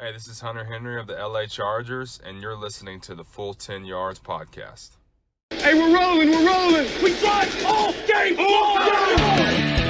Hey, 0.00 0.10
this 0.12 0.26
is 0.26 0.40
Hunter 0.40 0.64
Henry 0.64 0.98
of 0.98 1.06
the 1.06 1.14
LA 1.14 1.46
Chargers, 1.46 2.18
and 2.26 2.42
you're 2.42 2.56
listening 2.56 3.00
to 3.02 3.14
the 3.14 3.22
Full 3.22 3.54
10 3.54 3.84
Yards 3.84 4.18
podcast. 4.18 4.90
Hey, 5.50 5.74
we're 5.74 5.94
rolling, 5.94 6.30
we're 6.30 6.44
rolling. 6.44 6.88
We 7.00 7.16
drive 7.20 7.64
all 7.64 7.92
game, 7.92 8.34
all 8.40 8.78
game. 8.78 9.18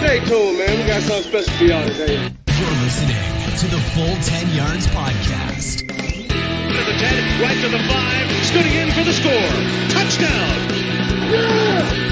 Stay 0.04 0.20
tuned, 0.26 0.58
man. 0.58 0.78
We 0.78 0.86
got 0.86 1.02
something 1.02 1.30
special 1.32 1.54
for 1.54 1.64
y'all 1.64 1.88
today. 1.88 2.16
You're 2.20 2.82
listening 2.84 3.16
to 3.56 3.66
the 3.66 3.80
Full 3.96 4.14
10 4.20 4.54
Yards 4.54 4.86
podcast. 4.88 5.78
To 5.88 6.84
the 6.84 6.98
10, 6.98 7.40
right 7.40 7.58
to 7.62 7.68
the 7.70 7.78
5, 7.78 8.44
scooting 8.44 8.74
in 8.74 8.90
for 8.92 9.04
the 9.04 9.12
score. 9.14 9.48
Touchdown. 9.88 10.68
Yeah! 11.32 12.03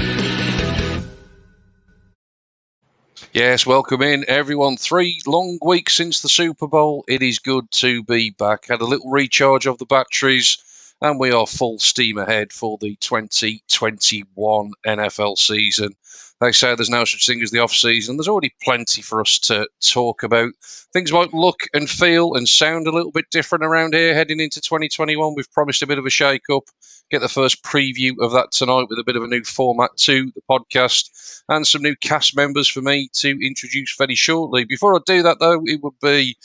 Yes, 3.33 3.65
welcome 3.65 4.03
in 4.03 4.23
everyone. 4.27 4.77
Three 4.77 5.19
long 5.25 5.57
weeks 5.65 5.95
since 5.95 6.21
the 6.21 6.29
Super 6.29 6.67
Bowl. 6.67 7.03
It 7.07 7.23
is 7.23 7.39
good 7.39 7.71
to 7.71 8.03
be 8.03 8.29
back. 8.29 8.67
Had 8.67 8.81
a 8.81 8.85
little 8.85 9.09
recharge 9.09 9.65
of 9.65 9.79
the 9.79 9.87
batteries, 9.87 10.59
and 11.01 11.19
we 11.19 11.31
are 11.31 11.47
full 11.47 11.79
steam 11.79 12.19
ahead 12.19 12.53
for 12.53 12.77
the 12.79 12.95
2021 12.97 14.71
NFL 14.85 15.39
season. 15.39 15.95
They 16.43 16.51
say 16.51 16.75
there's 16.75 16.89
no 16.89 17.05
such 17.05 17.25
thing 17.25 17.41
as 17.41 17.51
the 17.51 17.59
off 17.59 17.71
season. 17.71 18.17
There's 18.17 18.27
already 18.27 18.53
plenty 18.61 19.01
for 19.01 19.21
us 19.21 19.39
to 19.39 19.65
talk 19.79 20.23
about. 20.23 20.51
Things 20.91 21.13
might 21.13 21.33
look 21.33 21.61
and 21.73 21.89
feel 21.89 22.33
and 22.33 22.49
sound 22.49 22.85
a 22.85 22.91
little 22.91 23.11
bit 23.11 23.29
different 23.31 23.63
around 23.63 23.93
here 23.93 24.13
heading 24.13 24.41
into 24.41 24.59
2021. 24.59 25.35
We've 25.35 25.51
promised 25.53 25.81
a 25.81 25.87
bit 25.87 25.99
of 25.99 26.05
a 26.05 26.09
shake 26.09 26.49
up. 26.51 26.63
Get 27.09 27.21
the 27.21 27.29
first 27.29 27.63
preview 27.63 28.11
of 28.19 28.33
that 28.33 28.51
tonight 28.51 28.87
with 28.89 28.99
a 28.99 29.05
bit 29.05 29.15
of 29.15 29.23
a 29.23 29.27
new 29.27 29.43
format 29.43 29.91
to 29.99 30.33
the 30.35 30.41
podcast 30.49 31.43
and 31.47 31.65
some 31.65 31.81
new 31.81 31.95
cast 31.95 32.35
members 32.35 32.67
for 32.67 32.81
me 32.81 33.07
to 33.13 33.29
introduce 33.41 33.95
very 33.97 34.15
shortly. 34.15 34.65
Before 34.65 34.95
I 34.95 34.99
do 35.05 35.23
that, 35.23 35.39
though, 35.39 35.61
it 35.63 35.81
would 35.81 35.99
be 36.01 36.35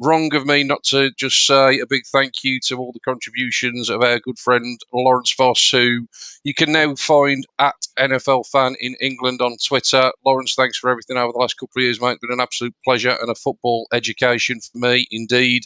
wrong 0.00 0.34
of 0.34 0.46
me 0.46 0.64
not 0.64 0.82
to 0.84 1.10
just 1.18 1.46
say 1.46 1.78
a 1.78 1.86
big 1.86 2.04
thank 2.06 2.42
you 2.42 2.58
to 2.66 2.76
all 2.76 2.92
the 2.92 3.00
contributions 3.00 3.90
of 3.90 4.02
our 4.02 4.18
good 4.18 4.38
friend 4.38 4.80
Lawrence 4.92 5.34
Voss, 5.36 5.70
who 5.70 6.06
you 6.42 6.54
can 6.54 6.72
now 6.72 6.94
find 6.94 7.46
at 7.58 7.74
NFL 7.98 8.46
Fan 8.46 8.74
in 8.80 8.96
England 9.00 9.40
on 9.40 9.56
Twitter. 9.64 10.10
Lawrence, 10.24 10.54
thanks 10.54 10.78
for 10.78 10.90
everything 10.90 11.16
over 11.16 11.32
the 11.32 11.38
last 11.38 11.58
couple 11.58 11.80
of 11.80 11.82
years, 11.82 12.00
mate. 12.00 12.12
It's 12.12 12.20
been 12.20 12.32
an 12.32 12.40
absolute 12.40 12.74
pleasure 12.84 13.16
and 13.20 13.30
a 13.30 13.34
football 13.34 13.86
education 13.92 14.60
for 14.60 14.78
me, 14.78 15.06
indeed. 15.10 15.64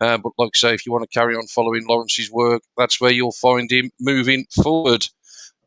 Uh, 0.00 0.18
but 0.18 0.32
like 0.38 0.50
I 0.54 0.58
say, 0.58 0.74
if 0.74 0.86
you 0.86 0.92
want 0.92 1.08
to 1.08 1.18
carry 1.18 1.36
on 1.36 1.46
following 1.46 1.86
Lawrence's 1.86 2.30
work, 2.30 2.62
that's 2.76 3.00
where 3.00 3.12
you'll 3.12 3.32
find 3.32 3.70
him 3.70 3.90
moving 4.00 4.46
forward. 4.62 5.06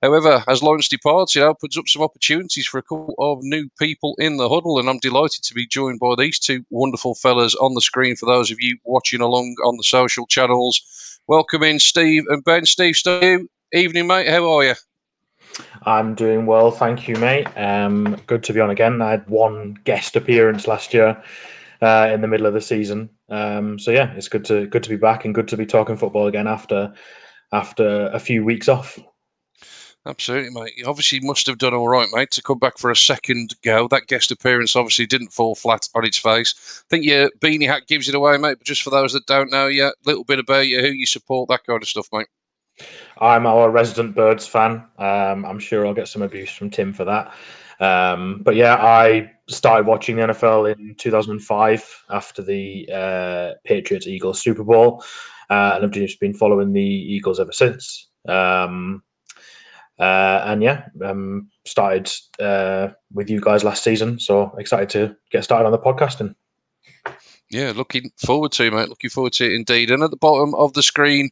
However, 0.06 0.44
as 0.48 0.62
Lawrence 0.62 0.88
departs, 0.88 1.36
it 1.36 1.42
opens 1.42 1.80
up 1.80 1.88
some 1.88 2.04
opportunities 2.04 2.68
for 2.68 2.78
a 2.78 2.84
couple 2.84 3.16
of 3.18 3.40
new 3.42 3.68
people 3.80 4.16
in 4.20 4.38
the 4.38 4.48
huddle, 4.48 4.78
and 4.78 4.88
I'm 4.88 5.00
delighted 5.00 5.44
to 5.46 5.56
be 5.56 5.66
joined 5.66 6.00
by 6.00 6.14
these 6.16 6.38
two 6.38 6.64
wonderful 6.70 7.16
fellas 7.16 7.56
on 7.56 7.74
the 7.74 7.82
screen 7.82 8.16
for 8.16 8.28
those 8.28 8.52
of 8.52 8.58
you 8.60 8.78
watching 8.84 9.20
along 9.20 9.56
on 9.66 9.78
the 9.78 9.84
social 9.84 10.28
channels. 10.28 11.20
Welcome 11.26 11.64
in, 11.64 11.80
Steve 11.80 12.26
and 12.30 12.44
Ben. 12.44 12.68
Steve, 12.68 12.96
Steve, 12.96 13.48
evening, 13.74 14.06
mate. 14.06 14.28
How 14.28 14.48
are 14.48 14.64
you? 14.64 14.76
I'm 15.88 16.14
doing 16.14 16.46
well, 16.46 16.70
thank 16.70 17.08
you, 17.08 17.16
mate. 17.16 17.48
Um, 17.58 18.16
good 18.28 18.44
to 18.44 18.54
be 18.54 18.60
on 18.60 18.70
again. 18.70 19.02
I 19.02 19.10
had 19.10 19.28
one 19.28 19.74
guest 19.86 20.16
appearance 20.16 20.68
last 20.68 20.94
year 20.94 21.20
uh, 21.82 22.12
in 22.14 22.22
the 22.22 22.28
middle 22.28 22.46
of 22.46 22.54
the 22.54 22.62
season, 22.62 23.10
um, 23.30 23.80
so 23.80 23.90
yeah, 23.90 24.14
it's 24.14 24.28
good 24.28 24.46
to 24.46 24.68
good 24.68 24.84
to 24.84 24.90
be 24.90 24.98
back 24.98 25.26
and 25.26 25.34
good 25.34 25.48
to 25.48 25.58
be 25.58 25.66
talking 25.66 25.98
football 25.98 26.28
again 26.28 26.46
after 26.46 26.94
after 27.52 28.10
a 28.10 28.20
few 28.20 28.46
weeks 28.46 28.70
off. 28.70 29.00
Absolutely, 30.08 30.52
mate. 30.52 30.74
You 30.78 30.86
obviously 30.86 31.20
must 31.22 31.48
have 31.48 31.58
done 31.58 31.74
all 31.74 31.88
right, 31.88 32.08
mate, 32.14 32.30
to 32.32 32.42
come 32.42 32.60
back 32.60 32.78
for 32.78 32.92
a 32.92 32.96
second 32.96 33.56
go. 33.64 33.88
That 33.88 34.06
guest 34.06 34.32
appearance 34.32 34.76
obviously 34.76 35.08
didn't 35.08 35.34
fall 35.34 35.56
flat 35.56 35.88
on 35.96 36.06
its 36.06 36.18
face. 36.18 36.84
I 36.86 36.90
think 36.90 37.06
your 37.06 37.32
beanie 37.40 37.68
hat 37.68 37.88
gives 37.88 38.08
it 38.08 38.14
away, 38.14 38.38
mate. 38.38 38.58
But 38.60 38.68
just 38.68 38.84
for 38.84 38.92
those 38.92 39.14
that 39.14 39.26
don't 39.26 39.52
know 39.52 39.66
yet, 39.66 39.94
a 39.94 40.08
little 40.10 40.24
bit 40.24 40.38
about 40.38 40.68
you, 40.68 40.80
who 40.80 40.90
you 40.90 41.08
support, 41.08 41.50
that 41.50 41.66
kind 41.66 41.82
of 41.82 41.90
stuff, 41.90 42.08
mate. 42.14 42.28
I'm 43.20 43.48
our 43.48 43.72
resident 43.72 44.16
Birds 44.16 44.46
fan. 44.46 44.86
Um, 45.00 45.44
I'm 45.46 45.60
sure 45.60 45.88
I'll 45.88 45.94
get 45.94 46.08
some 46.08 46.22
abuse 46.22 46.52
from 46.52 46.70
Tim 46.70 46.94
for 46.94 47.06
that. 47.06 47.34
Um, 47.80 48.42
but 48.44 48.56
yeah, 48.56 48.76
I 48.76 49.32
started 49.48 49.88
watching 49.88 50.18
the 50.18 50.24
NFL 50.24 50.72
in 50.76 50.96
2005 50.96 52.04
after 52.12 52.44
the 52.44 52.88
uh, 52.94 53.52
Patriots 53.66 54.08
Eagles 54.08 54.40
Super 54.40 54.64
Bowl, 54.64 55.04
uh, 55.50 55.74
and 55.76 55.86
I've 55.86 55.92
just 55.92 56.20
been 56.20 56.34
following 56.34 56.74
the 56.74 56.82
Eagles 56.82 57.40
ever 57.40 57.52
since. 57.52 58.08
Um, 58.28 59.04
uh, 60.00 60.44
and 60.46 60.62
yeah, 60.62 60.86
um, 61.04 61.50
started 61.66 62.12
uh, 62.40 62.90
with 63.14 63.30
you 63.30 63.40
guys 63.40 63.64
last 63.64 63.84
season. 63.84 64.20
So 64.20 64.54
excited 64.58 64.90
to 64.92 65.16
get 65.32 65.44
started 65.44 65.66
on 65.66 65.72
the 65.72 65.80
podcasting. 65.80 66.36
Yeah, 67.50 67.74
looking 67.76 68.12
forward 68.18 68.52
to 68.54 68.66
it, 68.66 68.74
mate. 68.74 68.90
Looking 68.90 69.10
forward 69.10 69.34
to 69.34 69.46
it 69.46 69.54
indeed. 69.54 69.92
And 69.92 70.04
at 70.04 70.12
the 70.12 70.18
bottom 70.18 70.56
of 70.56 70.74
the 70.74 70.82
screen, 70.82 71.30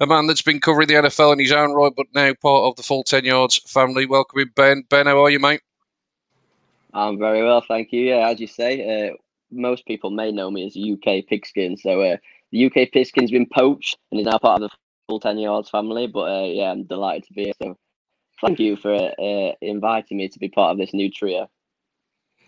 a 0.00 0.06
man 0.06 0.26
that's 0.26 0.42
been 0.42 0.60
covering 0.60 0.88
the 0.88 0.94
NFL 0.94 1.32
in 1.32 1.40
his 1.40 1.52
own 1.52 1.72
right, 1.72 1.92
but 1.94 2.06
now 2.14 2.32
part 2.34 2.64
of 2.64 2.76
the 2.76 2.82
full 2.82 3.02
10 3.02 3.24
yards 3.24 3.58
family. 3.66 4.06
Welcoming 4.06 4.50
Ben. 4.54 4.84
Ben, 4.88 5.06
how 5.06 5.22
are 5.22 5.30
you, 5.30 5.40
mate? 5.40 5.60
I'm 6.94 7.18
very 7.18 7.42
well, 7.42 7.62
thank 7.66 7.92
you. 7.92 8.00
Yeah, 8.00 8.28
as 8.28 8.40
you 8.40 8.46
say, 8.46 9.10
uh, 9.10 9.16
most 9.50 9.86
people 9.86 10.10
may 10.10 10.32
know 10.32 10.50
me 10.50 10.66
as 10.66 10.76
UK 10.76 11.26
Pigskin. 11.28 11.76
So 11.76 12.00
uh, 12.00 12.16
the 12.52 12.66
UK 12.66 12.92
Pigskin's 12.92 13.30
been 13.30 13.48
poached 13.52 13.98
and 14.10 14.20
is 14.20 14.26
now 14.26 14.38
part 14.38 14.62
of 14.62 14.70
the 14.70 14.76
full 15.08 15.20
10 15.20 15.38
yards 15.38 15.68
family. 15.68 16.06
But 16.06 16.30
uh, 16.30 16.46
yeah, 16.46 16.70
I'm 16.70 16.84
delighted 16.84 17.24
to 17.24 17.32
be 17.34 17.44
here. 17.44 17.52
So 17.60 17.76
thank 18.40 18.58
you 18.58 18.76
for 18.76 18.94
uh, 18.94 19.52
inviting 19.60 20.18
me 20.18 20.28
to 20.28 20.38
be 20.38 20.48
part 20.48 20.72
of 20.72 20.78
this 20.78 20.94
new 20.94 21.10
trio. 21.10 21.48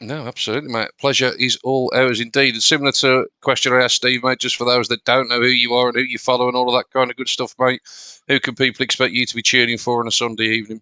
No, 0.00 0.26
absolutely, 0.26 0.70
mate. 0.70 0.90
Pleasure 1.00 1.32
is 1.38 1.58
all 1.64 1.90
ours 1.94 2.20
indeed. 2.20 2.54
And 2.54 2.62
similar 2.62 2.92
to 2.92 3.26
question 3.42 3.72
I 3.72 3.82
asked 3.82 3.96
Steve, 3.96 4.22
mate, 4.22 4.38
just 4.38 4.56
for 4.56 4.64
those 4.64 4.86
that 4.88 5.04
don't 5.04 5.28
know 5.28 5.40
who 5.40 5.48
you 5.48 5.74
are 5.74 5.88
and 5.88 5.96
who 5.96 6.02
you 6.02 6.18
follow 6.18 6.46
and 6.46 6.56
all 6.56 6.68
of 6.68 6.78
that 6.78 6.92
kind 6.96 7.10
of 7.10 7.16
good 7.16 7.28
stuff, 7.28 7.54
mate, 7.58 7.80
who 8.28 8.38
can 8.38 8.54
people 8.54 8.84
expect 8.84 9.12
you 9.12 9.26
to 9.26 9.34
be 9.34 9.42
cheering 9.42 9.76
for 9.76 10.00
on 10.00 10.06
a 10.06 10.12
Sunday 10.12 10.44
evening? 10.44 10.80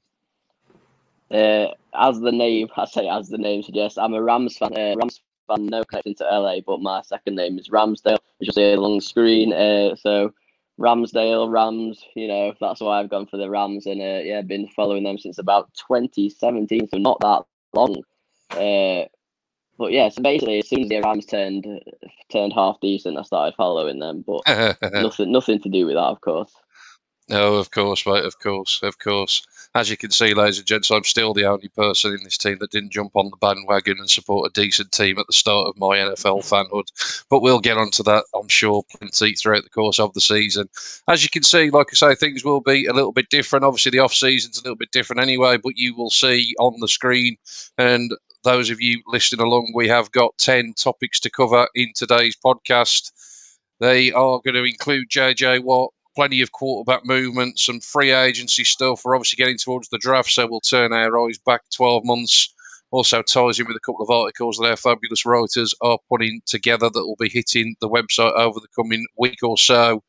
Uh, 1.31 1.69
as 1.95 2.21
the 2.21 2.33
name, 2.33 2.69
I 2.77 2.85
say 2.85 3.09
as 3.09 3.29
the 3.29 3.39
name 3.39 3.63
suggests, 3.63 3.97
I'm 3.97 4.13
a 4.13 4.23
Rams 4.23 4.59
fan. 4.59 4.77
Uh, 4.77 4.95
Rams 4.97 5.23
fan, 5.49 5.67
no 5.67 5.83
connection 5.85 6.15
to 6.17 6.25
LA, 6.25 6.61
but 6.61 6.81
my 6.81 7.01
second 7.03 7.37
name 7.37 7.59
is 7.59 7.71
Ramsdale, 7.71 8.19
which 8.39 8.49
you'll 8.49 8.53
see 8.53 8.73
along 8.73 8.99
the 8.99 9.05
screen. 9.05 9.53
Uh, 9.53 9.97
so 9.97 10.35
Ramsdale, 10.79 11.51
Rams, 11.51 12.05
you 12.15 12.29
know, 12.29 12.53
that's 12.61 12.81
why 12.81 13.01
I've 13.01 13.11
gone 13.11 13.27
for 13.27 13.39
the 13.39 13.49
Rams 13.49 13.87
and 13.87 14.01
uh, 14.01 14.21
yeah, 14.23 14.43
been 14.43 14.69
following 14.69 15.05
them 15.05 15.19
since 15.19 15.39
about 15.39 15.71
2017, 15.89 16.89
so 16.89 16.99
not 16.99 17.19
that 17.21 17.45
long. 17.75 18.03
Uh, 18.51 19.09
but 19.79 19.93
yeah, 19.93 20.09
so 20.09 20.23
basically, 20.23 20.59
as 20.59 20.69
soon 20.69 20.83
as 20.83 20.89
the 20.89 21.01
Rams 21.01 21.27
turned 21.27 21.67
turned 22.31 22.53
half 22.53 22.81
decent, 22.81 23.19
I 23.19 23.23
started 23.23 23.57
following 23.57 23.99
them. 23.99 24.25
But 24.27 24.43
nothing, 24.93 25.33
nothing 25.33 25.61
to 25.61 25.69
do 25.69 25.87
with 25.87 25.97
that, 25.97 26.01
of 26.01 26.21
course. 26.21 26.53
No, 27.29 27.55
of 27.57 27.73
course, 27.73 28.07
mate. 28.07 28.25
Of 28.25 28.39
course, 28.39 28.81
of 28.83 28.99
course. 29.01 29.43
As 29.75 29.91
you 29.91 29.97
can 29.97 30.11
see, 30.11 30.33
ladies 30.33 30.59
and 30.59 30.67
gents, 30.67 30.91
I'm 30.91 31.03
still 31.03 31.35
the 31.35 31.45
only 31.45 31.69
person 31.69 32.15
in 32.15 32.23
this 32.23 32.39
team 32.39 32.59
that 32.61 32.71
didn't 32.71 32.93
jump 32.93 33.13
on 33.15 33.31
the 33.31 33.37
bandwagon 33.39 33.99
and 33.99 34.09
support 34.09 34.49
a 34.49 34.61
decent 34.61 34.93
team 34.93 35.19
at 35.19 35.27
the 35.27 35.33
start 35.33 35.67
of 35.67 35.77
my 35.77 35.99
NFL 35.99 36.49
fanhood. 36.49 37.25
But 37.29 37.43
we'll 37.43 37.61
get 37.61 37.77
onto 37.77 38.05
that, 38.05 38.25
I'm 38.35 38.49
sure, 38.49 38.85
plenty 38.97 39.35
throughout 39.35 39.65
the 39.65 39.71
course 39.71 39.99
of 39.99 40.15
the 40.15 40.21
season. 40.21 40.69
As 41.09 41.25
you 41.25 41.29
can 41.29 41.43
see, 41.43 41.69
like 41.69 41.89
I 41.91 41.95
say, 41.95 42.15
things 42.15 42.45
will 42.45 42.61
be 42.61 42.87
a 42.87 42.95
little 42.95 43.13
bit 43.13 43.29
different. 43.29 43.65
Obviously, 43.65 43.91
the 43.91 43.99
off 43.99 44.15
season's 44.15 44.59
a 44.59 44.63
little 44.63 44.77
bit 44.77 44.93
different 44.93 45.21
anyway, 45.21 45.57
but 45.57 45.77
you 45.77 45.97
will 45.97 46.11
see 46.11 46.55
on 46.61 46.79
the 46.81 46.89
screen 46.89 47.37
and 47.77 48.13
those 48.45 48.71
of 48.71 48.81
you 48.81 49.03
listening 49.09 49.45
along, 49.45 49.73
we 49.75 49.89
have 49.89 50.13
got 50.13 50.39
10 50.39 50.75
topics 50.75 51.19
to 51.19 51.31
cover 51.31 51.67
in 51.75 51.91
today's 51.97 52.37
podcast. 52.37 53.11
They 53.81 54.13
are 54.13 54.41
going 54.45 54.55
to 54.55 54.63
include 54.63 55.11
JJ 55.11 55.65
Watt, 55.65 55.93
plenty 56.17 56.41
of 56.41 56.51
quarterback 56.53 57.05
movement, 57.05 57.59
some 57.59 57.79
free 57.79 58.11
agency 58.11 58.65
stuff. 58.65 59.03
We're 59.05 59.15
obviously 59.15 59.37
getting 59.37 59.59
towards 59.59 59.89
the 59.91 59.99
draft, 59.99 60.31
so 60.31 60.47
we'll 60.47 60.61
turn 60.61 60.93
our 60.93 61.27
eyes 61.27 61.39
back 61.39 61.63
12 61.73 62.05
months. 62.05 62.53
Also 62.91 63.21
ties 63.21 63.61
in 63.61 63.67
with 63.67 63.77
a 63.77 63.81
couple 63.81 64.03
of 64.03 64.11
articles 64.11 64.57
that 64.57 64.71
our 64.71 64.77
fabulous 64.77 65.27
writers 65.27 65.75
are 65.83 65.99
putting 66.09 66.41
together 66.47 66.89
that 66.89 67.07
will 67.07 67.17
be 67.19 67.29
hitting 67.29 67.77
the 67.81 67.89
website 67.89 68.33
over 68.33 68.59
the 68.59 68.69
coming 68.75 69.05
week 69.19 69.43
or 69.43 69.59
so. 69.59 70.03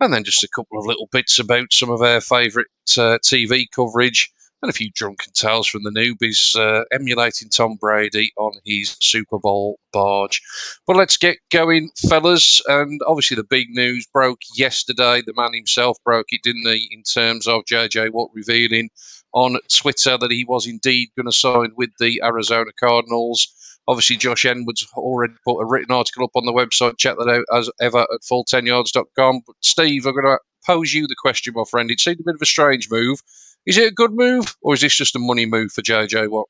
And 0.00 0.14
then 0.14 0.24
just 0.24 0.42
a 0.42 0.48
couple 0.48 0.78
of 0.78 0.86
little 0.86 1.08
bits 1.12 1.38
about 1.38 1.72
some 1.72 1.90
of 1.90 2.00
our 2.00 2.20
favourite 2.20 2.68
uh, 2.96 3.18
TV 3.22 3.66
coverage 3.74 4.32
and 4.62 4.70
a 4.70 4.74
few 4.74 4.90
drunken 4.94 5.32
tales 5.32 5.66
from 5.66 5.82
the 5.84 5.90
newbies 5.90 6.56
uh, 6.56 6.84
emulating 6.92 7.48
Tom 7.48 7.76
Brady 7.80 8.32
on 8.36 8.52
his 8.64 8.96
Super 9.00 9.38
Bowl 9.38 9.78
barge. 9.92 10.42
But 10.86 10.96
let's 10.96 11.16
get 11.16 11.38
going, 11.50 11.90
fellas. 12.08 12.60
And 12.66 13.00
obviously, 13.06 13.36
the 13.36 13.44
big 13.44 13.70
news 13.70 14.06
broke 14.06 14.40
yesterday. 14.54 15.22
The 15.24 15.34
man 15.36 15.54
himself 15.54 15.96
broke 16.04 16.26
it, 16.30 16.42
didn't 16.42 16.66
he, 16.66 16.88
in 16.90 17.02
terms 17.02 17.46
of 17.46 17.64
JJ 17.64 18.10
Watt 18.10 18.30
revealing 18.34 18.90
on 19.32 19.58
Twitter 19.74 20.18
that 20.18 20.30
he 20.30 20.44
was 20.44 20.66
indeed 20.66 21.10
going 21.16 21.26
to 21.26 21.32
sign 21.32 21.72
with 21.76 21.90
the 21.98 22.20
Arizona 22.24 22.70
Cardinals. 22.78 23.48
Obviously, 23.88 24.16
Josh 24.16 24.44
Edwards 24.44 24.86
already 24.94 25.34
put 25.44 25.60
a 25.60 25.64
written 25.64 25.94
article 25.94 26.24
up 26.24 26.30
on 26.34 26.44
the 26.44 26.52
website. 26.52 26.98
Check 26.98 27.16
that 27.16 27.28
out 27.28 27.44
as 27.56 27.70
ever 27.80 28.00
at 28.02 28.20
full10yards.com. 28.30 29.40
But 29.46 29.56
Steve, 29.62 30.06
I'm 30.06 30.12
going 30.12 30.26
to 30.26 30.38
pose 30.66 30.92
you 30.92 31.06
the 31.06 31.16
question, 31.16 31.54
my 31.56 31.64
friend. 31.68 31.90
It 31.90 31.98
seemed 31.98 32.20
a 32.20 32.24
bit 32.24 32.34
of 32.34 32.42
a 32.42 32.46
strange 32.46 32.90
move 32.90 33.20
is 33.70 33.78
it 33.78 33.86
a 33.86 33.94
good 33.94 34.12
move, 34.12 34.56
or 34.62 34.74
is 34.74 34.80
this 34.80 34.94
just 34.94 35.14
a 35.14 35.20
money 35.20 35.46
move 35.46 35.70
for 35.70 35.80
JJ 35.80 36.28
Watt? 36.28 36.48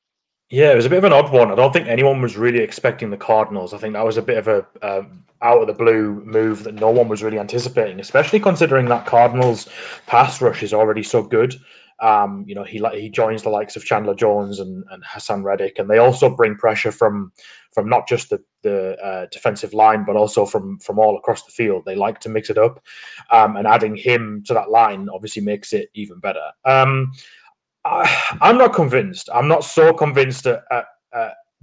Yeah, 0.49 0.71
it 0.71 0.75
was 0.75 0.87
a 0.87 0.89
bit 0.89 0.97
of 0.97 1.03
an 1.03 1.13
odd 1.13 1.31
one. 1.31 1.51
I 1.51 1.55
don't 1.55 1.71
think 1.71 1.87
anyone 1.87 2.19
was 2.19 2.35
really 2.35 2.59
expecting 2.59 3.11
the 3.11 3.17
Cardinals. 3.17 3.73
I 3.73 3.77
think 3.77 3.93
that 3.93 4.03
was 4.03 4.17
a 4.17 4.23
bit 4.23 4.37
of 4.39 4.47
a 4.47 4.65
uh, 4.81 5.03
out 5.43 5.61
of 5.61 5.67
the 5.67 5.73
blue 5.73 6.23
move 6.25 6.63
that 6.63 6.73
no 6.73 6.89
one 6.89 7.07
was 7.07 7.21
really 7.21 7.37
anticipating, 7.37 7.99
especially 7.99 8.39
considering 8.39 8.87
that 8.87 9.05
Cardinals 9.05 9.69
pass 10.07 10.41
rush 10.41 10.63
is 10.63 10.73
already 10.73 11.03
so 11.03 11.21
good. 11.21 11.55
Um, 12.01 12.43
you 12.47 12.55
know, 12.55 12.63
he 12.63 12.83
he 12.93 13.09
joins 13.09 13.43
the 13.43 13.49
likes 13.49 13.75
of 13.75 13.85
Chandler 13.85 14.15
Jones 14.15 14.59
and, 14.59 14.83
and 14.91 15.03
Haason 15.03 15.43
Reddick, 15.43 15.77
and 15.77 15.89
they 15.89 15.99
also 15.99 16.35
bring 16.35 16.55
pressure 16.55 16.91
from 16.91 17.31
from 17.71 17.87
not 17.87 18.07
just 18.07 18.29
the 18.29 18.43
the 18.63 18.97
uh, 18.97 19.27
defensive 19.31 19.73
line, 19.73 20.03
but 20.05 20.15
also 20.15 20.45
from 20.45 20.79
from 20.79 20.99
all 20.99 21.17
across 21.17 21.43
the 21.43 21.51
field. 21.51 21.83
They 21.85 21.95
like 21.95 22.19
to 22.21 22.29
mix 22.29 22.49
it 22.49 22.57
up, 22.57 22.83
um, 23.31 23.55
and 23.55 23.67
adding 23.67 23.95
him 23.95 24.43
to 24.47 24.53
that 24.55 24.71
line 24.71 25.09
obviously 25.13 25.43
makes 25.43 25.73
it 25.73 25.89
even 25.93 26.19
better. 26.19 26.51
Um, 26.65 27.11
I, 27.85 28.37
am 28.41 28.57
not 28.57 28.73
convinced. 28.73 29.29
I'm 29.33 29.47
not 29.47 29.63
so 29.63 29.93
convinced 29.93 30.45
at, 30.47 30.63
at 30.71 30.85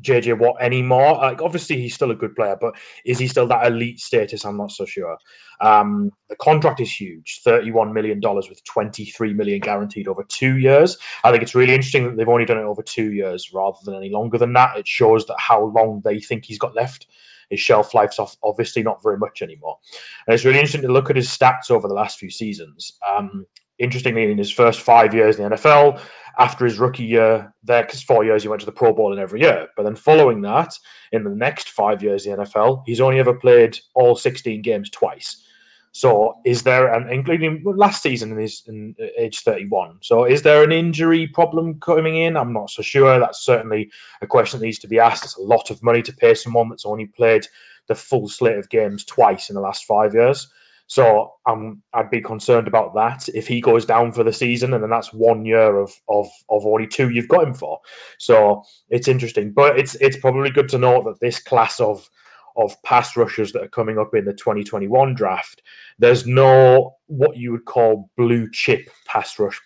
JJ 0.03 0.39
Watt 0.39 0.57
anymore. 0.61 1.15
Like, 1.15 1.43
obviously, 1.43 1.81
he's 1.81 1.95
still 1.95 2.11
a 2.11 2.17
good 2.17 2.35
player, 2.35 2.57
but 2.61 2.75
is 3.05 3.19
he 3.19 3.27
still 3.27 3.47
that 3.49 3.67
elite 3.67 4.01
status? 4.01 4.45
I'm 4.45 4.57
not 4.57 4.73
so 4.73 4.85
sure. 4.85 5.17
Um, 5.61 6.13
the 6.29 6.37
contract 6.37 6.81
is 6.81 6.93
huge 6.93 7.41
$31 7.45 7.93
million 7.93 8.21
with 8.23 8.63
23 8.65 9.35
million 9.35 9.61
guaranteed 9.61 10.09
over 10.09 10.23
two 10.25 10.59
years. 10.59 10.97
I 11.25 11.31
think 11.31 11.43
it's 11.43 11.55
really 11.55 11.75
interesting 11.75 12.05
that 12.05 12.17
they've 12.17 12.29
only 12.29 12.45
done 12.45 12.59
it 12.59 12.63
over 12.63 12.83
two 12.83 13.13
years 13.13 13.53
rather 13.53 13.79
than 13.85 13.95
any 13.95 14.11
longer 14.11 14.39
than 14.39 14.53
that. 14.53 14.77
It 14.77 14.87
shows 14.87 15.27
that 15.27 15.37
how 15.39 15.65
long 15.65 16.03
they 16.05 16.21
think 16.21 16.45
he's 16.45 16.59
got 16.59 16.77
left. 16.77 17.07
His 17.51 17.61
shelf 17.61 17.95
life's 17.95 18.19
off, 18.19 18.37
obviously 18.43 18.83
not 18.83 19.03
very 19.03 19.17
much 19.17 19.43
anymore. 19.43 19.79
And 20.27 20.35
it's 20.35 20.45
really 20.45 20.59
interesting 20.59 20.83
to 20.83 20.93
look 20.93 21.11
at 21.11 21.17
his 21.17 21.29
stats 21.29 21.71
over 21.71 21.89
the 21.89 21.95
last 21.95 22.19
few 22.19 22.31
seasons. 22.31 22.99
Um, 23.09 23.47
interestingly, 23.79 24.31
in 24.31 24.39
his 24.39 24.51
first 24.51 24.81
five 24.81 25.15
years 25.15 25.39
in 25.39 25.49
the 25.49 25.57
NFL, 25.57 26.01
after 26.39 26.65
his 26.65 26.79
rookie 26.79 27.05
year 27.05 27.53
there, 27.65 27.83
because 27.83 28.03
four 28.03 28.25
years 28.25 28.43
he 28.43 28.49
went 28.49 28.61
to 28.61 28.67
the 28.67 28.73
Pro 28.73 28.93
Bowl 28.93 29.13
in 29.13 29.19
every 29.19 29.41
year. 29.41 29.69
But 29.77 29.83
then 29.83 29.97
following 29.97 30.41
that, 30.43 30.73
in 31.13 31.25
the 31.25 31.31
next 31.31 31.71
five 31.71 32.03
years 32.03 32.27
in 32.27 32.37
the 32.37 32.45
NFL, 32.45 32.85
he's 32.87 33.01
only 33.01 33.19
ever 33.19 33.35
played 33.35 33.79
all 33.95 34.15
16 34.15 34.63
games 34.63 34.89
twice. 34.91 35.45
So 35.93 36.39
is 36.45 36.63
there, 36.63 36.93
and 36.93 37.11
including 37.11 37.63
last 37.65 38.03
season 38.03 38.31
in 38.31 38.39
his 38.39 38.63
in 38.67 38.95
uh, 39.01 39.07
age 39.17 39.41
31. 39.41 39.99
So 40.03 40.25
is 40.25 40.43
there 40.43 40.63
an 40.63 40.71
injury 40.71 41.27
problem 41.27 41.81
coming 41.81 42.19
in? 42.19 42.37
I'm 42.37 42.53
not 42.53 42.71
so 42.71 42.83
sure. 42.83 43.19
That's 43.19 43.41
certainly 43.41 43.91
a 44.23 44.27
question 44.27 44.61
that 44.61 44.67
needs 44.67 44.79
to 44.81 44.87
be 44.87 45.01
asked. 45.01 45.25
It's 45.25 45.37
a 45.37 45.43
lot 45.43 45.71
of 45.71 45.83
money 45.83 46.03
to 46.03 46.13
pay 46.13 46.35
someone 46.35 46.69
that's 46.69 46.87
only 46.87 47.07
played 47.07 47.47
the 47.89 47.95
full 47.95 48.29
slate 48.29 48.59
of 48.59 48.69
games 48.69 49.05
twice 49.05 49.49
in 49.49 49.55
the 49.55 49.61
last 49.61 49.87
five 49.87 50.15
years. 50.15 50.49
So 50.89 51.35
um, 51.47 51.83
I'd 51.93 52.11
be 52.11 52.23
concerned 52.23 52.67
about 52.67 52.95
that 52.95 53.29
if 53.35 53.47
he 53.47 53.61
goes 53.61 53.85
down 53.85 54.11
for 54.11 54.25
the 54.25 54.33
season, 54.33 54.73
and 54.73 54.83
then 54.83 54.91
that's 54.91 55.13
one 55.13 55.45
year 55.45 55.79
of 55.79 55.93
of 56.09 56.27
of 56.49 56.67
only 56.67 56.87
two 56.87 57.11
you've 57.11 57.29
got 57.29 57.47
him 57.47 57.55
for. 57.55 57.79
So 58.19 58.65
it's 58.89 59.07
interesting, 59.07 59.53
but 59.53 59.79
it's 59.79 59.95
it's 59.97 60.17
probably 60.17 60.51
good 60.51 60.69
to 60.71 60.79
note 60.79 61.05
that 61.05 61.21
this 61.21 61.39
class 61.39 61.79
of 61.79 62.09
of 62.57 62.83
pass 62.83 63.17
rushers 63.17 63.53
that 63.53 63.63
are 63.63 63.69
coming 63.69 63.99
up 63.99 64.15
in 64.15 64.25
the 64.25 64.33
2021 64.33 65.15
draft, 65.15 65.63
there's 65.99 66.27
no 66.27 66.97
what 67.07 67.37
you 67.37 67.53
would 67.53 67.67
call 67.67 68.11
blue 68.17 68.51
chip 68.51 68.91
pass 69.07 69.39
rush 69.39 69.61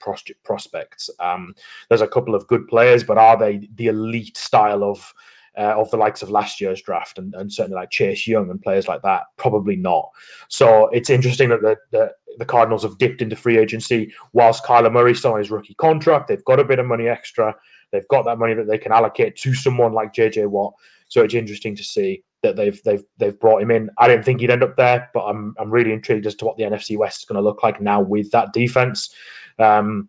prospects. 0.45 1.09
Um, 1.21 1.55
there's 1.89 2.03
a 2.03 2.09
couple 2.09 2.35
of 2.35 2.47
good 2.49 2.67
players, 2.67 3.05
but 3.05 3.17
are 3.17 3.39
they 3.39 3.69
the 3.77 3.87
elite 3.87 4.37
style 4.37 4.83
of 4.83 5.15
uh, 5.57 5.75
of 5.77 5.91
the 5.91 5.97
likes 5.97 6.23
of 6.23 6.31
last 6.31 6.61
year's 6.61 6.83
draft 6.83 7.19
and, 7.19 7.35
and 7.35 7.53
certainly 7.53 7.77
like 7.77 7.91
Chase 7.91 8.27
Young 8.27 8.51
and 8.51 8.61
players 8.61 8.89
like 8.89 9.03
that? 9.03 9.23
Probably 9.37 9.77
not. 9.77 10.11
So 10.49 10.89
it's 10.89 11.11
interesting 11.11 11.49
that 11.51 11.63
the, 11.63 11.77
the, 11.91 12.13
the 12.39 12.45
Cardinals 12.45 12.83
have 12.83 12.99
dipped 12.99 13.23
into 13.23 13.37
free 13.37 13.59
agency 13.59 14.13
whilst 14.33 14.65
Kyler 14.65 14.93
Murray 14.93 15.15
still 15.15 15.33
on 15.33 15.39
his 15.39 15.51
rookie 15.51 15.75
contract. 15.75 16.29
They've 16.29 16.45
got 16.45 16.61
a 16.61 16.65
bit 16.65 16.79
of 16.79 16.87
money 16.87 17.09
extra. 17.09 17.55
They've 17.91 18.09
got 18.09 18.25
that 18.25 18.39
money 18.39 18.55
that 18.55 18.67
they 18.67 18.79
can 18.79 18.93
allocate 18.93 19.37
to 19.37 19.55
someone 19.55 19.93
like 19.93 20.15
JJ 20.15 20.49
Watt. 20.49 20.75
So 21.09 21.23
it's 21.23 21.35
interesting 21.35 21.77
to 21.77 21.85
see 21.85 22.23
that 22.43 22.57
they've 22.57 22.83
they've 22.85 23.05
they've 23.19 23.39
brought 23.39 23.63
him 23.63 23.71
in. 23.71 23.91
I 23.99 24.09
didn't 24.09 24.25
think 24.25 24.41
he'd 24.41 24.51
end 24.51 24.63
up 24.63 24.77
there, 24.77 25.11
but 25.15 25.25
I'm 25.25 25.55
I'm 25.59 25.71
really 25.71 25.93
intrigued 25.93 26.27
as 26.27 26.35
to 26.37 26.45
what 26.45 26.57
the 26.57 26.65
NFC 26.65 26.97
West 26.97 27.21
is 27.21 27.25
going 27.27 27.37
to 27.37 27.43
look 27.43 27.63
like 27.63 27.81
now 27.81 28.01
with 28.01 28.31
that 28.33 28.53
defense. 28.53 29.15
Um, 29.59 30.09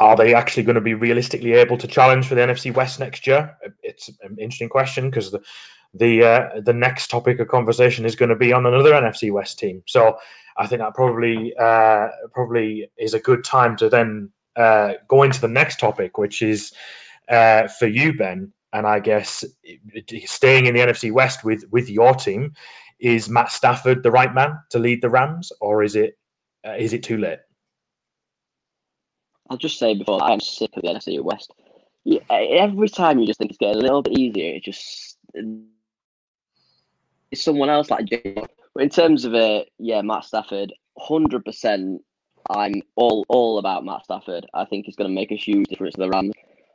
are 0.00 0.16
they 0.16 0.34
actually 0.34 0.62
going 0.62 0.74
to 0.74 0.80
be 0.80 0.94
realistically 0.94 1.52
able 1.52 1.76
to 1.76 1.86
challenge 1.86 2.26
for 2.26 2.34
the 2.34 2.40
NFC 2.40 2.72
West 2.72 3.00
next 3.00 3.26
year? 3.26 3.56
It's 3.82 4.08
an 4.22 4.36
interesting 4.38 4.68
question 4.68 5.10
because 5.10 5.30
the 5.30 5.42
the 5.94 6.22
uh, 6.22 6.60
the 6.60 6.72
next 6.72 7.08
topic 7.08 7.40
of 7.40 7.48
conversation 7.48 8.04
is 8.04 8.14
going 8.14 8.28
to 8.28 8.36
be 8.36 8.52
on 8.52 8.66
another 8.66 8.92
NFC 8.92 9.32
West 9.32 9.58
team. 9.58 9.82
So 9.86 10.18
I 10.56 10.66
think 10.66 10.80
that 10.80 10.94
probably 10.94 11.54
uh, 11.58 12.08
probably 12.32 12.90
is 12.98 13.14
a 13.14 13.20
good 13.20 13.44
time 13.44 13.76
to 13.78 13.88
then 13.88 14.30
uh, 14.56 14.94
go 15.08 15.22
into 15.22 15.40
the 15.40 15.48
next 15.48 15.80
topic, 15.80 16.18
which 16.18 16.42
is 16.42 16.72
uh, 17.28 17.68
for 17.68 17.86
you, 17.86 18.12
Ben, 18.12 18.52
and 18.72 18.86
I 18.86 19.00
guess 19.00 19.44
staying 20.26 20.66
in 20.66 20.74
the 20.74 20.80
NFC 20.80 21.10
West 21.10 21.44
with 21.44 21.64
with 21.70 21.88
your 21.88 22.14
team. 22.14 22.52
Is 23.00 23.28
Matt 23.28 23.52
Stafford 23.52 24.02
the 24.02 24.10
right 24.10 24.34
man 24.34 24.58
to 24.70 24.80
lead 24.80 25.02
the 25.02 25.08
Rams, 25.10 25.52
or 25.60 25.84
is 25.84 25.94
it 25.94 26.18
uh, 26.66 26.74
is 26.76 26.92
it 26.92 27.02
too 27.04 27.16
late? 27.16 27.38
I'll 29.50 29.56
just 29.56 29.78
say 29.78 29.94
before 29.94 30.22
I 30.22 30.32
am 30.32 30.40
sick 30.40 30.70
of 30.76 30.82
the 30.82 30.88
NFC 30.88 31.20
West. 31.22 31.52
Yeah, 32.04 32.20
every 32.30 32.88
time 32.88 33.18
you 33.18 33.26
just 33.26 33.38
think 33.38 33.50
it's 33.50 33.58
getting 33.58 33.76
a 33.76 33.82
little 33.82 34.02
bit 34.02 34.18
easier, 34.18 34.54
it 34.54 34.64
just 34.64 35.18
it's 37.30 37.42
someone 37.42 37.70
else 37.70 37.90
like. 37.90 38.08
But 38.74 38.82
in 38.82 38.88
terms 38.88 39.24
of 39.24 39.34
it, 39.34 39.62
uh, 39.62 39.64
yeah, 39.78 40.02
Matt 40.02 40.24
Stafford, 40.24 40.72
hundred 40.98 41.44
percent. 41.44 42.02
I'm 42.50 42.82
all 42.96 43.26
all 43.28 43.58
about 43.58 43.84
Matt 43.84 44.04
Stafford. 44.04 44.46
I 44.54 44.64
think 44.64 44.86
he's 44.86 44.96
going 44.96 45.10
to 45.10 45.14
make 45.14 45.32
a 45.32 45.36
huge 45.36 45.68
difference 45.68 45.94
to 45.94 46.02
the 46.02 46.08
Rams. 46.08 46.32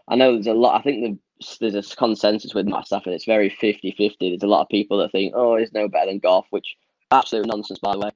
I 0.08 0.16
know 0.16 0.34
there's 0.34 0.48
a 0.48 0.54
lot. 0.54 0.80
I 0.80 0.84
think 0.84 1.20
there's 1.60 1.76
a 1.76 1.96
consensus 1.96 2.54
with 2.54 2.68
Matt 2.68 2.88
Stafford. 2.88 3.14
It's 3.14 3.26
very 3.26 3.50
50-50. 3.50 4.16
There's 4.20 4.44
a 4.44 4.48
lot 4.48 4.62
of 4.62 4.70
people 4.70 4.98
that 5.00 5.12
think, 5.12 5.34
oh, 5.36 5.56
he's 5.58 5.74
no 5.74 5.88
better 5.88 6.12
than 6.12 6.20
Goff, 6.20 6.46
which 6.50 6.76
absolute 7.12 7.48
nonsense, 7.48 7.80
by 7.80 7.94
the 7.94 8.00
way. 8.00 8.12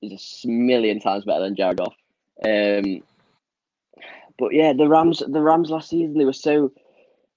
He's 0.00 0.42
a 0.44 0.48
million 0.48 1.00
times 1.00 1.24
better 1.24 1.40
than 1.40 1.56
Jared 1.56 1.78
Goff. 1.78 1.94
Um, 2.44 3.02
but 4.38 4.52
yeah, 4.52 4.72
the 4.72 4.88
Rams, 4.88 5.22
the 5.26 5.40
Rams 5.40 5.70
last 5.70 5.90
season, 5.90 6.18
they 6.18 6.24
were 6.24 6.32
so 6.32 6.72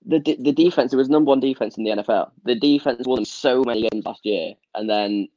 the 0.05 0.19
the 0.39 0.51
defense. 0.51 0.93
It 0.93 0.97
was 0.97 1.09
number 1.09 1.29
one 1.29 1.39
defense 1.39 1.77
in 1.77 1.83
the 1.83 1.91
NFL. 1.91 2.31
The 2.43 2.55
defense 2.55 3.05
won 3.05 3.25
so 3.25 3.63
many 3.63 3.87
games 3.89 4.05
last 4.05 4.25
year, 4.25 4.53
and 4.73 4.89
then 4.89 5.27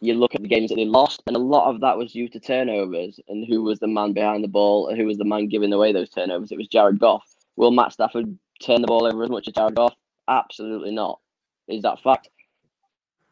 you 0.00 0.14
look 0.14 0.34
at 0.34 0.42
the 0.42 0.48
games 0.48 0.70
that 0.70 0.76
they 0.76 0.86
lost, 0.86 1.22
and 1.26 1.36
a 1.36 1.40
lot 1.40 1.68
of 1.68 1.80
that 1.80 1.96
was 1.96 2.12
due 2.12 2.28
to 2.28 2.40
turnovers. 2.40 3.20
And 3.28 3.46
who 3.46 3.62
was 3.62 3.80
the 3.80 3.86
man 3.86 4.12
behind 4.12 4.42
the 4.42 4.48
ball? 4.48 4.88
And 4.88 4.98
who 4.98 5.06
was 5.06 5.18
the 5.18 5.24
man 5.24 5.48
giving 5.48 5.72
away 5.72 5.92
those 5.92 6.08
turnovers? 6.08 6.50
It 6.50 6.58
was 6.58 6.68
Jared 6.68 6.98
Goff. 6.98 7.34
Will 7.56 7.70
Matt 7.70 7.92
Stafford 7.92 8.38
turn 8.62 8.80
the 8.80 8.86
ball 8.86 9.06
over 9.06 9.22
as 9.22 9.30
much 9.30 9.48
as 9.48 9.54
Jared 9.54 9.74
Goff? 9.74 9.94
Absolutely 10.28 10.92
not. 10.92 11.20
Is 11.68 11.82
that 11.82 12.00
fact? 12.00 12.28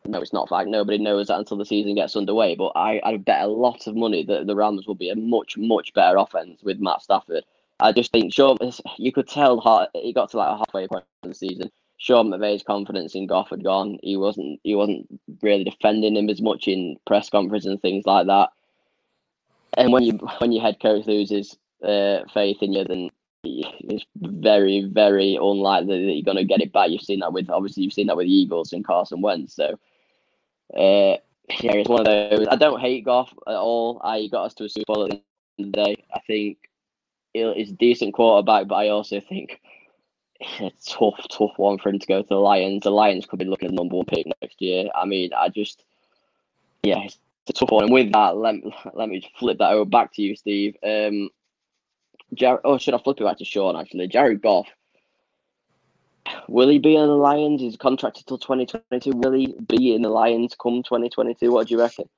No, 0.08 0.20
it's 0.20 0.32
not 0.32 0.48
fact. 0.48 0.68
Nobody 0.68 0.98
knows 0.98 1.28
that 1.28 1.38
until 1.38 1.58
the 1.58 1.66
season 1.66 1.94
gets 1.94 2.16
underway. 2.16 2.54
But 2.54 2.72
I, 2.74 3.00
I 3.04 3.16
bet 3.18 3.42
a 3.42 3.46
lot 3.46 3.86
of 3.86 3.94
money 3.94 4.24
that 4.24 4.46
the 4.46 4.56
Rams 4.56 4.86
will 4.86 4.94
be 4.94 5.10
a 5.10 5.16
much, 5.16 5.56
much 5.58 5.92
better 5.92 6.16
offense 6.16 6.62
with 6.62 6.80
Matt 6.80 7.02
Stafford. 7.02 7.44
I 7.80 7.92
just 7.92 8.10
think 8.10 8.32
Sean, 8.32 8.56
you 8.96 9.12
could 9.12 9.28
tell 9.28 9.88
he 9.94 10.12
got 10.12 10.30
to 10.30 10.38
like 10.38 10.48
a 10.48 10.58
halfway 10.58 10.88
point 10.88 11.04
of 11.22 11.30
the 11.30 11.34
season. 11.34 11.70
Sean 11.98 12.30
McVay's 12.30 12.62
confidence 12.62 13.14
in 13.14 13.26
Goff 13.26 13.50
had 13.50 13.62
gone. 13.62 13.98
He 14.02 14.16
wasn't 14.16 14.60
he 14.62 14.74
wasn't 14.74 15.06
really 15.42 15.64
defending 15.64 16.16
him 16.16 16.30
as 16.30 16.40
much 16.40 16.68
in 16.68 16.96
press 17.06 17.28
conference 17.28 17.66
and 17.66 17.80
things 17.80 18.06
like 18.06 18.26
that. 18.26 18.50
And 19.76 19.92
when 19.92 20.04
you 20.04 20.12
when 20.38 20.52
your 20.52 20.62
head 20.62 20.80
coach 20.80 21.06
loses 21.06 21.56
uh, 21.84 22.20
faith 22.32 22.62
in 22.62 22.72
you, 22.72 22.84
then 22.84 23.10
it's 23.44 24.04
very 24.16 24.84
very 24.84 25.36
unlikely 25.36 26.06
that 26.06 26.12
you're 26.12 26.22
going 26.22 26.36
to 26.36 26.44
get 26.44 26.60
it 26.60 26.72
back. 26.72 26.90
You've 26.90 27.02
seen 27.02 27.20
that 27.20 27.32
with 27.32 27.50
obviously 27.50 27.82
you've 27.82 27.92
seen 27.92 28.06
that 28.08 28.16
with 28.16 28.26
the 28.26 28.34
Eagles 28.34 28.72
and 28.72 28.84
Carson 28.84 29.20
Wentz. 29.20 29.54
So 29.54 29.78
uh, 30.74 31.16
yeah, 31.60 31.72
it's 31.74 31.88
one 31.88 32.00
of 32.00 32.06
those. 32.06 32.46
I 32.50 32.56
don't 32.56 32.80
hate 32.80 33.04
Goff 33.04 33.32
at 33.46 33.54
all. 33.54 34.00
I 34.04 34.26
got 34.26 34.44
us 34.44 34.54
to 34.54 34.64
a 34.64 34.68
Super 34.68 34.92
Bowl 34.92 35.04
at 35.04 35.10
the 35.10 35.16
end 35.16 35.22
of 35.58 35.66
the 35.66 35.84
day. 35.84 36.04
I 36.14 36.20
think 36.26 36.58
he's 37.32 37.70
a 37.70 37.74
decent 37.74 38.14
quarterback, 38.14 38.68
but 38.68 38.76
I 38.76 38.88
also 38.88 39.20
think 39.20 39.60
it's 40.40 40.88
a 40.88 40.98
tough, 40.98 41.26
tough 41.30 41.56
one 41.56 41.78
for 41.78 41.88
him 41.88 41.98
to 41.98 42.06
go 42.06 42.22
to 42.22 42.28
the 42.28 42.36
Lions. 42.36 42.82
The 42.84 42.90
Lions 42.90 43.26
could 43.26 43.38
be 43.38 43.44
looking 43.44 43.68
at 43.68 43.72
the 43.72 43.76
number 43.76 43.96
one 43.96 44.06
pick 44.06 44.26
next 44.40 44.60
year. 44.60 44.88
I 44.94 45.04
mean, 45.04 45.30
I 45.32 45.48
just, 45.48 45.84
yeah, 46.82 47.02
it's 47.02 47.18
a 47.48 47.52
tough 47.52 47.70
one. 47.70 47.84
And 47.84 47.92
with 47.92 48.12
that, 48.12 48.36
let, 48.36 48.56
let 48.94 49.08
me 49.08 49.28
flip 49.38 49.58
that 49.58 49.72
over 49.72 49.84
back 49.84 50.12
to 50.14 50.22
you, 50.22 50.36
Steve. 50.36 50.76
Um, 50.82 51.30
Jared, 52.34 52.60
oh, 52.64 52.78
should 52.78 52.94
I 52.94 52.98
flip 52.98 53.20
it 53.20 53.24
back 53.24 53.38
to 53.38 53.44
Sean, 53.44 53.76
actually? 53.76 54.06
Jared 54.06 54.42
Goff 54.42 54.68
Will 56.48 56.68
he 56.68 56.78
be 56.78 56.96
in 56.96 57.06
the 57.06 57.14
Lions? 57.14 57.60
He's 57.60 57.76
contracted 57.76 58.26
till 58.26 58.38
2022. 58.38 59.12
Will 59.12 59.32
he 59.32 59.54
be 59.66 59.94
in 59.94 60.02
the 60.02 60.08
Lions 60.08 60.54
come 60.60 60.82
2022? 60.82 61.50
What 61.50 61.68
do 61.68 61.74
you 61.74 61.80
reckon? 61.80 62.08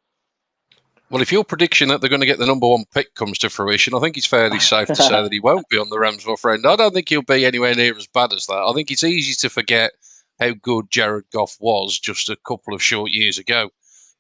Well, 1.11 1.23
if 1.23 1.33
your 1.33 1.45
prediction 1.45 1.89
that 1.89 2.01
they're 2.01 2.09
going 2.09 2.21
to 2.21 2.27
get 2.27 2.39
the 2.39 2.47
number 2.47 2.69
one 2.69 2.85
pick 2.95 3.15
comes 3.17 3.39
to 3.39 3.51
fruition, 3.51 3.95
I 3.95 4.01
think 4.01 4.17
it's 4.17 4.27
fairly 4.27 4.61
safe 4.61 4.87
to 4.89 4.95
say 4.95 5.11
that 5.11 5.33
he 5.33 5.41
won't 5.43 5.69
be 5.69 5.77
on 5.77 5.91
the 5.91 5.99
Rams, 5.99 6.25
my 6.25 6.37
friend. 6.37 6.65
I 6.65 6.77
don't 6.77 6.95
think 6.95 7.09
he'll 7.09 7.23
be 7.23 7.45
anywhere 7.45 7.75
near 7.75 7.97
as 7.97 8.07
bad 8.07 8.33
as 8.33 8.47
that. 8.47 8.65
I 8.69 8.73
think 8.73 8.93
it's 8.93 9.03
easy 9.03 9.35
to 9.41 9.51
forget 9.51 9.91
how 10.39 10.53
good 10.63 10.91
Jared 10.91 11.25
Goff 11.33 11.57
was 11.59 11.99
just 11.99 12.29
a 12.29 12.37
couple 12.47 12.75
of 12.75 12.83
short 12.83 13.11
years 13.11 13.39
ago. 13.39 13.71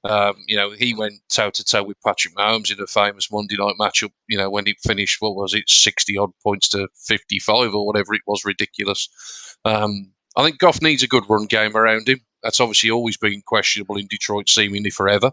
Um, 0.02 0.34
you 0.46 0.56
know, 0.56 0.70
he 0.70 0.94
went 0.94 1.20
toe 1.28 1.50
to 1.50 1.64
toe 1.64 1.82
with 1.82 2.00
Patrick 2.02 2.34
Mahomes 2.34 2.72
in 2.72 2.82
a 2.82 2.86
famous 2.86 3.30
Monday 3.30 3.56
night 3.56 3.74
matchup. 3.78 4.10
You 4.28 4.38
know, 4.38 4.50
when 4.50 4.66
he 4.66 4.74
finished, 4.82 5.20
what 5.20 5.36
was 5.36 5.54
it, 5.54 5.68
sixty 5.68 6.16
odd 6.16 6.30
points 6.42 6.68
to 6.70 6.88
fifty 6.94 7.38
five 7.38 7.74
or 7.74 7.86
whatever 7.86 8.14
it 8.14 8.22
was, 8.26 8.44
ridiculous. 8.44 9.49
Um, 9.64 10.12
I 10.36 10.44
think 10.44 10.58
Goff 10.58 10.80
needs 10.82 11.02
a 11.02 11.08
good 11.08 11.24
run 11.28 11.46
game 11.46 11.76
around 11.76 12.08
him. 12.08 12.20
That's 12.42 12.60
obviously 12.60 12.90
always 12.90 13.16
been 13.16 13.42
questionable 13.46 13.96
in 13.96 14.06
Detroit, 14.06 14.48
seemingly 14.48 14.90
forever. 14.90 15.30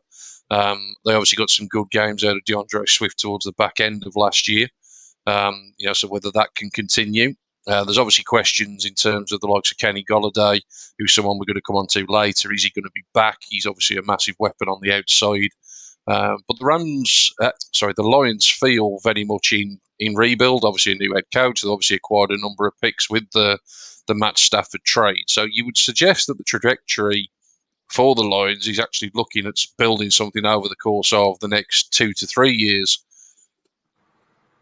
Um, 0.49 0.95
they 1.05 1.13
obviously 1.13 1.37
got 1.37 1.49
some 1.49 1.67
good 1.67 1.89
games 1.91 2.23
out 2.23 2.37
of 2.37 2.43
D'Andre 2.45 2.85
Swift 2.85 3.19
towards 3.19 3.45
the 3.45 3.53
back 3.53 3.79
end 3.79 4.05
of 4.05 4.15
last 4.15 4.47
year. 4.47 4.67
Um, 5.25 5.73
you 5.77 5.87
know, 5.87 5.93
so 5.93 6.07
whether 6.07 6.31
that 6.31 6.55
can 6.55 6.69
continue. 6.69 7.35
Uh, 7.67 7.83
there's 7.83 7.97
obviously 7.97 8.23
questions 8.23 8.85
in 8.85 8.93
terms 8.93 9.33
of 9.33 9.41
the 9.41 9.47
likes 9.47 9.71
of 9.71 9.77
Kenny 9.77 10.03
Golladay, 10.09 10.61
who's 10.97 11.13
someone 11.13 11.37
we're 11.37 11.45
going 11.45 11.55
to 11.55 11.61
come 11.67 11.75
on 11.75 11.87
to 11.87 12.05
later. 12.07 12.53
Is 12.53 12.63
he 12.63 12.69
going 12.69 12.85
to 12.85 12.91
be 12.95 13.03
back? 13.13 13.39
He's 13.41 13.65
obviously 13.65 13.97
a 13.97 14.03
massive 14.03 14.35
weapon 14.39 14.69
on 14.69 14.79
the 14.81 14.93
outside. 14.93 15.49
Uh, 16.07 16.37
but 16.47 16.57
the 16.59 16.65
Rams, 16.65 17.33
uh, 17.41 17.51
sorry, 17.73 17.93
the 17.95 18.03
Lions 18.03 18.47
feel 18.47 18.99
very 19.03 19.25
much 19.25 19.51
in, 19.51 19.79
in 19.99 20.15
rebuild. 20.15 20.63
Obviously, 20.63 20.93
a 20.93 20.95
new 20.95 21.13
head 21.13 21.25
coach. 21.33 21.61
They've 21.61 21.71
obviously 21.71 21.97
acquired 21.97 22.31
a 22.31 22.41
number 22.41 22.65
of 22.65 22.79
picks 22.81 23.09
with 23.09 23.29
the 23.31 23.59
the 24.07 24.15
Matt 24.15 24.37
Stafford 24.39 24.83
trade. 24.85 25.25
So 25.27 25.43
you 25.43 25.65
would 25.65 25.77
suggest 25.77 26.27
that 26.27 26.37
the 26.37 26.43
trajectory 26.45 27.29
for 27.91 28.15
the 28.15 28.23
Lions 28.23 28.67
is 28.67 28.79
actually 28.79 29.11
looking 29.13 29.45
at 29.45 29.55
building 29.77 30.09
something 30.11 30.45
over 30.45 30.67
the 30.67 30.75
course 30.75 31.13
of 31.13 31.39
the 31.39 31.47
next 31.47 31.93
two 31.93 32.13
to 32.13 32.25
three 32.25 32.53
years 32.53 33.03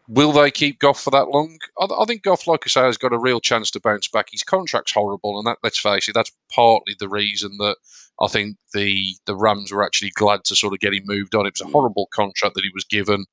Will 0.08 0.32
they 0.32 0.50
keep 0.50 0.78
Goff 0.78 1.00
for 1.00 1.10
that 1.10 1.28
long? 1.28 1.58
I, 1.80 2.04
think 2.04 2.22
Goff, 2.22 2.46
like 2.46 2.62
I 2.64 2.68
say, 2.68 2.80
has 2.82 2.96
got 2.96 3.12
a 3.12 3.18
real 3.18 3.40
chance 3.40 3.70
to 3.72 3.80
bounce 3.80 4.08
back. 4.08 4.28
His 4.30 4.42
contract's 4.42 4.92
horrible, 4.92 5.38
and 5.38 5.46
that, 5.46 5.58
let's 5.62 5.78
face 5.78 6.08
it, 6.08 6.14
that's 6.14 6.32
partly 6.54 6.94
the 6.98 7.08
reason 7.08 7.56
that 7.58 7.76
I 8.20 8.28
think 8.28 8.56
the 8.72 9.14
the 9.26 9.36
Rams 9.36 9.72
were 9.72 9.84
actually 9.84 10.10
glad 10.10 10.44
to 10.44 10.56
sort 10.56 10.72
of 10.72 10.80
get 10.80 10.94
him 10.94 11.02
moved 11.06 11.34
on. 11.34 11.46
It 11.46 11.54
was 11.58 11.68
a 11.68 11.72
horrible 11.72 12.08
contract 12.14 12.54
that 12.54 12.64
he 12.64 12.70
was 12.72 12.84
given, 12.84 13.26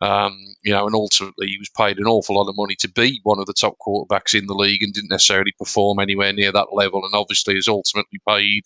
um, 0.00 0.36
you 0.62 0.72
know, 0.72 0.86
and 0.86 0.94
ultimately 0.94 1.48
he 1.48 1.58
was 1.58 1.70
paid 1.70 1.98
an 1.98 2.06
awful 2.06 2.36
lot 2.36 2.48
of 2.48 2.56
money 2.56 2.76
to 2.76 2.88
be 2.88 3.20
one 3.24 3.38
of 3.38 3.46
the 3.46 3.54
top 3.54 3.76
quarterbacks 3.86 4.38
in 4.38 4.46
the 4.46 4.54
league 4.54 4.82
and 4.82 4.92
didn't 4.92 5.10
necessarily 5.10 5.52
perform 5.58 5.98
anywhere 5.98 6.32
near 6.32 6.52
that 6.52 6.74
level, 6.74 7.04
and 7.04 7.14
obviously 7.14 7.54
has 7.54 7.68
ultimately 7.68 8.20
paid 8.28 8.64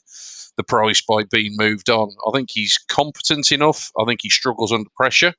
the 0.57 0.65
price 0.65 1.01
by 1.01 1.23
being 1.31 1.55
moved 1.57 1.89
on. 1.89 2.11
I 2.27 2.31
think 2.33 2.51
he's 2.51 2.79
competent 2.89 3.53
enough. 3.53 3.91
I 3.99 4.05
think 4.05 4.21
he 4.23 4.31
struggles 4.31 4.73
under 4.73 4.91
pressure. 4.97 5.35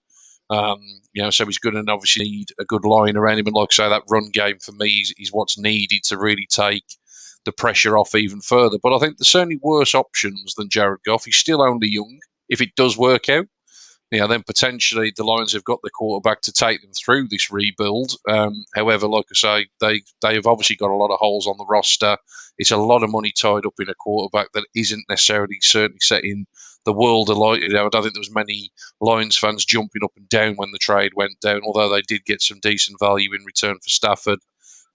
Um, 0.54 0.82
you 1.14 1.22
know, 1.22 1.30
so 1.30 1.46
he's 1.46 1.58
going 1.58 1.84
to 1.84 1.92
obviously 1.92 2.26
need 2.26 2.50
a 2.60 2.66
good 2.66 2.86
line 2.86 3.18
around 3.18 3.40
him. 3.40 3.48
And 3.48 3.56
like 3.56 3.70
I 3.72 3.74
say, 3.74 3.90
that 3.90 4.04
run 4.10 4.30
game 4.30 4.60
for 4.60 4.72
me 4.74 5.00
is, 5.02 5.14
is 5.18 5.32
what's 5.32 5.58
needed 5.58 6.04
to 6.06 6.18
really 6.18 6.48
take 6.50 6.86
the 7.46 7.52
pressure 7.52 7.98
off 7.98 8.16
even 8.16 8.42
further. 8.42 8.78
But 8.82 8.96
I 8.96 9.00
think 9.00 9.18
there's 9.18 9.30
certainly 9.30 9.60
worse 9.62 9.96
options 9.96 10.54
than 10.56 10.70
Jared 10.70 11.02
Goff. 11.06 11.26
He's 11.26 11.36
still 11.36 11.62
only 11.62 11.88
young. 11.88 12.20
If 12.50 12.62
it 12.62 12.76
does 12.76 12.98
work 12.98 13.30
out, 13.30 13.48
you 14.12 14.20
know, 14.20 14.28
then 14.28 14.44
potentially 14.44 15.12
the 15.16 15.24
Lions 15.24 15.54
have 15.54 15.64
got 15.64 15.80
the 15.82 15.90
quarterback 15.90 16.42
to 16.42 16.52
take 16.52 16.82
them 16.82 16.92
through 16.92 17.30
this 17.30 17.52
rebuild. 17.52 18.12
Um, 18.30 18.64
however, 18.76 19.08
like 19.08 19.26
I 19.32 19.36
say, 19.36 19.68
they 19.82 20.02
they 20.22 20.36
have 20.36 20.46
obviously 20.46 20.76
got 20.76 20.92
a 20.92 20.96
lot 20.96 21.12
of 21.12 21.20
holes 21.20 21.48
on 21.48 21.58
the 21.58 21.66
roster. 21.66 22.18
It's 22.60 22.70
a 22.70 22.78
lot 22.78 23.02
of 23.02 23.10
money 23.10 23.34
tied 23.36 23.66
up 23.66 23.74
in 23.80 23.90
a 23.90 23.96
quarterback 23.96 24.52
that 24.54 24.68
isn't 24.76 25.06
necessarily 25.10 25.58
certainly 25.62 26.00
setting 26.00 26.46
the 26.86 26.94
world 26.94 27.30
alight. 27.30 27.62
You 27.62 27.70
know, 27.70 27.86
I 27.86 27.90
don't 27.90 28.04
think 28.04 28.14
there 28.14 28.20
was 28.22 28.34
many 28.34 28.72
Lions 29.02 29.38
fans 29.38 29.66
jumping 29.66 30.04
up 30.04 30.12
and 30.16 30.28
down 30.30 30.56
when 30.56 30.72
the 30.72 30.78
trade 30.78 31.14
went 31.16 31.40
down, 31.42 31.62
although 31.66 31.90
they 31.90 32.02
did 32.02 32.26
get 32.26 32.42
some 32.42 32.60
decent 32.62 33.00
value 33.00 33.34
in 33.34 33.44
return 33.46 33.76
for 33.76 33.90
Stafford. 33.90 34.40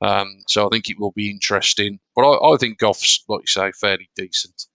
Um, 0.00 0.42
so 0.46 0.66
I 0.66 0.68
think 0.70 0.88
it 0.88 0.98
will 0.98 1.12
be 1.12 1.30
interesting. 1.30 1.98
But 2.14 2.28
I, 2.28 2.54
I 2.54 2.56
think 2.56 2.78
Goff's, 2.78 3.24
like 3.28 3.42
you 3.42 3.46
say, 3.46 3.72
fairly 3.72 4.08
decent. 4.16 4.66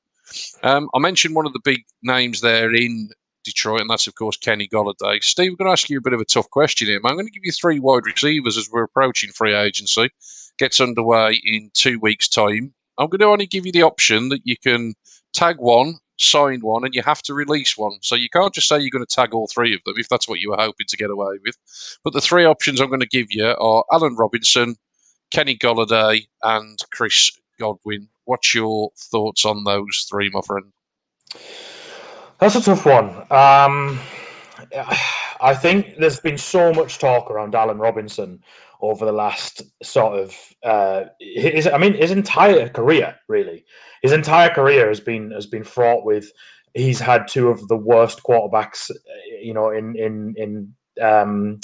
Um, 0.64 0.90
I 0.94 1.00
mentioned 1.00 1.36
one 1.36 1.46
of 1.46 1.54
the 1.54 1.62
big 1.64 1.84
names 2.02 2.42
there 2.42 2.74
in 2.74 3.10
Detroit, 3.44 3.82
and 3.82 3.90
that's, 3.90 4.08
of 4.08 4.16
course, 4.16 4.38
Kenny 4.38 4.68
Golladay. 4.68 5.24
Steve, 5.24 5.52
I'm 5.52 5.56
going 5.56 5.68
to 5.68 5.74
ask 5.74 5.90
you 5.90 5.98
a 5.98 6.02
bit 6.02 6.14
of 6.14 6.22
a 6.22 6.26
tough 6.26 6.50
question 6.50 6.88
here. 6.88 7.00
I'm 7.04 7.16
going 7.16 7.26
to 7.26 7.32
give 7.32 7.44
you 7.44 7.52
three 7.52 7.80
wide 7.80 8.06
receivers 8.06 8.58
as 8.58 8.70
we're 8.72 8.84
approaching 8.84 9.32
free 9.32 9.54
agency. 9.54 10.10
Gets 10.58 10.82
underway 10.82 11.42
in 11.44 11.72
two 11.74 12.00
weeks' 12.00 12.28
time. 12.28 12.74
I'm 12.98 13.10
going 13.10 13.20
to 13.20 13.26
only 13.26 13.48
give 13.48 13.66
you 13.66 13.72
the 13.72 13.84
option 13.84 14.30
that 14.30 14.42
you 14.44 14.56
can 14.58 14.94
tag 15.34 15.58
one 15.58 15.96
sign 16.18 16.62
one 16.62 16.84
and 16.86 16.94
you 16.94 17.02
have 17.02 17.22
to 17.24 17.34
release 17.34 17.78
one. 17.78 17.98
So 18.02 18.16
you 18.16 18.30
can't 18.30 18.54
just 18.54 18.68
say 18.68 18.80
you're 18.80 18.90
going 18.90 19.06
to 19.06 19.16
tag 19.16 19.34
all 19.34 19.48
three 19.48 19.74
of 19.74 19.82
them 19.86 19.96
if 19.98 20.10
that's 20.10 20.28
what 20.28 20.40
you 20.40 20.52
were 20.52 20.58
hoping 20.58 20.86
to 20.88 20.98
get 20.98 21.10
away 21.10 21.38
with. 21.44 21.58
But 22.04 22.14
the 22.14 22.22
three 22.22 22.46
options 22.46 22.80
I'm 22.80 22.90
going 22.90 23.00
to 23.00 23.08
give 23.08 23.32
you 23.32 23.48
are 23.48 23.84
Allen 23.92 24.16
Robinson, 24.16 24.76
Kenny 25.32 25.58
Golladay, 25.58 26.28
and 26.44 26.80
Chris 26.92 27.32
Godwin. 27.60 28.08
What's 28.26 28.54
your 28.54 28.92
thoughts 28.98 29.46
on 29.46 29.64
those 29.64 30.06
three, 30.10 30.30
my 30.30 30.42
friend? 30.42 30.72
That's 32.40 32.56
a 32.56 32.62
tough 32.62 32.86
one. 32.86 33.10
Um, 33.32 34.00
I 35.42 35.54
think 35.54 35.98
there's 35.98 36.22
been 36.22 36.38
so 36.38 36.72
much 36.74 37.00
talk 37.00 37.30
around 37.30 37.54
Allen 37.54 37.78
Robinson 37.78 38.42
over 38.84 39.06
the 39.06 39.12
last 39.12 39.64
sort 39.82 40.20
of 40.20 40.38
uh, 40.64 41.06
his, 41.20 41.68
I 41.68 41.78
mean 41.78 41.94
his 41.94 42.12
entire 42.12 42.70
career 42.70 43.16
really 43.28 43.66
his 44.02 44.12
entire 44.12 44.50
career 44.50 44.90
has 44.90 45.00
been 45.00 45.32
has 45.32 45.48
been 45.48 45.64
fraught 45.64 46.06
with 46.06 46.32
he's 46.74 47.00
had 47.00 47.28
two 47.28 47.48
of 47.50 47.68
the 47.70 47.78
worst 47.78 48.22
quarterbacks 48.24 48.92
you 49.42 49.54
know 49.54 49.70
in 49.70 49.96
in 49.98 50.36
in 50.38 50.74
um, 51.02 51.60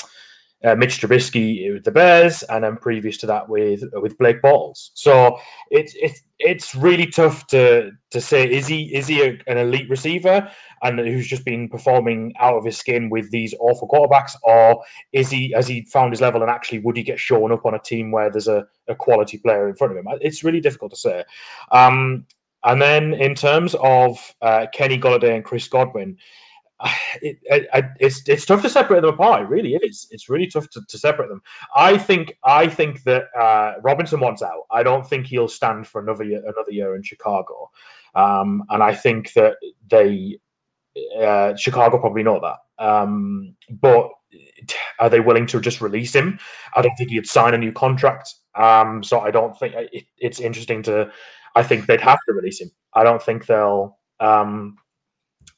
uh, 0.64 0.76
Mitch 0.76 1.00
Trubisky 1.00 1.74
with 1.74 1.84
the 1.84 1.92
Bears, 1.92 2.44
and 2.44 2.64
then 2.64 2.78
previous 2.78 3.18
to 3.18 3.26
that 3.28 3.48
with 3.48 3.84
with 3.94 4.18
Blake 4.18 4.42
Bortles. 4.42 4.90
So 4.94 5.38
it's 5.72 5.94
it's 5.96 6.22
it's 6.40 6.74
really 6.74 7.06
tough 7.06 7.46
to 7.48 7.92
to 8.12 8.22
say 8.22 8.50
is 8.50 8.66
he 8.66 8.94
is 8.96 9.08
he 9.08 9.22
a, 9.22 9.38
an 9.48 9.58
elite 9.58 9.90
receiver 9.90 10.50
and 10.82 11.00
who's 11.00 11.28
just 11.28 11.44
been 11.44 11.68
performing 11.68 12.34
out 12.40 12.56
of 12.56 12.64
his 12.64 12.78
skin 12.78 13.10
with 13.10 13.30
these 13.32 13.54
awful 13.60 13.88
quarterbacks, 13.88 14.36
or 14.44 14.82
is 15.12 15.30
he 15.30 15.52
has 15.52 15.68
he 15.68 15.84
found 15.86 16.14
his 16.14 16.22
level 16.22 16.42
and 16.42 16.50
actually 16.50 16.80
would 16.80 16.96
he 16.96 17.04
get 17.04 17.20
shown 17.20 17.52
up 17.52 17.66
on 17.66 17.76
a 17.76 17.80
team 17.80 18.12
where 18.12 18.32
there's 18.32 18.48
a, 18.48 18.66
a 18.88 18.96
quality 18.96 19.38
player 19.38 19.68
in 19.68 19.76
front 19.76 19.92
of 19.92 19.98
him? 19.98 20.06
It's 20.22 20.44
really 20.44 20.62
difficult 20.62 20.92
to 20.92 20.98
say. 20.98 21.24
Um, 21.72 22.26
and 22.64 22.82
then 22.82 23.14
in 23.14 23.36
terms 23.36 23.76
of 23.82 24.18
uh, 24.42 24.68
Kenny 24.74 24.98
Golladay 24.98 25.36
and 25.36 25.46
Chris 25.46 25.68
Godwin, 25.68 26.18
it, 27.22 27.40
it, 27.44 27.86
it's 28.00 28.28
it's 28.28 28.46
tough 28.46 28.62
to 28.62 28.70
separate 28.70 29.02
them 29.02 29.14
apart. 29.14 29.42
It 29.42 29.50
really 29.50 29.74
is. 29.76 30.08
It's 30.12 30.30
really 30.30 30.48
tough 30.48 30.70
to, 30.72 30.82
to 30.88 30.98
separate 30.98 31.30
them. 31.30 31.42
I 31.76 31.98
think 31.98 32.38
I 32.44 32.68
think 32.68 33.04
that 33.04 33.26
uh, 33.40 33.74
Robinson 33.82 34.20
wants 34.20 34.42
out. 34.42 34.64
I 34.72 34.84
don't 34.84 35.08
think 35.08 35.28
he'll 35.28 35.48
stand 35.48 35.88
for 35.88 36.02
another 36.02 36.24
year, 36.24 36.42
another 36.44 36.72
year 36.72 36.96
in 36.96 37.04
Chicago, 37.04 37.70
um, 38.16 38.64
and 38.70 38.82
I 38.82 38.94
think 38.96 39.34
that 39.34 39.58
they 39.90 40.40
uh, 41.20 41.56
Chicago 41.56 42.00
probably 42.00 42.24
know 42.24 42.40
that. 42.40 42.84
Um, 42.84 43.56
but 43.70 44.10
are 45.00 45.10
they 45.10 45.20
willing 45.20 45.48
to 45.48 45.60
just 45.60 45.82
release 45.82 46.14
him? 46.14 46.40
I 46.76 46.82
don't 46.82 46.96
think 46.96 47.10
he'd 47.12 47.28
sign 47.28 47.54
a 47.54 47.58
new 47.58 47.72
contract. 47.72 48.34
Um, 48.56 49.04
so 49.04 49.20
I 49.20 49.32
don't 49.32 49.58
think 49.58 49.76
it, 49.76 50.06
it's 50.18 50.40
interesting 50.40 50.84
to. 50.84 51.12
I 51.56 51.64
think 51.64 51.88
they'd 51.88 52.02
have 52.02 52.20
to 52.28 52.34
release 52.34 52.62
him. 52.62 52.72
I 52.94 53.04
don't 53.04 53.22
think 53.22 53.46
they'll. 53.46 53.98
Um, 54.20 54.78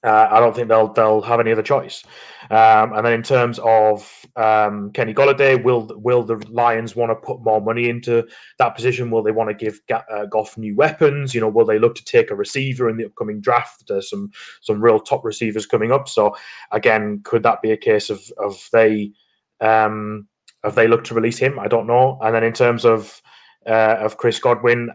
uh, 0.04 0.28
I 0.32 0.40
don't 0.40 0.56
think 0.56 0.68
they'll 0.68 0.92
they'll 0.94 1.22
have 1.22 1.40
any 1.40 1.52
other 1.52 1.62
choice. 1.62 2.04
Um, 2.50 2.94
and 2.94 3.06
then 3.06 3.14
in 3.14 3.24
terms 3.24 3.60
of 3.60 4.26
um, 4.36 4.92
Kenny 4.92 5.14
Golladay, 5.14 5.64
will 5.64 5.92
will 5.96 6.24
the 6.24 6.38
Lions 6.50 6.96
want 6.96 7.12
to 7.12 7.16
put 7.16 7.42
more 7.42 7.62
money 7.62 7.88
into 7.88 8.28
that 8.58 8.76
position? 8.76 9.12
Will 9.12 9.24
they 9.24 9.32
want 9.32 9.50
to 9.50 9.54
give 9.54 9.80
uh, 10.12 10.26
Goff 10.26 10.58
new 10.58 10.76
weapons? 10.76 11.36
You 11.36 11.42
know, 11.42 11.50
will 11.50 11.66
they 11.66 11.80
look 11.80 11.96
to 11.96 12.04
take 12.04 12.32
a 12.32 12.36
receiver 12.36 12.90
in 12.90 12.98
the 12.98 13.06
upcoming 13.06 13.42
draft? 13.42 13.84
There's 13.88 14.10
some 14.10 14.32
some 14.62 14.82
real 14.82 15.00
top 15.00 15.24
receivers 15.24 15.66
coming 15.66 15.92
up. 15.92 16.10
So 16.10 16.36
again, 16.72 17.22
could 17.24 17.44
that 17.44 17.62
be 17.62 17.72
a 17.72 17.78
case 17.78 18.10
of 18.10 18.22
of 18.38 18.68
they 18.74 19.12
um, 19.60 20.28
have 20.64 20.76
they 20.76 20.88
looked 20.88 21.08
to 21.08 21.16
release 21.16 21.38
him? 21.38 21.60
I 21.60 21.68
don't 21.68 21.88
know. 21.88 22.18
And 22.22 22.34
then 22.34 22.44
in 22.44 22.54
terms 22.54 22.86
of 22.86 23.22
uh, 23.68 23.98
of 24.00 24.18
Chris 24.18 24.40
Godwin. 24.40 24.90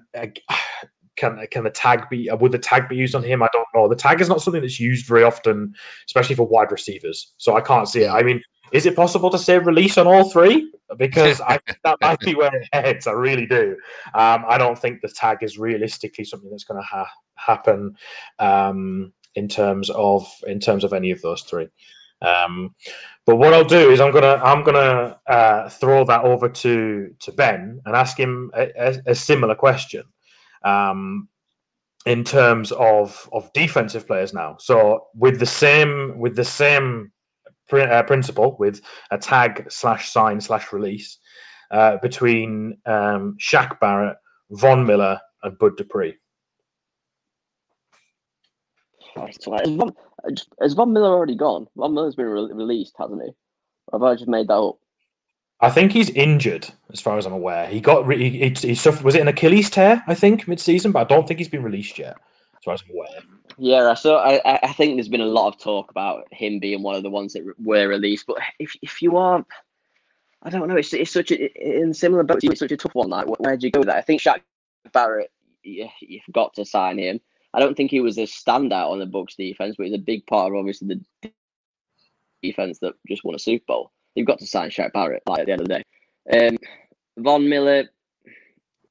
Can 1.17 1.45
can 1.51 1.65
the 1.65 1.71
tag 1.71 2.09
be 2.11 2.31
would 2.41 2.53
the 2.53 2.59
tag 2.59 2.89
be 2.89 2.97
used 2.97 3.15
on 3.15 3.23
him? 3.23 3.43
I 3.43 3.49
don't 3.53 3.67
know. 3.75 3.89
The 3.89 3.97
tag 3.97 4.21
is 4.21 4.29
not 4.29 4.43
something 4.43 4.63
that's 4.63 4.81
used 4.81 5.07
very 5.07 5.23
often, 5.23 5.75
especially 6.07 6.37
for 6.37 6.47
wide 6.47 6.71
receivers. 6.71 7.33
So 7.39 7.57
I 7.57 7.61
can't 7.61 7.89
see 7.89 8.03
it. 8.03 8.11
I 8.11 8.23
mean, 8.23 8.43
is 8.73 8.87
it 8.87 8.97
possible 8.97 9.31
to 9.31 9.39
say 9.39 9.59
release 9.59 9.99
on 9.99 10.07
all 10.07 10.31
three? 10.31 10.71
Because 10.97 11.41
I 11.41 11.59
that 11.85 11.99
might 12.01 12.21
be 12.21 12.35
where 12.35 12.55
it 12.55 12.69
heads. 12.73 13.07
I 13.07 13.13
really 13.13 13.47
do. 13.47 13.77
Um, 14.15 14.45
I 14.49 14.59
don't 14.59 14.79
think 14.79 15.01
the 15.01 15.09
tag 15.09 15.39
is 15.43 15.59
realistically 15.59 16.25
something 16.25 16.51
that's 16.51 16.65
going 16.65 16.81
to 16.81 16.87
ha- 16.87 17.11
happen 17.35 17.97
um, 18.39 19.13
in 19.35 19.49
terms 19.49 19.91
of 19.91 20.29
in 20.47 20.61
terms 20.61 20.85
of 20.85 20.93
any 20.93 21.11
of 21.11 21.23
those 21.23 21.43
three. 21.43 21.69
Um, 22.23 22.75
but 23.27 23.37
what 23.37 23.53
I'll 23.53 23.65
do 23.65 23.91
is 23.91 24.01
I'm 24.01 24.13
gonna 24.13 24.41
I'm 24.43 24.63
gonna 24.65 25.19
uh, 25.27 25.69
throw 25.69 26.05
that 26.05 26.25
over 26.25 26.49
to 26.49 27.15
to 27.19 27.33
Ben 27.33 27.81
and 27.85 27.97
ask 27.97 28.19
him 28.19 28.51
a, 28.55 28.71
a, 28.79 28.97
a 29.07 29.15
similar 29.15 29.55
question 29.55 30.05
um, 30.65 31.29
in 32.07 32.25
terms 32.25 32.73
of 32.73 33.29
of 33.33 33.53
defensive 33.53 34.07
players 34.07 34.33
now. 34.33 34.57
So 34.59 35.07
with 35.15 35.39
the 35.39 35.47
same 35.47 36.19
with 36.19 36.37
the 36.37 36.45
same 36.45 37.13
pr- 37.69 37.81
uh, 37.81 38.03
principle 38.05 38.57
with 38.59 38.81
a 39.11 39.19
tag 39.19 39.67
slash 39.71 40.11
sign 40.11 40.41
slash 40.41 40.73
release 40.73 41.19
uh, 41.71 41.97
between 41.99 42.79
um, 42.87 43.37
Shaq 43.41 43.81
Barrett, 43.81 44.17
Von 44.51 44.87
Miller, 44.87 45.21
and 45.43 45.59
Bud 45.59 45.77
Dupree. 45.77 46.15
Is 49.29 49.45
Von, 49.45 49.95
Von 50.75 50.93
Miller 50.93 51.09
already 51.09 51.37
gone? 51.37 51.67
Von 51.77 51.95
Miller's 51.95 52.15
been 52.15 52.27
re- 52.27 52.53
released, 52.53 52.95
hasn't 52.99 53.23
he? 53.23 53.31
Or 53.89 53.99
have 53.99 54.03
I 54.03 54.15
just 54.15 54.29
made 54.29 54.49
that 54.49 54.55
up? 54.55 54.79
I 55.61 55.71
think 55.71 55.93
he's 55.93 56.11
injured, 56.11 56.69
as 56.93 57.01
far 57.01 57.17
as 57.17 57.25
I'm 57.25 57.33
aware. 57.33 57.67
He 57.67 57.81
got 57.81 58.07
re- 58.07 58.31
he, 58.31 58.51
he, 58.51 58.75
suffered. 58.75 59.05
Was 59.05 59.15
it 59.15 59.23
an 59.23 59.29
Achilles 59.29 59.71
tear? 59.71 60.03
I 60.07 60.15
think 60.15 60.47
mid-season, 60.47 60.93
but 60.93 61.01
I 61.01 61.05
don't 61.05 61.27
think 61.27 61.39
he's 61.39 61.49
been 61.49 61.63
released 61.63 61.99
yet, 61.99 62.17
as 62.59 62.65
far 62.65 62.75
as 62.75 62.83
I'm 62.83 62.95
aware. 62.95 63.23
Yeah, 63.59 63.95
so 63.95 64.17
I, 64.17 64.41
I 64.45 64.73
think 64.75 64.97
there's 64.97 65.09
been 65.09 65.23
a 65.23 65.27
lot 65.27 65.49
of 65.49 65.59
talk 65.59 65.91
about 65.91 66.25
him 66.31 66.59
being 66.59 66.83
one 66.83 66.95
of 66.95 67.03
the 67.03 67.11
ones 67.11 67.33
that 67.33 67.45
were 67.59 67.89
released. 67.89 68.27
But 68.27 68.39
if 68.59 68.77
if 68.83 69.01
you 69.01 69.17
aren't, 69.17 69.47
I 70.43 70.51
don't 70.51 70.69
know. 70.69 70.77
It's, 70.77 70.93
it's 70.93 71.11
such 71.11 71.31
a 71.31 71.51
in 71.55 71.95
similar 71.95 72.23
boat. 72.23 72.45
It's 72.45 72.61
such 72.61 72.73
a 72.73 72.77
tough 72.77 72.95
one. 72.95 73.09
Like 73.09 73.27
where'd 73.27 73.63
you 73.63 73.71
go 73.71 73.81
with 73.81 73.89
that? 73.89 73.97
I 73.97 74.03
think 74.03 74.21
Shaq 74.21 74.41
Barrett. 74.93 75.31
You, 75.63 75.89
you've 76.01 76.23
got 76.33 76.53
to 76.55 76.67
sign 76.67 76.99
him. 76.99 77.19
I 77.55 77.61
don't 77.61 77.75
think 77.75 77.91
he 77.91 78.01
was 78.01 78.19
a 78.19 78.23
standout 78.23 78.91
on 78.91 78.99
the 78.99 79.07
Bucs 79.07 79.37
defense, 79.37 79.77
but 79.79 79.87
he's 79.87 79.95
a 79.95 79.99
big 79.99 80.27
part 80.27 80.53
of 80.53 80.59
obviously 80.59 80.89
the 80.89 81.31
defense 82.43 82.79
that 82.81 82.93
just 83.09 83.25
won 83.25 83.35
a 83.35 83.39
Super 83.39 83.65
Bowl. 83.67 83.91
You've 84.17 84.27
got 84.27 84.39
to 84.41 84.47
sign 84.47 84.71
Shaq 84.71 84.93
Barrett 84.93 85.23
like, 85.27 85.41
at 85.41 85.47
the 85.47 85.53
end 85.53 85.61
of 85.61 85.69
the 85.69 85.83
day. 86.31 86.49
Um, 86.49 86.59
Von 87.19 87.49
Miller, 87.49 87.85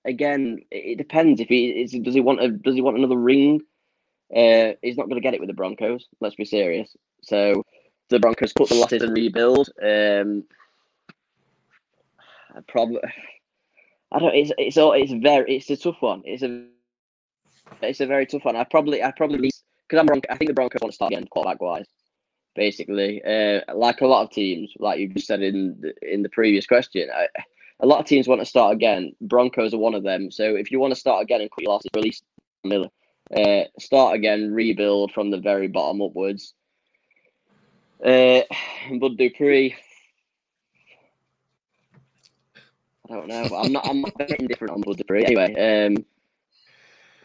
again, 0.05 0.60
it 0.72 0.98
depends. 0.98 1.41
If 1.41 1.50
he 1.50 1.67
is, 1.70 1.91
does 1.91 2.13
he 2.13 2.22
want 2.22 2.41
a 2.41 2.50
does 2.50 2.75
he 2.75 2.82
want 2.82 2.98
another 2.98 3.17
ring? 3.17 3.62
Uh, 4.34 4.74
he's 4.82 4.98
not 4.98 5.10
going 5.10 5.15
to 5.15 5.22
get 5.22 5.34
it 5.34 5.39
with 5.39 5.50
the 5.50 5.53
Broncos. 5.53 6.08
Let's 6.22 6.36
be 6.36 6.46
serious. 6.46 6.96
So 7.24 7.65
the 8.10 8.20
Broncos 8.20 8.53
cut 8.53 8.70
the 8.70 8.75
losses 8.75 9.01
and 9.01 9.15
rebuild. 9.15 9.70
Um, 9.84 10.44
probably, 12.67 13.01
I 14.12 14.20
don't. 14.20 14.36
It's 14.36 14.51
it's 14.58 14.77
all. 14.77 14.94
It's 14.94 15.12
very. 15.12 15.58
It's 15.58 15.70
a 15.72 15.77
tough 15.77 16.01
one. 16.01 16.22
It's 16.24 16.44
a. 16.44 16.67
It's 17.82 18.00
a 18.00 18.05
very 18.05 18.27
tough 18.27 18.46
one. 18.46 18.55
I 18.55 18.63
probably. 18.63 19.03
I 19.03 19.12
probably 19.12 19.50
because 19.88 20.00
I'm. 20.00 20.08
wrong. 20.08 20.22
I 20.29 20.38
think 20.38 20.50
the 20.50 20.53
Broncos 20.53 20.82
want 20.82 20.91
to 20.91 20.96
start 20.96 21.13
again 21.13 21.25
quarterback 21.27 21.62
wise. 21.62 21.88
Basically, 22.55 23.21
uh, 23.24 23.62
like 23.75 24.01
a 24.01 24.07
lot 24.07 24.24
of 24.24 24.31
teams, 24.31 24.71
like 24.79 25.00
you 25.00 25.09
just 25.09 25.27
said 25.27 25.41
in 25.41 25.75
the, 25.81 25.93
in 26.01 26.24
the 26.24 26.29
previous 26.29 26.65
question, 26.65 27.09
I, 27.13 27.27
a 27.81 27.85
lot 27.85 28.00
of 28.00 28.05
teams 28.05 28.27
want 28.27 28.41
to 28.41 28.45
start 28.45 28.74
again. 28.74 29.13
Broncos 29.21 29.74
are 29.74 29.77
one 29.77 29.93
of 29.93 30.03
them. 30.03 30.31
So 30.31 30.55
if 30.55 30.71
you 30.71 30.79
want 30.79 30.93
to 30.93 31.00
start 31.00 31.21
again 31.24 31.41
and 31.41 31.51
cut 31.51 31.63
your 31.63 31.74
losses, 31.74 31.91
release 31.95 32.21
Miller. 32.63 32.89
Uh, 33.35 33.63
start 33.79 34.15
again, 34.15 34.53
rebuild 34.53 35.12
from 35.12 35.31
the 35.31 35.39
very 35.39 35.67
bottom 35.67 36.01
upwards. 36.01 36.53
Uh, 38.03 38.41
Bud 39.00 39.17
Dupree. 39.17 39.75
I 43.09 43.13
don't 43.13 43.27
know. 43.27 43.50
I'm 43.55 43.71
not. 43.71 43.88
I'm 43.88 44.01
not 44.01 44.13
very 44.17 44.38
indifferent 44.39 44.74
on 44.74 44.81
Bud 44.81 44.97
Dupree. 44.97 45.25
Anyway, 45.25 45.53
um, 45.55 46.05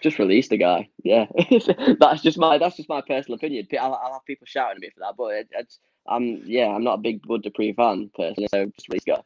just 0.03 0.19
release 0.19 0.49
the 0.49 0.57
guy. 0.57 0.89
Yeah, 1.03 1.27
that's 2.01 2.23
just 2.23 2.39
my 2.39 2.59
that's 2.59 2.77
just 2.77 2.89
my 2.89 3.01
personal 3.01 3.37
opinion. 3.37 3.67
I'll, 3.81 3.95
I'll 3.95 4.13
have 4.15 4.25
people 4.27 4.47
shouting 4.47 4.77
at 4.77 4.81
me 4.81 4.91
for 4.91 5.01
that, 5.01 5.15
but 5.17 5.35
it, 5.35 5.49
it's 5.53 5.79
I'm 6.09 6.43
yeah 6.45 6.69
I'm 6.69 6.85
not 6.85 6.99
a 6.99 7.03
big 7.03 7.23
Bud 7.27 7.43
Dupree 7.43 7.73
fan 7.73 8.11
personally, 8.15 8.49
so 8.51 8.67
just 8.67 8.89
release 8.89 9.05
the 9.05 9.13
guy. 9.13 9.23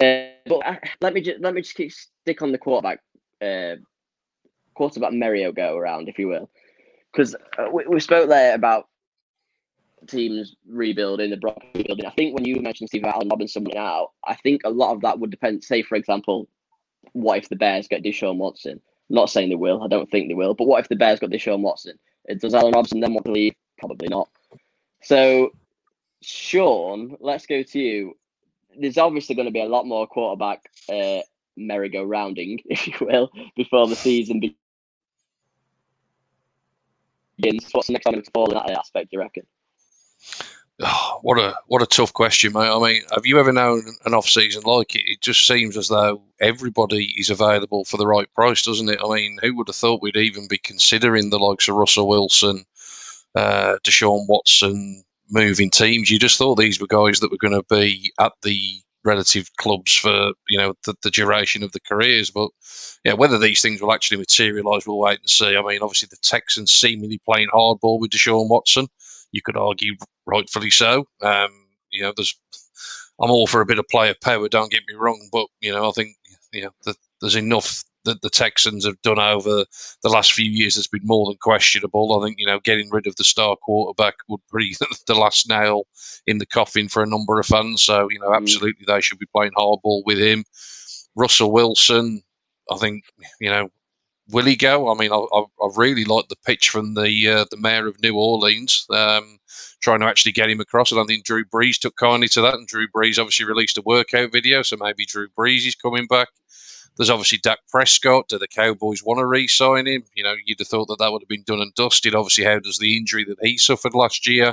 Uh, 0.00 0.48
but 0.48 0.66
uh, 0.66 0.76
let 1.00 1.14
me 1.14 1.20
just 1.20 1.40
let 1.40 1.54
me 1.54 1.62
just 1.62 1.76
keep 1.76 1.92
stick 1.92 2.42
on 2.42 2.52
the 2.52 2.58
quarterback 2.58 3.00
uh, 3.42 3.76
quarterback 4.74 5.12
merry 5.12 5.50
go 5.52 5.76
around, 5.76 6.08
if 6.08 6.18
you 6.18 6.28
will, 6.28 6.50
because 7.12 7.34
uh, 7.58 7.68
we, 7.72 7.86
we 7.86 8.00
spoke 8.00 8.28
there 8.28 8.54
about 8.54 8.88
teams 10.08 10.56
rebuilding, 10.66 11.30
the 11.30 11.36
Broncos 11.36 11.70
rebuilding. 11.74 12.06
I 12.06 12.10
think 12.10 12.34
when 12.34 12.44
you 12.44 12.60
mentioned 12.60 12.88
Steve 12.88 13.04
Allen 13.04 13.28
Robinson 13.28 13.66
out, 13.76 14.10
I 14.26 14.34
think 14.34 14.62
a 14.64 14.70
lot 14.70 14.94
of 14.94 15.00
that 15.02 15.18
would 15.18 15.30
depend. 15.30 15.64
Say, 15.64 15.82
for 15.82 15.94
example, 15.94 16.48
what 17.12 17.38
if 17.38 17.48
the 17.48 17.56
Bears 17.56 17.88
get 17.88 18.02
Deshaun 18.02 18.36
Watson? 18.36 18.80
Not 19.08 19.30
saying 19.30 19.48
they 19.48 19.54
will. 19.54 19.82
I 19.82 19.88
don't 19.88 20.10
think 20.10 20.28
they 20.28 20.34
will. 20.34 20.54
But 20.54 20.66
what 20.66 20.80
if 20.80 20.88
the 20.88 20.96
Bears 20.96 21.20
got 21.20 21.30
Deshaun 21.30 21.60
Watson? 21.60 21.98
Does 22.38 22.54
Allen 22.54 22.72
Robinson 22.72 23.00
then 23.00 23.14
want 23.14 23.26
to 23.26 23.32
leave? 23.32 23.54
Probably 23.78 24.08
not. 24.08 24.28
So, 25.02 25.50
Sean, 26.22 27.16
let's 27.20 27.46
go 27.46 27.62
to 27.62 27.78
you. 27.78 28.16
There's 28.78 28.98
obviously 28.98 29.34
going 29.34 29.46
to 29.46 29.52
be 29.52 29.60
a 29.60 29.66
lot 29.66 29.86
more 29.86 30.06
quarterback 30.06 30.70
uh, 30.88 31.20
merry-go-rounding, 31.56 32.62
if 32.66 32.86
you 32.88 32.94
will, 33.00 33.30
before 33.56 33.86
the 33.86 33.96
season 33.96 34.40
begins 34.40 34.58
begins, 37.36 37.68
what's 37.72 37.88
the 37.88 37.92
next 37.92 38.04
time 38.04 38.20
to 38.20 38.30
fall 38.30 38.50
in 38.50 38.54
that 38.54 38.70
aspect? 38.70 39.12
You 39.12 39.20
reckon? 39.20 39.44
What 41.22 41.38
a 41.38 41.54
what 41.68 41.80
a 41.80 41.86
tough 41.86 42.12
question, 42.12 42.52
mate. 42.52 42.68
I 42.68 42.78
mean, 42.78 43.02
have 43.14 43.24
you 43.24 43.40
ever 43.40 43.50
known 43.50 43.82
an 44.04 44.12
off 44.12 44.28
season 44.28 44.62
like 44.66 44.94
it? 44.94 45.04
It 45.06 45.22
just 45.22 45.46
seems 45.46 45.74
as 45.74 45.88
though 45.88 46.22
everybody 46.38 47.14
is 47.16 47.30
available 47.30 47.86
for 47.86 47.96
the 47.96 48.06
right 48.06 48.30
price, 48.34 48.62
doesn't 48.62 48.90
it? 48.90 48.98
I 49.02 49.14
mean, 49.14 49.38
who 49.40 49.56
would 49.56 49.68
have 49.68 49.76
thought 49.76 50.02
we'd 50.02 50.18
even 50.18 50.46
be 50.48 50.58
considering 50.58 51.30
the 51.30 51.38
likes 51.38 51.66
of 51.66 51.76
Russell 51.76 52.08
Wilson, 52.08 52.64
uh, 53.34 53.76
Deshaun 53.84 54.26
Watson 54.28 55.02
moving 55.30 55.70
teams? 55.70 56.10
You 56.10 56.18
just 56.18 56.36
thought 56.36 56.56
these 56.56 56.78
were 56.78 56.86
guys 56.86 57.20
that 57.20 57.30
were 57.30 57.38
going 57.38 57.54
to 57.54 57.64
be 57.70 58.12
at 58.20 58.32
the 58.42 58.82
relative 59.02 59.48
clubs 59.56 59.94
for 59.94 60.32
you 60.48 60.58
know 60.58 60.74
the, 60.84 60.94
the 61.02 61.10
duration 61.10 61.62
of 61.62 61.72
the 61.72 61.80
careers. 61.80 62.30
But 62.30 62.50
yeah, 63.02 63.14
whether 63.14 63.38
these 63.38 63.62
things 63.62 63.80
will 63.80 63.92
actually 63.92 64.18
materialise, 64.18 64.86
we'll 64.86 64.98
wait 64.98 65.20
and 65.20 65.30
see. 65.30 65.56
I 65.56 65.62
mean, 65.62 65.80
obviously 65.80 66.08
the 66.10 66.18
Texans 66.22 66.70
seemingly 66.70 67.20
playing 67.24 67.48
hardball 67.48 67.98
with 67.98 68.10
Deshaun 68.10 68.50
Watson. 68.50 68.88
You 69.34 69.42
could 69.42 69.56
argue 69.56 69.96
rightfully 70.26 70.70
so. 70.70 71.08
Um, 71.20 71.50
you 71.90 72.02
know, 72.02 72.12
there's 72.16 72.38
I'm 73.20 73.30
all 73.30 73.48
for 73.48 73.60
a 73.60 73.66
bit 73.66 73.78
of 73.78 73.88
player 73.88 74.14
power. 74.22 74.48
Don't 74.48 74.70
get 74.70 74.82
me 74.88 74.94
wrong, 74.94 75.28
but 75.32 75.46
you 75.60 75.72
know, 75.72 75.88
I 75.88 75.92
think 75.92 76.16
you 76.52 76.62
know 76.62 76.70
the, 76.84 76.94
there's 77.20 77.36
enough 77.36 77.82
that 78.04 78.22
the 78.22 78.30
Texans 78.30 78.84
have 78.84 79.00
done 79.02 79.18
over 79.18 79.64
the 80.02 80.08
last 80.08 80.34
few 80.34 80.48
years 80.48 80.74
that's 80.74 80.86
been 80.86 81.00
more 81.04 81.26
than 81.26 81.36
questionable. 81.40 82.16
I 82.16 82.24
think 82.24 82.38
you 82.38 82.46
know 82.46 82.60
getting 82.60 82.90
rid 82.90 83.08
of 83.08 83.16
the 83.16 83.24
star 83.24 83.56
quarterback 83.56 84.14
would 84.28 84.40
be 84.56 84.76
the 85.08 85.14
last 85.14 85.48
nail 85.48 85.84
in 86.28 86.38
the 86.38 86.46
coffin 86.46 86.88
for 86.88 87.02
a 87.02 87.08
number 87.08 87.40
of 87.40 87.46
fans. 87.46 87.82
So 87.82 88.08
you 88.08 88.20
know, 88.20 88.30
mm. 88.30 88.36
absolutely, 88.36 88.84
they 88.86 89.00
should 89.00 89.18
be 89.18 89.26
playing 89.34 89.52
hardball 89.56 90.02
with 90.06 90.18
him. 90.18 90.44
Russell 91.16 91.50
Wilson, 91.50 92.22
I 92.70 92.76
think 92.76 93.04
you 93.40 93.50
know, 93.50 93.68
will 94.28 94.44
he 94.44 94.56
go? 94.56 94.90
I 94.90 94.94
mean, 94.94 95.12
I, 95.12 95.16
I, 95.16 95.68
really 95.76 96.04
like 96.04 96.28
the 96.28 96.36
pitch 96.46 96.70
from 96.70 96.94
the 96.94 97.28
uh, 97.28 97.44
the 97.50 97.56
mayor 97.56 97.86
of 97.86 98.00
New 98.02 98.16
Orleans. 98.16 98.86
Um, 98.90 99.38
trying 99.80 100.00
to 100.00 100.06
actually 100.06 100.32
get 100.32 100.50
him 100.50 100.60
across. 100.60 100.92
I 100.92 101.04
think 101.04 101.24
Drew 101.24 101.44
Brees 101.44 101.78
took 101.78 101.96
kindly 101.96 102.28
to 102.28 102.40
that, 102.40 102.54
and 102.54 102.66
Drew 102.66 102.88
Brees 102.88 103.18
obviously 103.18 103.44
released 103.44 103.78
a 103.78 103.82
workout 103.84 104.32
video, 104.32 104.62
so 104.62 104.76
maybe 104.80 105.04
Drew 105.04 105.28
Brees 105.38 105.66
is 105.66 105.74
coming 105.74 106.06
back. 106.06 106.28
There's 106.96 107.10
obviously 107.10 107.38
Dak 107.38 107.58
Prescott. 107.68 108.28
Do 108.28 108.38
the 108.38 108.48
Cowboys 108.48 109.02
want 109.02 109.18
to 109.18 109.26
re-sign 109.26 109.86
him? 109.86 110.04
You 110.14 110.24
know, 110.24 110.34
you'd 110.44 110.60
have 110.60 110.68
thought 110.68 110.86
that 110.86 110.98
that 111.00 111.10
would 111.10 111.22
have 111.22 111.28
been 111.28 111.44
done 111.44 111.60
and 111.60 111.74
dusted. 111.74 112.14
Obviously, 112.14 112.44
how 112.44 112.60
does 112.60 112.78
the 112.78 112.96
injury 112.96 113.24
that 113.24 113.38
he 113.42 113.58
suffered 113.58 113.94
last 113.94 114.28
year 114.28 114.52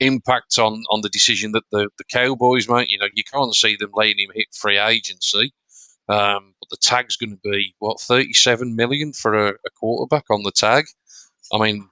impact 0.00 0.58
on 0.58 0.84
on 0.90 1.00
the 1.00 1.08
decision 1.08 1.52
that 1.52 1.64
the 1.70 1.88
the 1.96 2.04
Cowboys 2.04 2.68
make? 2.68 2.90
You 2.90 2.98
know, 2.98 3.08
you 3.14 3.22
can't 3.24 3.54
see 3.54 3.76
them 3.76 3.90
letting 3.94 4.18
him 4.18 4.30
hit 4.34 4.48
free 4.52 4.78
agency. 4.78 5.52
Um, 6.08 6.54
but 6.68 6.80
the 6.80 6.88
tag's 6.88 7.16
going 7.16 7.30
to 7.30 7.50
be 7.50 7.74
what 7.78 8.00
37 8.00 8.74
million 8.74 9.12
for 9.12 9.34
a, 9.34 9.50
a 9.50 9.70
quarterback 9.78 10.24
on 10.30 10.42
the 10.42 10.52
tag. 10.52 10.86
I 11.52 11.58
mean, 11.58 11.88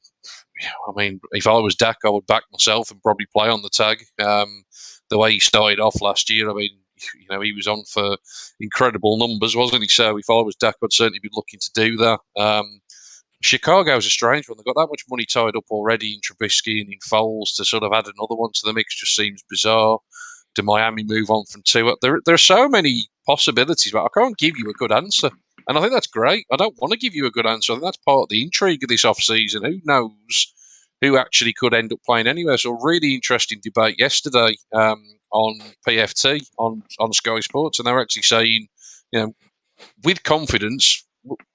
I 0.88 0.92
mean, 0.96 1.20
if 1.32 1.46
I 1.46 1.58
was 1.58 1.74
Dak, 1.74 1.98
I 2.04 2.10
would 2.10 2.26
back 2.26 2.44
myself 2.52 2.90
and 2.90 3.02
probably 3.02 3.26
play 3.26 3.48
on 3.48 3.62
the 3.62 3.70
tag. 3.70 4.04
Um, 4.18 4.64
the 5.10 5.18
way 5.18 5.32
he 5.32 5.40
started 5.40 5.80
off 5.80 6.00
last 6.00 6.30
year, 6.30 6.50
I 6.50 6.54
mean, 6.54 6.70
you 7.18 7.26
know, 7.30 7.40
he 7.40 7.52
was 7.52 7.66
on 7.66 7.84
for 7.84 8.16
incredible 8.60 9.18
numbers, 9.18 9.54
wasn't 9.54 9.82
he? 9.82 9.88
So 9.88 10.16
if 10.16 10.30
I 10.30 10.40
was 10.40 10.56
Dak, 10.56 10.76
I'd 10.82 10.92
certainly 10.92 11.20
be 11.20 11.30
looking 11.32 11.60
to 11.60 11.70
do 11.74 11.96
that. 11.98 12.20
Um, 12.36 12.80
Chicago's 13.42 14.06
a 14.06 14.10
strange 14.10 14.48
one. 14.48 14.56
They've 14.56 14.64
got 14.64 14.80
that 14.80 14.90
much 14.90 15.04
money 15.10 15.26
tied 15.26 15.56
up 15.56 15.64
already 15.70 16.14
in 16.14 16.20
Trubisky 16.20 16.80
and 16.80 16.90
in 16.90 16.98
Foles 17.06 17.54
to 17.56 17.64
sort 17.64 17.82
of 17.82 17.92
add 17.92 18.06
another 18.06 18.34
one 18.34 18.50
to 18.54 18.60
the 18.64 18.72
mix 18.72 18.98
just 18.98 19.14
seems 19.14 19.44
bizarre. 19.48 19.98
Do 20.56 20.62
Miami 20.62 21.04
move 21.04 21.30
on 21.30 21.44
from 21.44 21.62
Tua? 21.62 21.94
There, 22.02 22.20
there 22.24 22.34
are 22.34 22.38
so 22.38 22.68
many 22.68 23.08
possibilities, 23.26 23.92
but 23.92 24.04
I 24.04 24.08
can't 24.12 24.36
give 24.38 24.56
you 24.56 24.70
a 24.70 24.74
good 24.74 24.92
answer. 24.92 25.30
And 25.68 25.76
I 25.76 25.80
think 25.80 25.92
that's 25.92 26.06
great. 26.06 26.46
I 26.50 26.56
don't 26.56 26.76
want 26.80 26.92
to 26.92 26.98
give 26.98 27.14
you 27.14 27.26
a 27.26 27.30
good 27.30 27.46
answer. 27.46 27.72
I 27.72 27.76
think 27.76 27.84
that's 27.84 27.96
part 27.98 28.22
of 28.22 28.28
the 28.28 28.42
intrigue 28.42 28.82
of 28.82 28.88
this 28.88 29.04
offseason. 29.04 29.66
Who 29.66 29.80
knows 29.84 30.52
who 31.00 31.18
actually 31.18 31.52
could 31.52 31.74
end 31.74 31.92
up 31.92 31.98
playing 32.06 32.26
anywhere? 32.26 32.56
So, 32.56 32.78
really 32.80 33.14
interesting 33.14 33.60
debate 33.62 33.98
yesterday 33.98 34.56
um, 34.72 35.02
on 35.32 35.58
PFT 35.86 36.46
on 36.58 36.82
on 36.98 37.12
Sky 37.12 37.40
Sports, 37.40 37.78
and 37.78 37.86
they 37.86 37.92
were 37.92 38.00
actually 38.00 38.22
saying, 38.22 38.68
you 39.12 39.20
know, 39.20 39.34
with 40.04 40.22
confidence, 40.22 41.04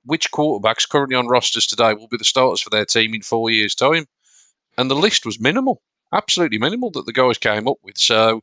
which 0.06 0.32
quarterbacks 0.32 0.88
currently 0.88 1.16
on 1.16 1.28
rosters 1.28 1.66
today 1.66 1.94
will 1.94 2.08
be 2.08 2.18
the 2.18 2.24
starters 2.26 2.62
for 2.62 2.70
their 2.70 2.86
team 2.86 3.14
in 3.14 3.22
four 3.22 3.50
years' 3.50 3.76
time? 3.76 4.06
And 4.78 4.90
the 4.90 4.96
list 4.96 5.26
was 5.26 5.40
minimal, 5.40 5.82
absolutely 6.14 6.58
minimal 6.58 6.92
that 6.92 7.06
the 7.06 7.14
guys 7.14 7.38
came 7.38 7.68
up 7.68 7.78
with. 7.84 7.98
So, 7.98 8.42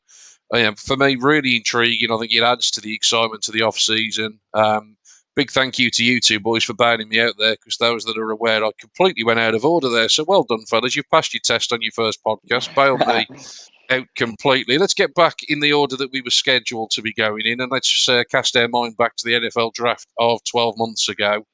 for 0.77 0.97
me, 0.97 1.17
really 1.17 1.57
intriguing. 1.57 2.11
I 2.11 2.19
think 2.19 2.33
it 2.33 2.43
adds 2.43 2.71
to 2.73 2.81
the 2.81 2.95
excitement 2.95 3.43
to 3.43 3.53
the 3.53 3.63
off 3.63 3.79
season. 3.79 4.41
Um, 4.55 4.97
big 5.39 5.51
thank 5.53 5.79
you 5.79 5.89
to 5.89 6.03
you 6.05 6.21
two 6.21 6.41
boys 6.41 6.65
for 6.65 6.75
bailing 6.75 7.09
me 7.09 7.21
out 7.21 7.35
there 7.39 7.53
because 7.53 7.77
those 7.77 8.05
that 8.05 8.19
are 8.19 8.31
aware, 8.31 8.65
I 8.65 8.71
completely 8.81 9.23
went 9.25 9.39
out 9.39 9.55
of 9.55 9.65
order 9.65 9.89
there. 9.89 10.09
So 10.09 10.25
well 10.27 10.43
done, 10.43 10.65
fellas. 10.67 10.97
You've 10.97 11.11
passed 11.11 11.33
your 11.33 11.43
test 11.45 11.73
on 11.73 11.83
your 11.83 11.93
first 11.93 12.19
podcast. 12.25 12.75
Bailed 12.75 13.07
me 13.07 13.27
out 13.91 14.07
completely. 14.17 14.79
Let's 14.79 14.95
get 14.95 15.15
back 15.15 15.37
in 15.49 15.61
the 15.61 15.73
order 15.73 15.97
that 15.97 16.11
we 16.13 16.23
were 16.23 16.31
scheduled 16.31 16.91
to 16.91 17.03
be 17.03 17.13
going 17.13 17.47
in, 17.47 17.61
and 17.61 17.71
let's 17.71 18.09
uh, 18.09 18.25
cast 18.31 18.57
our 18.57 18.69
mind 18.69 18.97
back 18.97 19.17
to 19.17 19.25
the 19.25 19.35
NFL 19.35 19.75
draft 19.75 20.09
of 20.19 20.41
12 20.51 20.75
months 20.77 21.09
ago. 21.09 21.47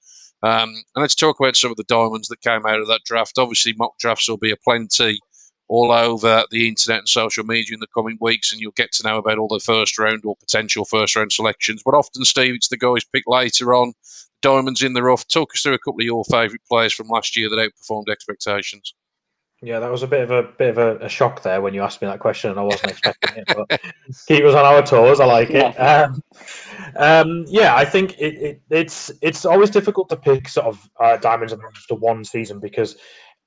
Um, 0.43 0.71
and 0.95 1.03
let's 1.03 1.15
talk 1.15 1.41
about 1.41 1.57
some 1.57 1.71
of 1.71 1.77
the 1.77 1.85
diamonds 1.85 2.29
that 2.29 2.43
came 2.43 2.67
out 2.67 2.81
of 2.81 2.89
that 2.89 3.05
draft. 3.05 3.39
Obviously, 3.39 3.75
mock 3.75 3.99
drafts 3.99 4.29
will 4.29 4.37
be 4.37 4.51
aplenty 4.51 5.19
all 5.69 5.91
over 5.91 6.45
the 6.51 6.69
internet 6.69 7.01
and 7.01 7.09
social 7.09 7.45
media 7.45 7.75
in 7.75 7.81
the 7.81 7.87
coming 7.89 8.19
weeks, 8.21 8.53
and 8.53 8.61
you'll 8.61 8.73
get 8.73 8.93
to 8.93 9.03
know 9.03 9.19
about 9.19 9.39
all 9.39 9.49
the 9.49 9.59
first 9.59 9.99
round 9.99 10.23
or 10.25 10.37
potential 10.37 10.85
first 10.85 11.17
round 11.17 11.33
selections. 11.33 11.83
But 11.85 11.95
often, 11.95 12.25
Steve, 12.25 12.55
it's 12.55 12.69
the 12.69 12.77
guys 12.77 13.05
picked 13.05 13.29
later 13.29 13.75
on, 13.75 13.95
diamonds 14.43 14.83
in 14.83 14.93
the 14.93 15.03
rough. 15.03 15.27
Talk 15.27 15.53
us 15.55 15.63
through 15.63 15.75
a 15.75 15.79
couple 15.79 16.01
of 16.01 16.07
your 16.07 16.25
favourite 16.25 16.65
players 16.69 16.93
from 16.93 17.09
last 17.09 17.37
year 17.37 17.49
that 17.49 17.57
outperformed 17.57 18.11
expectations. 18.11 18.95
Yeah, 19.63 19.79
that 19.79 19.91
was 19.91 20.03
a 20.03 20.07
bit 20.07 20.21
of 20.21 20.31
a 20.31 20.43
bit 20.43 20.69
of 20.71 20.79
a, 20.79 20.97
a, 20.99 21.09
shock 21.09 21.43
there 21.43 21.63
when 21.63 21.73
you 21.73 21.83
asked 21.83 22.03
me 22.03 22.09
that 22.09 22.21
question, 22.21 22.51
and 22.51 22.61
I 22.61 22.63
wasn't 22.63 22.91
expecting 22.91 23.45
it. 23.47 23.47
But 23.47 23.81
keep 24.27 24.45
us 24.45 24.55
on 24.55 24.65
our 24.65 24.83
toes. 24.83 25.21
I 25.21 25.25
like 25.25 25.49
it. 25.51 25.75
Um, 25.81 26.23
um, 26.97 27.45
yeah, 27.49 27.75
I 27.75 27.87
think 27.87 28.19
it, 28.19 28.35
it, 28.35 28.63
it's 28.69 29.11
it's 29.23 29.47
always 29.47 29.71
difficult 29.71 30.11
to 30.11 30.17
pick 30.17 30.49
sort 30.49 30.67
of 30.67 30.91
uh, 31.01 31.17
diamonds 31.17 31.55
and 31.55 31.63
after 31.63 31.95
one 31.95 32.25
season 32.25 32.61
because 32.61 32.97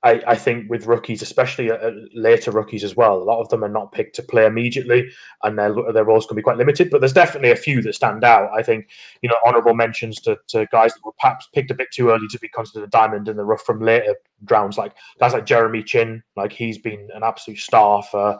I, 0.04 0.22
I 0.28 0.34
think 0.36 0.70
with 0.70 0.86
rookies, 0.86 1.22
especially 1.22 1.72
uh, 1.72 1.90
later 2.14 2.52
rookies 2.52 2.84
as 2.84 2.94
well, 2.94 3.16
a 3.16 3.24
lot 3.24 3.40
of 3.40 3.48
them 3.48 3.64
are 3.64 3.68
not 3.68 3.90
picked 3.90 4.14
to 4.16 4.22
play 4.22 4.46
immediately, 4.46 5.10
and 5.42 5.58
their 5.58 5.74
their 5.92 6.04
roles 6.04 6.24
can 6.24 6.36
be 6.36 6.42
quite 6.42 6.56
limited. 6.56 6.90
But 6.90 7.00
there's 7.00 7.12
definitely 7.12 7.50
a 7.50 7.56
few 7.56 7.82
that 7.82 7.94
stand 7.94 8.22
out. 8.22 8.50
I 8.56 8.62
think 8.62 8.88
you 9.22 9.28
know 9.28 9.34
honourable 9.44 9.74
mentions 9.74 10.20
to, 10.20 10.38
to 10.48 10.66
guys 10.70 10.94
that 10.94 11.04
were 11.04 11.12
perhaps 11.18 11.48
picked 11.52 11.72
a 11.72 11.74
bit 11.74 11.88
too 11.92 12.10
early 12.10 12.28
to 12.30 12.38
be 12.38 12.48
considered 12.48 12.86
a 12.86 12.90
diamond 12.90 13.28
in 13.28 13.36
the 13.36 13.44
rough 13.44 13.62
from 13.62 13.80
later 13.80 14.14
rounds, 14.48 14.78
like 14.78 14.94
guys 15.18 15.32
like 15.32 15.46
Jeremy 15.46 15.82
Chinn. 15.82 16.22
like 16.36 16.52
he's 16.52 16.78
been 16.78 17.08
an 17.12 17.24
absolute 17.24 17.58
star 17.58 18.02
for 18.04 18.38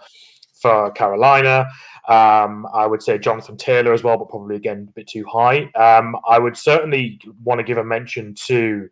for 0.61 0.92
Carolina. 0.92 1.66
Um, 2.09 2.66
I 2.73 2.87
would 2.87 3.03
say 3.03 3.18
Jonathan 3.18 3.57
Taylor 3.57 3.92
as 3.92 4.05
well, 4.05 4.16
but 4.16 4.29
probably 4.29 4.55
again 4.55 4.87
a 4.88 4.92
bit 4.92 5.09
too 5.09 5.25
high. 5.25 5.64
Um, 5.73 6.16
I 6.29 6.38
would 6.38 6.57
certainly 6.57 7.21
want 7.42 7.59
to 7.59 7.64
give 7.64 7.79
a 7.79 7.85
mention 7.85 8.35
to. 8.47 8.88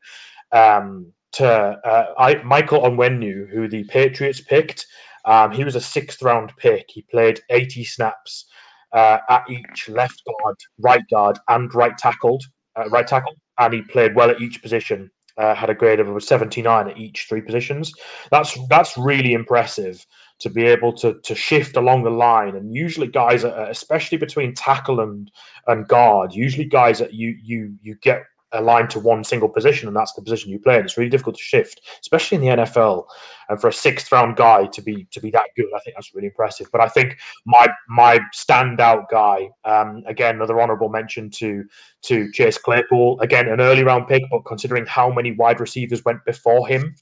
Um, 0.53 1.13
to 1.37 1.47
uh, 1.47 2.15
I, 2.19 2.43
Michael 2.43 2.83
Onwenu, 2.83 3.49
who 3.51 3.69
the 3.69 3.85
Patriots 3.85 4.41
picked. 4.41 4.87
Um, 5.25 5.51
he 5.51 5.65
was 5.65 5.75
a 5.75 5.81
sixth 5.81 6.23
round 6.23 6.53
pick. 6.57 6.87
He 6.89 7.03
played 7.03 7.41
80 7.51 7.85
snaps 7.85 8.47
uh, 8.93 9.19
at 9.29 9.45
each 9.51 9.89
left 9.89 10.23
guard, 10.25 10.57
right 10.79 11.03
guard, 11.11 11.39
and 11.49 11.73
right 11.75 11.97
tackled, 11.99 12.45
uh, 12.77 12.89
right 12.89 13.07
tackle, 13.07 13.35
and 13.59 13.75
he 13.75 13.83
played 13.83 14.15
well 14.15 14.31
at 14.31 14.41
each 14.41 14.63
position. 14.63 15.11
Uh, 15.39 15.55
had 15.55 15.69
a 15.69 15.75
grade 15.75 16.01
of 16.01 16.23
79 16.23 16.89
at 16.89 16.97
each 16.97 17.27
three 17.29 17.43
positions. 17.43 17.93
That's 18.31 18.57
that's 18.69 18.97
really 18.97 19.35
impressive 19.35 20.07
to 20.39 20.49
be 20.49 20.65
able 20.65 20.95
to 20.95 21.21
to 21.25 21.35
shift 21.35 21.77
along 21.77 22.05
the 22.05 22.11
line. 22.11 22.57
And 22.57 22.75
usually, 22.75 23.09
guys, 23.09 23.45
especially 23.45 24.17
between 24.17 24.55
tackle 24.55 25.01
and 25.01 25.31
and 25.67 25.87
guard, 25.89 26.33
usually 26.33 26.65
guys 26.65 26.99
that 27.01 27.13
you 27.13 27.37
you 27.43 27.75
you 27.83 27.97
get 27.97 28.23
aligned 28.53 28.91
to 28.91 29.01
one 29.01 29.25
single 29.25 29.49
position, 29.49 29.89
and 29.89 29.97
that's 29.97 30.13
the 30.13 30.23
position 30.23 30.51
you 30.51 30.59
play. 30.59 30.77
And 30.77 30.85
it's 30.85 30.97
really 30.97 31.11
difficult 31.11 31.37
to 31.37 31.43
shift, 31.43 31.81
especially 32.01 32.37
in 32.37 32.43
the 32.43 32.63
NFL. 32.65 33.05
And 33.49 33.61
for 33.61 33.69
a 33.69 33.73
sixth 33.73 34.11
round 34.11 34.37
guy 34.37 34.67
to 34.67 34.83
be 34.83 35.07
to 35.13 35.21
be 35.21 35.31
that 35.31 35.51
good, 35.57 35.67
I 35.75 35.81
think 35.81 35.97
that's 35.97 36.15
really 36.15 36.29
impressive. 36.29 36.69
But 36.73 36.81
I 36.81 36.89
think 36.89 37.19
my 37.45 37.69
my 37.89 38.21
standout 38.35 39.09
guy, 39.11 39.51
um, 39.65 40.03
again, 40.07 40.37
another 40.37 40.61
honourable 40.61 40.89
mention 40.89 41.31
to 41.31 41.65
to 42.03 42.31
Chase 42.33 42.59
Claypool, 42.59 43.21
again 43.21 43.49
an 43.49 43.61
early 43.61 43.85
round 43.85 44.09
pick, 44.09 44.23
but 44.31 44.45
considering 44.45 44.87
how 44.87 45.11
many 45.11 45.33
wide 45.33 45.61
receivers 45.61 46.05
went 46.05 46.25
before 46.25 46.67
him. 46.67 46.95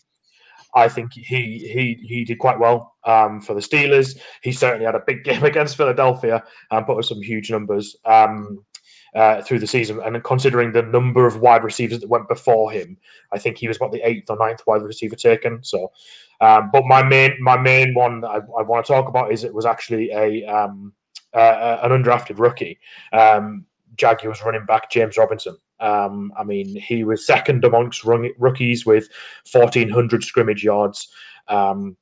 I 0.76 0.88
think 0.88 1.12
he 1.12 1.22
he 1.22 2.04
he 2.04 2.24
did 2.24 2.40
quite 2.40 2.58
well 2.58 2.94
um, 3.04 3.40
for 3.40 3.54
the 3.54 3.60
Steelers. 3.60 4.18
He 4.42 4.50
certainly 4.50 4.84
had 4.84 4.96
a 4.96 5.02
big 5.06 5.22
game 5.24 5.44
against 5.44 5.76
Philadelphia 5.76 6.42
and 6.70 6.84
put 6.84 6.98
up 6.98 7.04
some 7.04 7.22
huge 7.22 7.50
numbers. 7.50 7.96
Um, 8.04 8.64
uh, 9.14 9.42
through 9.42 9.58
the 9.58 9.66
season. 9.66 10.00
And 10.04 10.22
considering 10.24 10.72
the 10.72 10.82
number 10.82 11.26
of 11.26 11.40
wide 11.40 11.64
receivers 11.64 12.00
that 12.00 12.08
went 12.08 12.28
before 12.28 12.70
him, 12.70 12.96
I 13.32 13.38
think 13.38 13.58
he 13.58 13.68
was 13.68 13.76
about 13.76 13.92
the 13.92 14.02
eighth 14.06 14.30
or 14.30 14.36
ninth 14.36 14.62
wide 14.66 14.82
receiver 14.82 15.16
taken. 15.16 15.62
So, 15.62 15.92
um, 16.40 16.70
but 16.72 16.84
my 16.84 17.02
main 17.02 17.36
my 17.40 17.56
main 17.56 17.94
one 17.94 18.24
I, 18.24 18.36
I, 18.36 18.62
want 18.62 18.84
to 18.84 18.92
talk 18.92 19.08
about 19.08 19.32
is 19.32 19.44
it 19.44 19.54
was 19.54 19.66
actually 19.66 20.10
a 20.10 20.44
um, 20.46 20.92
uh, 21.32 21.78
an 21.82 21.90
undrafted 21.90 22.38
rookie. 22.38 22.78
Um, 23.12 23.66
Jaguars 23.96 24.42
running 24.42 24.66
back 24.66 24.90
James 24.90 25.16
Robinson. 25.16 25.56
Um, 25.80 26.32
I 26.38 26.44
mean, 26.44 26.74
he 26.80 27.04
was 27.04 27.26
second 27.26 27.64
amongst 27.64 28.04
rookies 28.04 28.86
with 28.86 29.08
1,400 29.50 30.24
scrimmage 30.24 30.64
yards. 30.64 31.08
Um, 31.48 31.96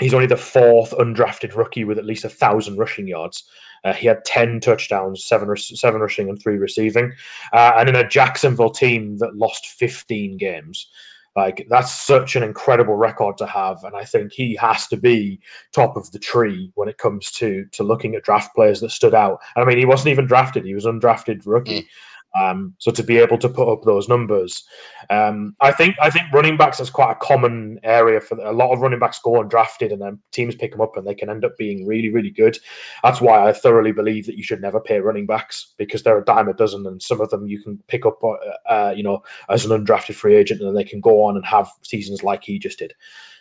he's 0.00 0.14
only 0.14 0.26
the 0.26 0.36
fourth 0.36 0.92
undrafted 0.92 1.56
rookie 1.56 1.84
with 1.84 1.98
at 1.98 2.04
least 2.04 2.24
a 2.24 2.28
thousand 2.28 2.76
rushing 2.76 3.08
yards. 3.08 3.44
Uh, 3.84 3.92
he 3.92 4.06
had 4.06 4.24
10 4.24 4.60
touchdowns, 4.60 5.24
seven, 5.24 5.56
seven 5.56 6.00
rushing, 6.00 6.28
and 6.28 6.40
three 6.40 6.56
receiving. 6.56 7.12
Uh, 7.52 7.72
and 7.76 7.88
in 7.88 7.96
a 7.96 8.08
Jacksonville 8.08 8.70
team 8.70 9.18
that 9.18 9.36
lost 9.36 9.66
15 9.66 10.36
games. 10.36 10.88
Like, 11.36 11.66
that's 11.70 11.92
such 11.92 12.34
an 12.34 12.42
incredible 12.42 12.96
record 12.96 13.38
to 13.38 13.46
have. 13.46 13.84
And 13.84 13.94
I 13.94 14.04
think 14.04 14.32
he 14.32 14.56
has 14.56 14.88
to 14.88 14.96
be 14.96 15.40
top 15.72 15.96
of 15.96 16.10
the 16.10 16.18
tree 16.18 16.72
when 16.74 16.88
it 16.88 16.98
comes 16.98 17.30
to, 17.32 17.64
to 17.72 17.84
looking 17.84 18.16
at 18.16 18.24
draft 18.24 18.54
players 18.56 18.80
that 18.80 18.90
stood 18.90 19.14
out. 19.14 19.38
I 19.56 19.64
mean, 19.64 19.78
he 19.78 19.84
wasn't 19.84 20.08
even 20.08 20.26
drafted, 20.26 20.64
he 20.64 20.74
was 20.74 20.84
undrafted 20.84 21.42
rookie. 21.46 21.88
Um, 22.34 22.74
so 22.78 22.90
to 22.90 23.02
be 23.02 23.18
able 23.18 23.38
to 23.38 23.48
put 23.48 23.72
up 23.72 23.82
those 23.82 24.08
numbers, 24.08 24.64
um, 25.10 25.56
I 25.60 25.72
think 25.72 25.96
I 26.00 26.10
think 26.10 26.32
running 26.32 26.56
backs 26.56 26.78
is 26.78 26.90
quite 26.90 27.12
a 27.12 27.16
common 27.16 27.80
area 27.82 28.20
for 28.20 28.38
a 28.38 28.52
lot 28.52 28.72
of 28.72 28.80
running 28.80 28.98
backs 28.98 29.18
go 29.18 29.42
undrafted 29.42 29.92
and 29.92 30.00
then 30.00 30.18
teams 30.30 30.54
pick 30.54 30.72
them 30.72 30.80
up 30.80 30.96
and 30.96 31.06
they 31.06 31.14
can 31.14 31.30
end 31.30 31.44
up 31.44 31.56
being 31.56 31.86
really 31.86 32.10
really 32.10 32.30
good. 32.30 32.58
That's 33.02 33.20
why 33.20 33.48
I 33.48 33.52
thoroughly 33.52 33.92
believe 33.92 34.26
that 34.26 34.36
you 34.36 34.42
should 34.42 34.60
never 34.60 34.80
pay 34.80 35.00
running 35.00 35.26
backs 35.26 35.74
because 35.78 36.02
they're 36.02 36.18
a 36.18 36.24
dime 36.24 36.48
a 36.48 36.54
dozen 36.54 36.86
and 36.86 37.02
some 37.02 37.20
of 37.20 37.30
them 37.30 37.46
you 37.46 37.62
can 37.62 37.82
pick 37.88 38.04
up, 38.04 38.22
uh, 38.22 38.36
uh, 38.68 38.94
you 38.94 39.02
know, 39.02 39.22
as 39.48 39.64
an 39.64 39.70
undrafted 39.70 40.14
free 40.14 40.36
agent 40.36 40.60
and 40.60 40.68
then 40.68 40.74
they 40.74 40.84
can 40.84 41.00
go 41.00 41.24
on 41.24 41.36
and 41.36 41.46
have 41.46 41.70
seasons 41.82 42.22
like 42.22 42.44
he 42.44 42.58
just 42.58 42.78
did. 42.78 42.92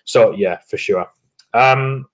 So 0.05 0.31
yeah, 0.31 0.59
for 0.67 0.77
sure. 0.77 1.07
Um, 1.53 2.07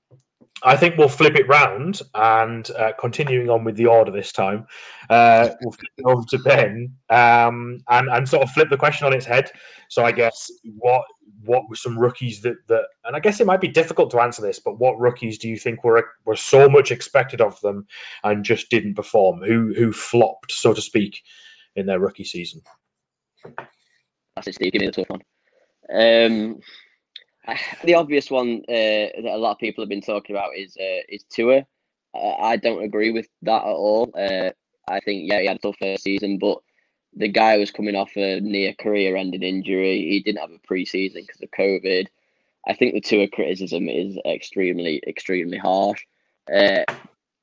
I 0.64 0.78
think 0.78 0.98
we'll 0.98 1.10
flip 1.10 1.36
it 1.36 1.48
round 1.48 2.02
and 2.16 2.70
uh, 2.72 2.94
continuing 3.00 3.50
on 3.50 3.64
with 3.64 3.76
the 3.76 3.86
order 3.86 4.12
this 4.12 4.32
time, 4.32 4.66
uh, 5.10 5.50
we'll 5.62 5.74
flip 5.74 5.92
it 5.98 6.06
over 6.06 6.24
to 6.30 6.38
Ben 6.40 6.94
um, 7.10 7.80
and 7.90 8.10
and 8.10 8.28
sort 8.28 8.44
of 8.44 8.52
flip 8.52 8.70
the 8.70 8.78
question 8.78 9.06
on 9.06 9.14
its 9.14 9.26
head. 9.26 9.52
So 9.90 10.04
I 10.06 10.12
guess 10.12 10.50
what 10.78 11.04
what 11.46 11.68
were 11.70 11.76
some 11.76 12.00
rookies 12.00 12.42
that 12.42 12.56
that 12.68 12.86
and 13.04 13.16
I 13.16 13.20
guess 13.20 13.40
it 13.40 13.48
might 13.48 13.62
be 13.62 13.68
difficult 13.68 14.10
to 14.12 14.22
answer 14.22 14.42
this, 14.42 14.60
but 14.60 14.80
what 14.80 15.00
rookies 15.00 15.38
do 15.38 15.50
you 15.50 15.58
think 15.58 15.84
were 15.84 16.08
were 16.26 16.36
so 16.36 16.70
much 16.70 16.92
expected 16.92 17.42
of 17.42 17.60
them 17.62 17.86
and 18.24 18.46
just 18.46 18.70
didn't 18.70 18.96
perform? 18.96 19.42
Who 19.44 19.74
who 19.74 19.92
flopped, 19.92 20.52
so 20.52 20.74
to 20.74 20.82
speak, 20.82 21.22
in 21.76 21.86
their 21.86 22.00
rookie 22.00 22.24
season? 22.24 22.62
That's 24.36 24.48
it, 24.48 24.56
Steve. 24.56 24.72
Give 24.72 24.82
me 24.82 24.88
the 24.88 24.94
tough 24.94 25.10
one. 25.10 25.22
Um, 25.94 26.60
the 27.84 27.96
obvious 27.96 28.32
one 28.32 28.62
uh, 28.70 29.12
that 29.22 29.34
a 29.34 29.38
lot 29.38 29.52
of 29.52 29.58
people 29.60 29.82
have 29.82 29.90
been 29.90 30.02
talking 30.02 30.36
about 30.36 30.56
is 30.56 30.78
uh, 30.78 31.04
is 31.10 31.24
Tua. 31.24 31.66
Uh, 32.14 32.36
I 32.40 32.58
don't 32.58 32.84
agree 32.84 33.12
with 33.12 33.28
that 33.42 33.64
at 33.64 33.66
all. 33.66 34.12
Uh, 34.18 34.52
I 34.88 35.00
think 35.00 35.30
yeah, 35.30 35.40
he 35.40 35.48
had 35.48 35.58
a 35.58 35.60
tough 35.60 35.78
first 35.80 36.04
season, 36.04 36.38
but 36.38 36.60
the 37.16 37.28
guy 37.28 37.58
was 37.58 37.72
coming 37.72 37.96
off 37.96 38.16
a 38.16 38.40
near 38.40 38.74
career-ending 38.74 39.44
injury. 39.44 40.00
He 40.10 40.22
didn't 40.22 40.42
have 40.42 40.52
a 40.52 40.68
preseason 40.68 41.26
because 41.28 41.42
of 41.42 41.52
COVID. 41.52 42.08
I 42.68 42.74
think 42.74 42.94
the 42.94 43.02
Tua 43.02 43.28
criticism 43.28 43.88
is 43.88 44.18
extremely, 44.26 45.02
extremely 45.06 45.58
harsh. 45.58 46.04
Uh, 46.52 46.84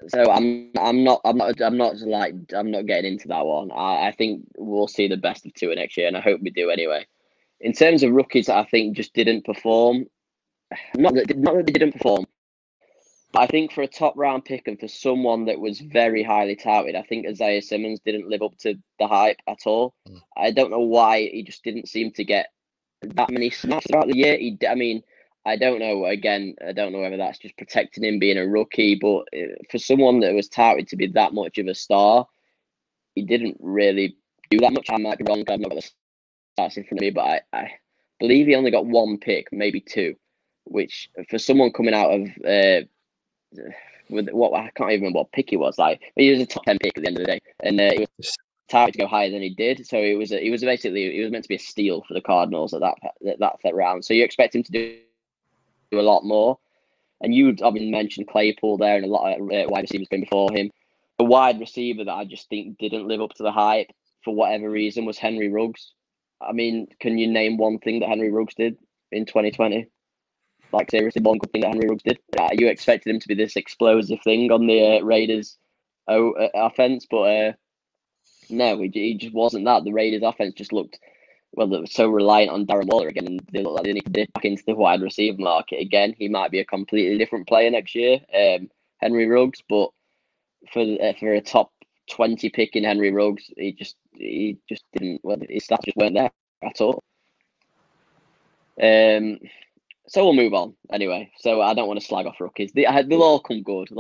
so 0.09 0.31
I'm, 0.31 0.73
I'm 0.79 1.05
not, 1.05 1.21
I'm 1.25 1.37
not, 1.37 1.61
I'm 1.61 1.77
not 1.77 1.99
like, 1.99 2.35
I'm 2.55 2.71
not 2.71 2.87
getting 2.87 3.13
into 3.13 3.29
that 3.29 3.45
one. 3.45 3.71
I, 3.71 4.09
I 4.09 4.15
think 4.17 4.45
we'll 4.57 4.89
see 4.89 5.09
the 5.09 5.17
best 5.17 5.47
of 5.47 5.55
Tua 5.55 5.77
next 5.77 5.97
year, 5.97 6.09
and 6.09 6.17
I 6.17 6.21
hope 6.21 6.41
we 6.41 6.51
do 6.51 6.71
anyway 6.71 7.07
in 7.61 7.73
terms 7.73 8.03
of 8.03 8.13
rookies 8.13 8.47
that 8.47 8.57
I 8.57 8.65
think 8.65 8.97
just 8.97 9.15
didn't 9.15 9.45
perform, 9.45 10.07
not 10.97 11.15
that 11.15 11.37
not 11.37 11.57
that 11.57 11.67
they 11.67 11.73
didn't 11.73 11.93
perform, 11.93 12.27
but 13.33 13.43
I 13.43 13.47
think 13.47 13.73
for 13.73 13.83
a 13.83 13.89
top 13.89 14.15
round 14.17 14.45
pick 14.45 14.67
and 14.67 14.79
for 14.79 14.89
someone 14.89 15.45
that 15.45 15.61
was 15.61 15.81
very 15.81 16.23
highly 16.23 16.57
touted, 16.57 16.97
I 16.97 17.03
think 17.03 17.27
Isaiah 17.27 17.63
Simmons 17.63 18.01
didn't 18.01 18.29
live 18.29 18.43
up 18.43 18.57
to 18.59 18.75
the 18.99 19.07
hype 19.07 19.41
at 19.47 19.61
all. 19.67 19.95
Mm. 20.09 20.21
I 20.37 20.51
don't 20.51 20.71
know 20.71 20.81
why 20.81 21.29
he 21.29 21.43
just 21.43 21.63
didn't 21.63 21.89
seem 21.89 22.13
to 22.13 22.25
get 22.25 22.49
that 23.03 23.31
many 23.31 23.51
snaps 23.51 23.87
throughout 23.87 24.09
the 24.09 24.17
year. 24.17 24.37
He, 24.37 24.59
I 24.69 24.75
mean, 24.75 25.03
I 25.47 25.57
don't 25.57 25.79
know. 25.79 26.07
Again, 26.07 26.55
I 26.67 26.73
don't 26.73 26.93
know 26.93 27.01
whether 27.01 27.17
that's 27.17 27.39
just 27.39 27.57
protecting 27.57 28.05
him 28.05 28.19
being 28.19 28.39
a 28.39 28.47
rookie, 28.47 28.97
but 28.97 29.21
uh, 29.35 29.55
for 29.71 29.79
someone 29.79 30.21
that 30.21 30.35
was 30.35 30.49
touted 30.49 30.89
to 30.89 30.97
be 30.97 31.07
that 31.09 31.33
much 31.33 31.59
of 31.59 31.67
a 31.67 31.75
star, 31.75 32.27
he 33.15 33.23
didn't 33.23 33.57
really 33.61 34.17
do 34.51 34.59
that 34.59 34.73
much. 34.73 34.91
I 34.91 34.99
might 34.99 35.19
be 35.19 35.25
wrong. 35.29 35.45
I've 35.49 35.61
not 35.61 35.71
got 35.71 35.83
the 35.83 35.91
in 36.77 36.85
front 36.85 36.99
of 36.99 37.01
me, 37.01 37.11
but 37.11 37.23
I, 37.23 37.41
I 37.53 37.71
believe 38.19 38.47
he 38.47 38.55
only 38.55 38.71
got 38.71 38.87
one 38.87 39.19
pick, 39.19 39.49
maybe 39.53 39.81
two, 39.81 40.15
which 40.65 41.09
for 41.29 41.39
someone 41.39 41.73
coming 41.73 41.95
out 41.95 42.11
of 42.11 42.29
uh, 42.47 42.87
with 44.09 44.29
what 44.31 44.55
I 44.55 44.71
can't 44.77 44.91
even 44.91 45.03
remember 45.03 45.21
what 45.21 45.33
pick 45.33 45.51
he 45.51 45.57
was 45.57 45.79
like. 45.79 46.01
But 46.15 46.25
he 46.25 46.31
was 46.31 46.41
a 46.41 46.47
top 46.47 46.65
ten 46.65 46.79
pick 46.79 46.97
at 46.97 47.03
the 47.03 47.09
end 47.09 47.19
of 47.19 47.27
the 47.27 47.33
day, 47.33 47.41
and 47.63 47.81
uh, 47.81 47.93
he 47.93 48.07
was 48.19 48.37
targeted 48.69 49.01
to 49.01 49.05
go 49.05 49.09
higher 49.09 49.31
than 49.31 49.43
he 49.43 49.51
did. 49.51 49.87
So 49.87 49.97
it 49.97 50.15
was 50.15 50.33
a, 50.33 50.41
he 50.41 50.51
was 50.51 50.63
basically 50.63 51.13
he 51.13 51.21
was 51.21 51.31
meant 51.31 51.45
to 51.45 51.49
be 51.49 51.57
a 51.57 51.59
steal 51.59 52.03
for 52.07 52.15
the 52.15 52.21
Cardinals 52.21 52.75
at 52.75 52.81
that 52.81 52.95
that 53.39 53.57
that 53.65 53.75
round. 53.75 54.05
So 54.05 54.15
you 54.15 54.25
expect 54.25 54.55
him 54.55 54.63
to 54.63 54.73
do, 54.73 54.99
do 55.91 56.01
a 56.01 56.03
lot 56.03 56.25
more. 56.25 56.59
And 57.23 57.35
you 57.35 57.55
obviously 57.63 57.91
mentioned 57.91 58.29
Claypool 58.29 58.79
there, 58.79 58.97
and 58.97 59.05
a 59.05 59.09
lot 59.09 59.33
of 59.33 59.43
uh, 59.43 59.69
wide 59.69 59.83
receivers 59.83 60.09
been 60.09 60.23
before 60.23 60.51
him. 60.53 60.71
The 61.19 61.25
wide 61.25 61.61
receiver 61.61 62.05
that 62.05 62.15
I 62.15 62.25
just 62.25 62.49
think 62.49 62.79
didn't 62.79 63.07
live 63.07 63.21
up 63.21 63.35
to 63.35 63.43
the 63.43 63.53
hype 63.53 63.91
for 64.25 64.35
whatever 64.35 64.71
reason 64.71 65.05
was 65.05 65.19
Henry 65.19 65.51
Ruggs. 65.51 65.93
I 66.41 66.53
mean, 66.53 66.89
can 67.01 67.19
you 67.19 67.29
name 67.29 67.57
one 67.57 67.79
thing 67.79 68.01
that 68.01 68.09
Henry 68.09 68.31
Ruggs 68.31 68.55
did 68.55 68.79
in 69.13 69.27
2020? 69.27 69.89
like 70.73 70.91
seriously 70.91 71.23
one 71.23 71.39
good 71.39 71.51
thing 71.53 71.63
that 71.63 71.73
Henry 71.73 71.89
Ruggs 71.89 72.03
did. 72.03 72.19
Uh, 72.39 72.49
you 72.53 72.69
expected 72.69 73.11
him 73.11 73.21
to 73.21 73.29
be 73.29 73.35
this 73.35 73.57
explosive 73.57 74.21
thing 74.23 74.51
on 74.53 74.67
the 74.67 74.99
uh, 74.99 75.01
Raiders 75.01 75.57
oh, 76.09 76.33
uh, 76.33 76.49
offense, 76.55 77.07
but 77.11 77.23
uh, 77.23 77.53
no, 78.49 78.81
he, 78.81 78.91
he 78.93 79.15
just 79.15 79.35
wasn't 79.35 79.65
that. 79.65 79.85
The 79.85 79.93
Raiders 79.93 80.23
offense 80.23 80.55
just 80.55 80.73
looked 80.73 80.99
well, 81.53 81.67
they 81.67 81.81
were 81.81 81.87
so 81.87 82.09
reliant 82.09 82.53
on 82.53 82.67
Darren 82.67 82.87
Waller 82.87 83.09
again, 83.09 83.27
and 83.27 83.41
they 83.53 83.63
look 83.63 83.75
like 83.75 83.85
they 83.85 83.93
need 83.93 84.05
to 84.05 84.13
dip 84.13 84.33
back 84.33 84.45
into 84.45 84.63
the 84.65 84.77
wide 84.77 85.03
receiver 85.03 85.39
market 85.39 85.81
again. 85.81 86.15
He 86.17 86.29
might 86.29 86.53
be 86.53 86.61
a 86.61 86.65
completely 86.65 87.19
different 87.19 87.49
player 87.49 87.69
next 87.71 87.97
year, 87.97 88.21
um, 88.33 88.71
Henry 88.99 89.27
Ruggs, 89.27 89.61
but 89.69 89.91
for 90.73 90.83
uh, 90.83 91.13
for 91.19 91.33
a 91.33 91.41
top 91.41 91.73
twenty 92.11 92.51
pick 92.51 92.77
in 92.77 92.85
Henry 92.85 93.11
Ruggs, 93.11 93.45
he 93.57 93.73
just 93.73 93.97
he 94.13 94.59
just 94.69 94.85
didn't. 94.93 95.21
Well, 95.23 95.39
his 95.49 95.67
stats 95.67 95.85
just 95.85 95.97
weren't 95.97 96.15
there 96.15 96.31
at 96.63 96.81
all. 96.81 97.03
Um, 98.83 99.39
so 100.09 100.25
we'll 100.25 100.35
move 100.35 100.55
on 100.55 100.75
anyway. 100.93 101.31
So 101.39 101.61
I 101.61 101.75
don't 101.75 101.87
want 101.87 102.01
to 102.01 102.07
slag 102.07 102.27
off 102.27 102.41
rookies. 102.41 102.73
They, 102.73 102.87
they'll 103.07 103.23
all 103.23 103.41
come 103.41 103.63
good. 103.63 103.91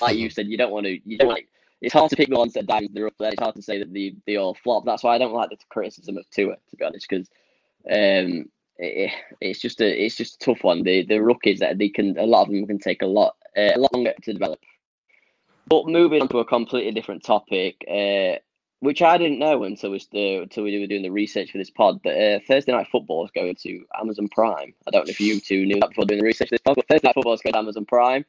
Like 0.00 0.16
you 0.16 0.30
said, 0.30 0.48
you 0.48 0.56
don't 0.56 0.72
want 0.72 0.86
to. 0.86 0.98
You 1.08 1.18
don't 1.18 1.28
want. 1.28 1.40
It's 1.80 1.92
hard 1.92 2.10
to 2.10 2.16
pick 2.16 2.30
the 2.30 2.36
ones 2.36 2.54
that 2.54 2.66
there. 2.66 3.10
It's 3.20 3.40
hard 3.40 3.54
to 3.54 3.62
say 3.62 3.78
that 3.78 3.92
they, 3.92 4.14
they 4.26 4.36
all 4.36 4.54
flop. 4.54 4.84
That's 4.84 5.02
why 5.02 5.14
I 5.14 5.18
don't 5.18 5.34
like 5.34 5.50
the 5.50 5.58
criticism 5.68 6.16
of 6.16 6.28
Tua, 6.30 6.56
to 6.56 6.76
be 6.76 6.84
honest, 6.84 7.06
because 7.08 7.28
um, 7.90 8.46
it, 8.78 9.12
it's 9.40 9.60
just 9.60 9.80
a 9.80 10.04
it's 10.04 10.16
just 10.16 10.36
a 10.36 10.44
tough 10.44 10.64
one. 10.64 10.82
The 10.82 11.04
the 11.04 11.22
rookies 11.22 11.60
that 11.60 11.78
they 11.78 11.88
can 11.88 12.18
a 12.18 12.24
lot 12.24 12.46
of 12.46 12.52
them 12.52 12.66
can 12.66 12.78
take 12.78 13.02
a 13.02 13.06
lot 13.06 13.36
uh, 13.56 13.72
longer 13.92 14.14
to 14.22 14.32
develop. 14.32 14.58
But 15.68 15.86
moving 15.86 16.22
on 16.22 16.28
to 16.28 16.38
a 16.38 16.44
completely 16.44 16.92
different 16.92 17.24
topic, 17.24 17.84
uh, 17.90 18.38
which 18.80 19.02
I 19.02 19.18
didn't 19.18 19.38
know 19.38 19.64
until 19.64 19.90
we 19.90 19.98
uh, 20.14 20.42
until 20.42 20.64
we 20.64 20.78
were 20.78 20.86
doing 20.86 21.02
the 21.02 21.10
research 21.10 21.50
for 21.50 21.58
this 21.58 21.70
pod. 21.70 22.00
But 22.04 22.16
uh, 22.16 22.38
Thursday 22.46 22.72
night 22.72 22.88
football 22.90 23.24
is 23.24 23.30
going 23.32 23.56
to 23.62 23.84
Amazon 24.00 24.28
Prime. 24.28 24.74
I 24.86 24.90
don't 24.90 25.06
know 25.06 25.10
if 25.10 25.20
you 25.20 25.40
two 25.40 25.66
knew 25.66 25.80
that 25.80 25.88
before 25.90 26.04
doing 26.04 26.20
the 26.20 26.26
research 26.26 26.50
for 26.50 26.54
this 26.54 26.62
pod, 26.62 26.76
but 26.76 26.86
Thursday 26.88 27.08
night 27.08 27.14
football 27.14 27.34
is 27.34 27.40
going 27.40 27.54
to 27.54 27.58
Amazon 27.58 27.84
Prime. 27.84 28.24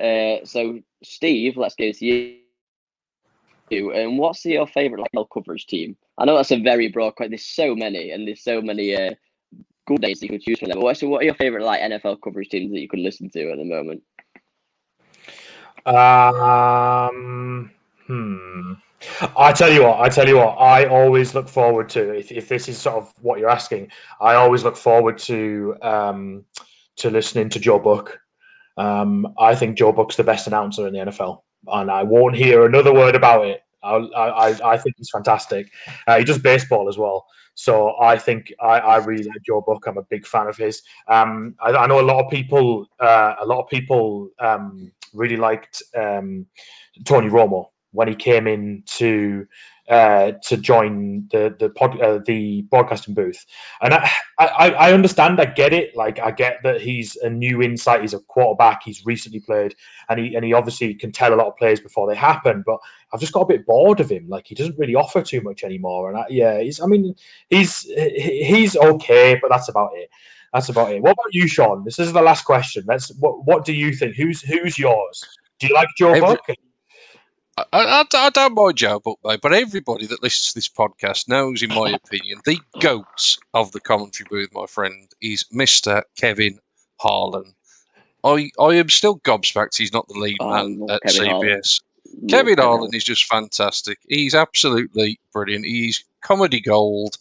Uh, 0.00 0.44
so 0.44 0.80
Steve, 1.02 1.56
let's 1.56 1.74
go 1.74 1.92
to 1.92 2.06
you. 2.06 2.38
And 3.70 4.18
what's 4.18 4.44
your 4.44 4.66
favourite 4.66 5.06
like 5.14 5.26
coverage 5.32 5.66
team? 5.66 5.96
I 6.18 6.24
know 6.24 6.36
that's 6.36 6.50
a 6.50 6.60
very 6.60 6.88
broad 6.88 7.16
question. 7.16 7.30
There's 7.32 7.44
so 7.44 7.74
many, 7.74 8.10
and 8.10 8.26
there's 8.28 8.44
so 8.44 8.60
many 8.60 8.94
uh, 8.94 9.12
good 9.86 10.00
days 10.00 10.22
you 10.22 10.28
could 10.28 10.42
choose 10.42 10.58
from 10.58 10.68
them. 10.68 10.78
But 10.78 10.84
what's, 10.84 11.02
what 11.02 11.22
are 11.22 11.24
your 11.24 11.34
favourite 11.34 11.64
like 11.64 11.80
NFL 11.80 12.18
coverage 12.22 12.50
teams 12.50 12.70
that 12.72 12.80
you 12.80 12.88
could 12.88 13.00
listen 13.00 13.30
to 13.30 13.50
at 13.50 13.58
the 13.58 13.64
moment? 13.64 14.02
Um, 15.86 17.70
hmm. 18.06 18.72
I 19.36 19.52
tell 19.52 19.72
you 19.72 19.82
what, 19.82 20.00
I 20.00 20.08
tell 20.08 20.28
you 20.28 20.36
what, 20.36 20.54
I 20.60 20.86
always 20.86 21.34
look 21.34 21.48
forward 21.48 21.88
to 21.90 22.12
if, 22.14 22.30
if 22.30 22.48
this 22.48 22.68
is 22.68 22.78
sort 22.78 22.96
of 22.96 23.12
what 23.20 23.40
you're 23.40 23.50
asking, 23.50 23.90
I 24.20 24.34
always 24.34 24.62
look 24.62 24.76
forward 24.76 25.18
to 25.18 25.76
um, 25.82 26.44
to 26.96 27.10
listening 27.10 27.48
to 27.50 27.58
Joe 27.58 27.78
Buck. 27.78 28.18
Um, 28.76 29.34
I 29.38 29.54
think 29.54 29.76
Joe 29.76 29.92
Buck's 29.92 30.16
the 30.16 30.24
best 30.24 30.46
announcer 30.46 30.86
in 30.86 30.92
the 30.92 31.00
NFL, 31.00 31.42
and 31.66 31.90
I 31.90 32.04
won't 32.04 32.36
hear 32.36 32.64
another 32.64 32.94
word 32.94 33.16
about 33.16 33.44
it. 33.46 33.62
I 33.82 33.96
I, 33.96 34.72
I 34.72 34.78
think 34.78 34.94
he's 34.98 35.10
fantastic. 35.10 35.72
Uh, 36.06 36.18
he 36.18 36.24
does 36.24 36.38
baseball 36.38 36.88
as 36.88 36.96
well, 36.96 37.26
so 37.54 37.96
I 38.00 38.18
think 38.18 38.52
I, 38.60 38.78
I 38.78 38.96
really 38.98 39.24
like 39.24 39.42
Joe 39.44 39.64
Buck. 39.66 39.86
I'm 39.86 39.98
a 39.98 40.02
big 40.02 40.26
fan 40.26 40.46
of 40.46 40.56
his. 40.56 40.82
Um, 41.08 41.54
I, 41.60 41.72
I 41.72 41.86
know 41.86 42.00
a 42.00 42.02
lot 42.02 42.24
of 42.24 42.30
people, 42.30 42.86
uh, 43.00 43.34
a 43.40 43.46
lot 43.46 43.60
of 43.60 43.68
people 43.68 44.30
um, 44.38 44.92
really 45.12 45.36
liked 45.36 45.82
um, 45.96 46.46
Tony 47.04 47.28
Romo 47.28 47.66
when 47.92 48.08
he 48.08 48.14
came 48.14 48.46
in 48.46 48.82
to 48.86 49.46
uh, 49.88 50.32
to 50.44 50.56
join 50.56 51.28
the 51.32 51.54
the 51.58 51.68
pod, 51.70 52.00
uh, 52.00 52.20
the 52.24 52.62
broadcasting 52.70 53.14
booth, 53.14 53.44
and 53.82 53.92
I, 53.92 54.10
I 54.38 54.70
I 54.70 54.92
understand, 54.92 55.40
I 55.40 55.46
get 55.46 55.72
it. 55.72 55.94
Like 55.96 56.20
I 56.20 56.30
get 56.30 56.58
that 56.62 56.80
he's 56.80 57.16
a 57.16 57.28
new 57.28 57.60
insight. 57.60 58.00
He's 58.00 58.14
a 58.14 58.20
quarterback. 58.20 58.82
He's 58.84 59.04
recently 59.04 59.40
played, 59.40 59.74
and 60.08 60.20
he 60.20 60.34
and 60.34 60.44
he 60.44 60.52
obviously 60.52 60.94
can 60.94 61.10
tell 61.12 61.34
a 61.34 61.36
lot 61.36 61.48
of 61.48 61.56
players 61.56 61.80
before 61.80 62.08
they 62.08 62.14
happen. 62.14 62.62
But 62.64 62.78
I've 63.12 63.20
just 63.20 63.32
got 63.32 63.42
a 63.42 63.46
bit 63.46 63.66
bored 63.66 64.00
of 64.00 64.08
him. 64.08 64.28
Like 64.28 64.46
he 64.46 64.54
doesn't 64.54 64.78
really 64.78 64.94
offer 64.94 65.20
too 65.20 65.40
much 65.40 65.64
anymore. 65.64 66.08
And 66.08 66.18
I, 66.18 66.26
yeah, 66.30 66.60
he's. 66.60 66.80
I 66.80 66.86
mean, 66.86 67.14
he's 67.50 67.82
he's 68.14 68.76
okay, 68.76 69.36
but 69.42 69.50
that's 69.50 69.68
about 69.68 69.90
it. 69.94 70.08
That's 70.52 70.68
about 70.68 70.92
it. 70.92 71.02
What 71.02 71.12
about 71.12 71.32
you, 71.32 71.48
Sean? 71.48 71.84
This 71.84 71.98
is 71.98 72.12
the 72.12 72.22
last 72.22 72.44
question. 72.44 72.84
Let's. 72.86 73.10
What 73.18 73.44
What 73.46 73.64
do 73.64 73.72
you 73.72 73.92
think? 73.92 74.16
Who's 74.16 74.42
Who's 74.42 74.78
yours? 74.78 75.24
Do 75.58 75.66
you 75.66 75.74
like 75.74 75.88
Joe 75.96 76.10
Every- 76.10 76.20
Buck? 76.20 76.40
I, 77.58 77.64
I, 77.72 78.04
I 78.14 78.30
don't 78.30 78.54
mind 78.54 78.76
Joe 78.76 78.98
Buck, 79.00 79.18
mate, 79.24 79.40
but 79.42 79.52
everybody 79.52 80.06
that 80.06 80.22
listens 80.22 80.48
to 80.48 80.54
this 80.54 80.68
podcast 80.68 81.28
knows, 81.28 81.62
in 81.62 81.68
my 81.68 81.90
opinion, 81.90 82.40
the 82.46 82.58
goat 82.80 83.36
of 83.52 83.70
the 83.72 83.80
commentary 83.80 84.26
booth, 84.30 84.48
my 84.54 84.64
friend, 84.66 85.08
is 85.20 85.44
Mr. 85.54 86.02
Kevin 86.16 86.58
Harlan. 86.98 87.54
I, 88.24 88.50
I 88.58 88.74
am 88.74 88.88
still 88.88 89.18
gobsmacked 89.20 89.76
he's 89.76 89.92
not 89.92 90.08
the 90.08 90.18
lead 90.18 90.36
Oh, 90.40 90.48
man 90.66 90.86
at 90.90 91.02
Kevin 91.02 91.28
CBS. 91.28 91.82
Love 92.22 92.30
Kevin 92.30 92.56
Harlan. 92.58 92.78
Harlan 92.78 92.94
is 92.94 93.04
just 93.04 93.24
fantastic. 93.26 93.98
He's 94.08 94.34
absolutely 94.34 95.20
brilliant. 95.32 95.66
He's 95.66 96.02
comedy 96.22 96.60
gold. 96.60 97.18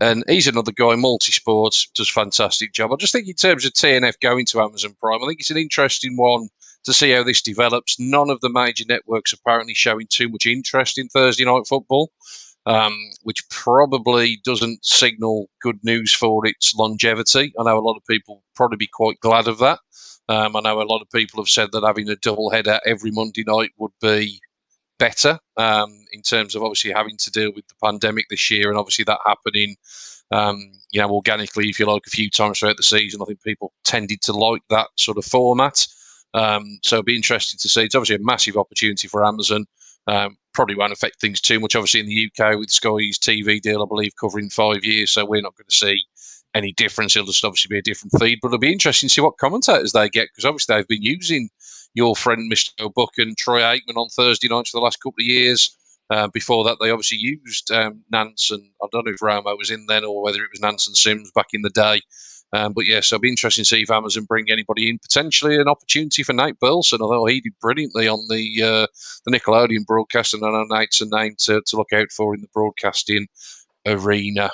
And 0.00 0.24
he's 0.26 0.48
another 0.48 0.72
guy, 0.72 0.94
multi 0.96 1.32
sports, 1.32 1.88
does 1.94 2.08
fantastic 2.08 2.72
job. 2.72 2.92
I 2.92 2.96
just 2.96 3.12
think, 3.12 3.28
in 3.28 3.34
terms 3.34 3.64
of 3.64 3.72
TNF 3.72 4.18
going 4.20 4.46
to 4.46 4.60
Amazon 4.60 4.96
Prime, 5.00 5.22
I 5.22 5.26
think 5.26 5.40
it's 5.40 5.50
an 5.50 5.56
interesting 5.58 6.16
one 6.16 6.48
to 6.84 6.92
see 6.92 7.10
how 7.12 7.22
this 7.22 7.42
develops. 7.42 7.98
None 8.00 8.30
of 8.30 8.40
the 8.40 8.48
major 8.48 8.84
networks 8.88 9.32
apparently 9.32 9.74
showing 9.74 10.06
too 10.08 10.28
much 10.28 10.46
interest 10.46 10.98
in 10.98 11.08
Thursday 11.08 11.44
night 11.44 11.66
football, 11.68 12.10
um, 12.66 12.98
which 13.22 13.48
probably 13.50 14.40
doesn't 14.44 14.84
signal 14.84 15.48
good 15.60 15.78
news 15.82 16.12
for 16.12 16.46
its 16.46 16.74
longevity. 16.74 17.52
I 17.58 17.64
know 17.64 17.78
a 17.78 17.80
lot 17.80 17.96
of 17.96 18.06
people 18.08 18.42
probably 18.56 18.78
be 18.78 18.88
quite 18.88 19.20
glad 19.20 19.46
of 19.46 19.58
that. 19.58 19.78
Um, 20.28 20.56
I 20.56 20.60
know 20.60 20.80
a 20.80 20.84
lot 20.84 21.02
of 21.02 21.10
people 21.10 21.42
have 21.42 21.48
said 21.48 21.70
that 21.72 21.84
having 21.84 22.08
a 22.08 22.16
double 22.16 22.50
header 22.50 22.80
every 22.86 23.10
Monday 23.10 23.44
night 23.46 23.70
would 23.78 23.92
be 24.00 24.40
better 24.98 25.38
um, 25.56 25.90
in 26.12 26.22
terms 26.22 26.54
of 26.54 26.62
obviously 26.62 26.92
having 26.92 27.16
to 27.18 27.30
deal 27.30 27.52
with 27.54 27.66
the 27.68 27.74
pandemic 27.82 28.26
this 28.28 28.50
year 28.50 28.68
and 28.68 28.78
obviously 28.78 29.04
that 29.04 29.18
happening 29.26 29.76
um, 30.32 30.72
you 30.90 31.00
know 31.00 31.10
organically 31.10 31.68
if 31.68 31.78
you 31.78 31.86
like 31.86 32.06
a 32.06 32.10
few 32.10 32.30
times 32.30 32.58
throughout 32.58 32.76
the 32.76 32.82
season. 32.82 33.20
I 33.22 33.26
think 33.26 33.42
people 33.42 33.72
tended 33.84 34.22
to 34.22 34.32
like 34.32 34.62
that 34.70 34.88
sort 34.96 35.18
of 35.18 35.24
format. 35.24 35.86
Um, 36.34 36.78
so 36.82 36.96
it'll 36.96 37.04
be 37.04 37.16
interesting 37.16 37.58
to 37.60 37.68
see. 37.68 37.82
It's 37.84 37.94
obviously 37.94 38.16
a 38.16 38.26
massive 38.26 38.56
opportunity 38.56 39.08
for 39.08 39.24
amazon. 39.24 39.66
Um, 40.06 40.36
probably 40.54 40.74
won't 40.74 40.92
affect 40.92 41.20
things 41.20 41.40
too 41.40 41.60
much 41.60 41.76
obviously 41.76 42.00
in 42.00 42.06
the 42.06 42.26
uk 42.26 42.58
with 42.58 42.68
sky's 42.70 43.16
tv 43.18 43.60
deal 43.60 43.82
i 43.82 43.86
believe 43.86 44.12
covering 44.20 44.50
five 44.50 44.84
years. 44.84 45.10
So 45.10 45.24
we're 45.24 45.42
not 45.42 45.56
going 45.56 45.68
to 45.68 45.76
see 45.76 46.04
any 46.54 46.72
difference. 46.72 47.14
It'll 47.14 47.26
just 47.26 47.44
obviously 47.44 47.68
be 47.68 47.78
a 47.78 47.82
different 47.82 48.12
feed 48.18 48.38
but 48.42 48.48
it'll 48.48 48.58
be 48.58 48.72
interesting 48.72 49.08
to 49.08 49.14
see 49.14 49.20
what 49.20 49.38
commentators 49.38 49.92
they 49.92 50.08
get 50.08 50.28
because 50.30 50.44
obviously 50.44 50.74
they've 50.74 50.88
been 50.88 51.02
using 51.02 51.50
your 51.94 52.16
friend 52.16 52.50
Mr. 52.50 52.92
Buck 52.94 53.12
and 53.18 53.36
Troy 53.36 53.60
Aikman 53.60 53.96
on 53.96 54.08
Thursday 54.08 54.48
nights 54.48 54.70
for 54.70 54.78
the 54.78 54.84
last 54.84 55.02
couple 55.02 55.20
of 55.20 55.26
years. 55.26 55.76
Uh, 56.10 56.28
before 56.28 56.64
that, 56.64 56.78
they 56.80 56.90
obviously 56.90 57.18
used 57.18 57.70
um, 57.70 58.02
Nantz 58.12 58.50
and 58.50 58.62
I 58.82 58.86
don't 58.92 59.06
know 59.06 59.12
if 59.12 59.20
Romo 59.20 59.56
was 59.56 59.70
in 59.70 59.86
then 59.86 60.04
or 60.04 60.22
whether 60.22 60.42
it 60.42 60.50
was 60.52 60.60
Nantz 60.60 60.86
and 60.86 60.96
Simms 60.96 61.30
back 61.34 61.48
in 61.52 61.62
the 61.62 61.70
day. 61.70 62.02
Um, 62.54 62.74
but 62.74 62.86
yes, 62.86 63.10
it'll 63.10 63.20
be 63.20 63.30
interesting 63.30 63.62
to 63.62 63.68
see 63.68 63.82
if 63.82 63.90
Amazon 63.90 64.24
bring 64.24 64.50
anybody 64.50 64.90
in. 64.90 64.98
Potentially 64.98 65.56
an 65.56 65.68
opportunity 65.68 66.22
for 66.22 66.34
Nate 66.34 66.58
Burleson, 66.60 67.00
although 67.00 67.24
he 67.24 67.40
did 67.40 67.58
brilliantly 67.60 68.08
on 68.08 68.26
the 68.28 68.62
uh, 68.62 68.86
the 69.24 69.30
Nickelodeon 69.30 69.86
broadcast, 69.86 70.34
and 70.34 70.44
I 70.44 70.50
know 70.50 70.66
Nate's 70.68 71.00
a 71.00 71.06
name 71.08 71.34
to, 71.40 71.62
to 71.64 71.76
look 71.76 71.92
out 71.94 72.12
for 72.12 72.34
in 72.34 72.42
the 72.42 72.48
broadcasting 72.52 73.26
arena. 73.86 74.50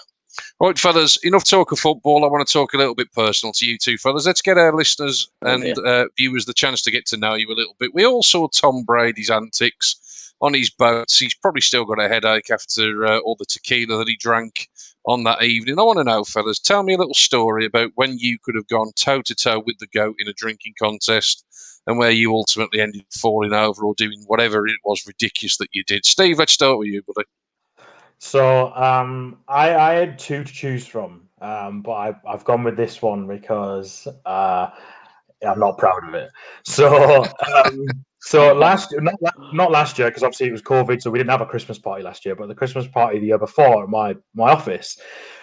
Right, 0.60 0.78
fellas, 0.78 1.16
enough 1.24 1.44
talk 1.44 1.72
of 1.72 1.78
football. 1.78 2.24
I 2.24 2.28
want 2.28 2.46
to 2.46 2.52
talk 2.52 2.74
a 2.74 2.78
little 2.78 2.94
bit 2.94 3.12
personal 3.12 3.52
to 3.54 3.66
you 3.66 3.78
two 3.78 3.98
fellas. 3.98 4.26
Let's 4.26 4.42
get 4.42 4.58
our 4.58 4.74
listeners 4.74 5.28
and 5.42 5.78
uh, 5.78 6.06
viewers 6.16 6.46
the 6.46 6.54
chance 6.54 6.82
to 6.82 6.90
get 6.90 7.06
to 7.06 7.16
know 7.16 7.34
you 7.34 7.48
a 7.48 7.54
little 7.54 7.76
bit. 7.78 7.94
We 7.94 8.04
all 8.04 8.22
saw 8.22 8.48
Tom 8.48 8.84
Brady's 8.84 9.30
antics 9.30 10.34
on 10.40 10.54
his 10.54 10.70
boats. 10.70 11.18
He's 11.18 11.34
probably 11.34 11.60
still 11.60 11.84
got 11.84 12.00
a 12.00 12.08
headache 12.08 12.50
after 12.50 13.06
uh, 13.06 13.18
all 13.18 13.36
the 13.38 13.46
tequila 13.46 13.98
that 13.98 14.08
he 14.08 14.16
drank 14.16 14.68
on 15.06 15.24
that 15.24 15.42
evening. 15.42 15.78
I 15.78 15.82
want 15.82 15.98
to 15.98 16.04
know, 16.04 16.24
fellas, 16.24 16.58
tell 16.58 16.82
me 16.82 16.94
a 16.94 16.98
little 16.98 17.14
story 17.14 17.64
about 17.64 17.92
when 17.94 18.18
you 18.18 18.38
could 18.42 18.54
have 18.54 18.68
gone 18.68 18.92
toe 18.96 19.22
to 19.22 19.34
toe 19.34 19.62
with 19.64 19.78
the 19.78 19.86
goat 19.88 20.16
in 20.18 20.28
a 20.28 20.32
drinking 20.32 20.74
contest 20.80 21.44
and 21.86 21.98
where 21.98 22.10
you 22.10 22.32
ultimately 22.32 22.80
ended 22.80 23.00
up 23.00 23.06
falling 23.12 23.52
over 23.52 23.84
or 23.84 23.94
doing 23.94 24.22
whatever 24.26 24.66
it 24.66 24.78
was 24.84 25.06
ridiculous 25.06 25.56
that 25.56 25.70
you 25.72 25.82
did. 25.84 26.04
Steve, 26.04 26.38
let's 26.38 26.52
start 26.52 26.78
with 26.78 26.88
you, 26.88 27.02
buddy. 27.14 27.26
So 28.18 28.74
um, 28.74 29.38
I, 29.48 29.74
I 29.74 29.94
had 29.94 30.18
two 30.18 30.42
to 30.44 30.52
choose 30.52 30.86
from, 30.86 31.28
um, 31.40 31.82
but 31.82 31.92
I, 31.92 32.14
I've 32.26 32.44
gone 32.44 32.64
with 32.64 32.76
this 32.76 33.00
one 33.00 33.28
because 33.28 34.08
uh, 34.26 34.70
I'm 35.46 35.60
not 35.60 35.78
proud 35.78 36.06
of 36.08 36.14
it. 36.14 36.30
So 36.64 37.24
um, 37.24 37.86
so 38.20 38.52
last 38.52 38.92
not, 38.98 39.14
not 39.52 39.70
last 39.70 39.98
year 39.98 40.08
because 40.08 40.24
obviously 40.24 40.48
it 40.48 40.52
was 40.52 40.62
COVID, 40.62 41.00
so 41.00 41.10
we 41.10 41.18
didn't 41.18 41.30
have 41.30 41.40
a 41.40 41.46
Christmas 41.46 41.78
party 41.78 42.02
last 42.02 42.24
year. 42.24 42.34
But 42.34 42.48
the 42.48 42.54
Christmas 42.54 42.88
party 42.88 43.20
the 43.20 43.26
year 43.26 43.38
before 43.38 43.84
at 43.84 43.88
my 43.88 44.16
my 44.34 44.50
office, 44.50 44.98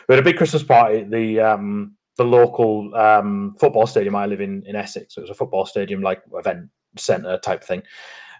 we 0.07 0.15
had 0.15 0.21
a 0.21 0.25
big 0.25 0.38
Christmas 0.38 0.63
party. 0.63 0.99
at 0.99 1.09
The 1.09 1.39
um, 1.39 1.95
the 2.17 2.25
local 2.25 2.93
um, 2.95 3.55
football 3.59 3.88
stadium 3.88 4.15
I 4.15 4.25
live 4.25 4.41
in 4.41 4.63
in 4.65 4.75
Essex. 4.75 5.15
So 5.15 5.19
it 5.21 5.23
was 5.23 5.29
a 5.29 5.35
football 5.35 5.65
stadium 5.65 6.01
like 6.01 6.21
event 6.33 6.69
centre 6.97 7.38
type 7.38 7.63
thing. 7.63 7.83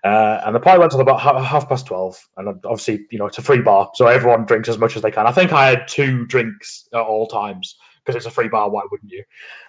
Uh, 0.06 0.40
and 0.46 0.56
the 0.56 0.60
party 0.60 0.80
went 0.80 0.92
till 0.92 1.02
about 1.02 1.20
half, 1.20 1.68
past 1.68 1.88
12. 1.88 2.30
And 2.38 2.48
obviously, 2.64 3.08
you 3.10 3.18
know, 3.18 3.26
it's 3.26 3.40
a 3.40 3.42
free 3.42 3.62
bar. 3.62 3.90
So 3.96 4.06
everyone 4.06 4.46
drinks 4.46 4.70
as 4.70 4.78
much 4.78 4.96
as 4.96 5.02
they 5.02 5.10
can. 5.10 5.26
I 5.26 5.32
think 5.32 5.52
I 5.52 5.68
had 5.68 5.88
two 5.88 6.28
drinks 6.28 6.88
at 6.94 7.00
all 7.02 7.26
times 7.26 7.76
because 8.06 8.16
it's 8.16 8.28
a 8.28 8.32
free 8.32 8.48
bar. 8.48 8.70
Why 8.70 8.84
wouldn't 8.92 9.12
you? 9.12 9.24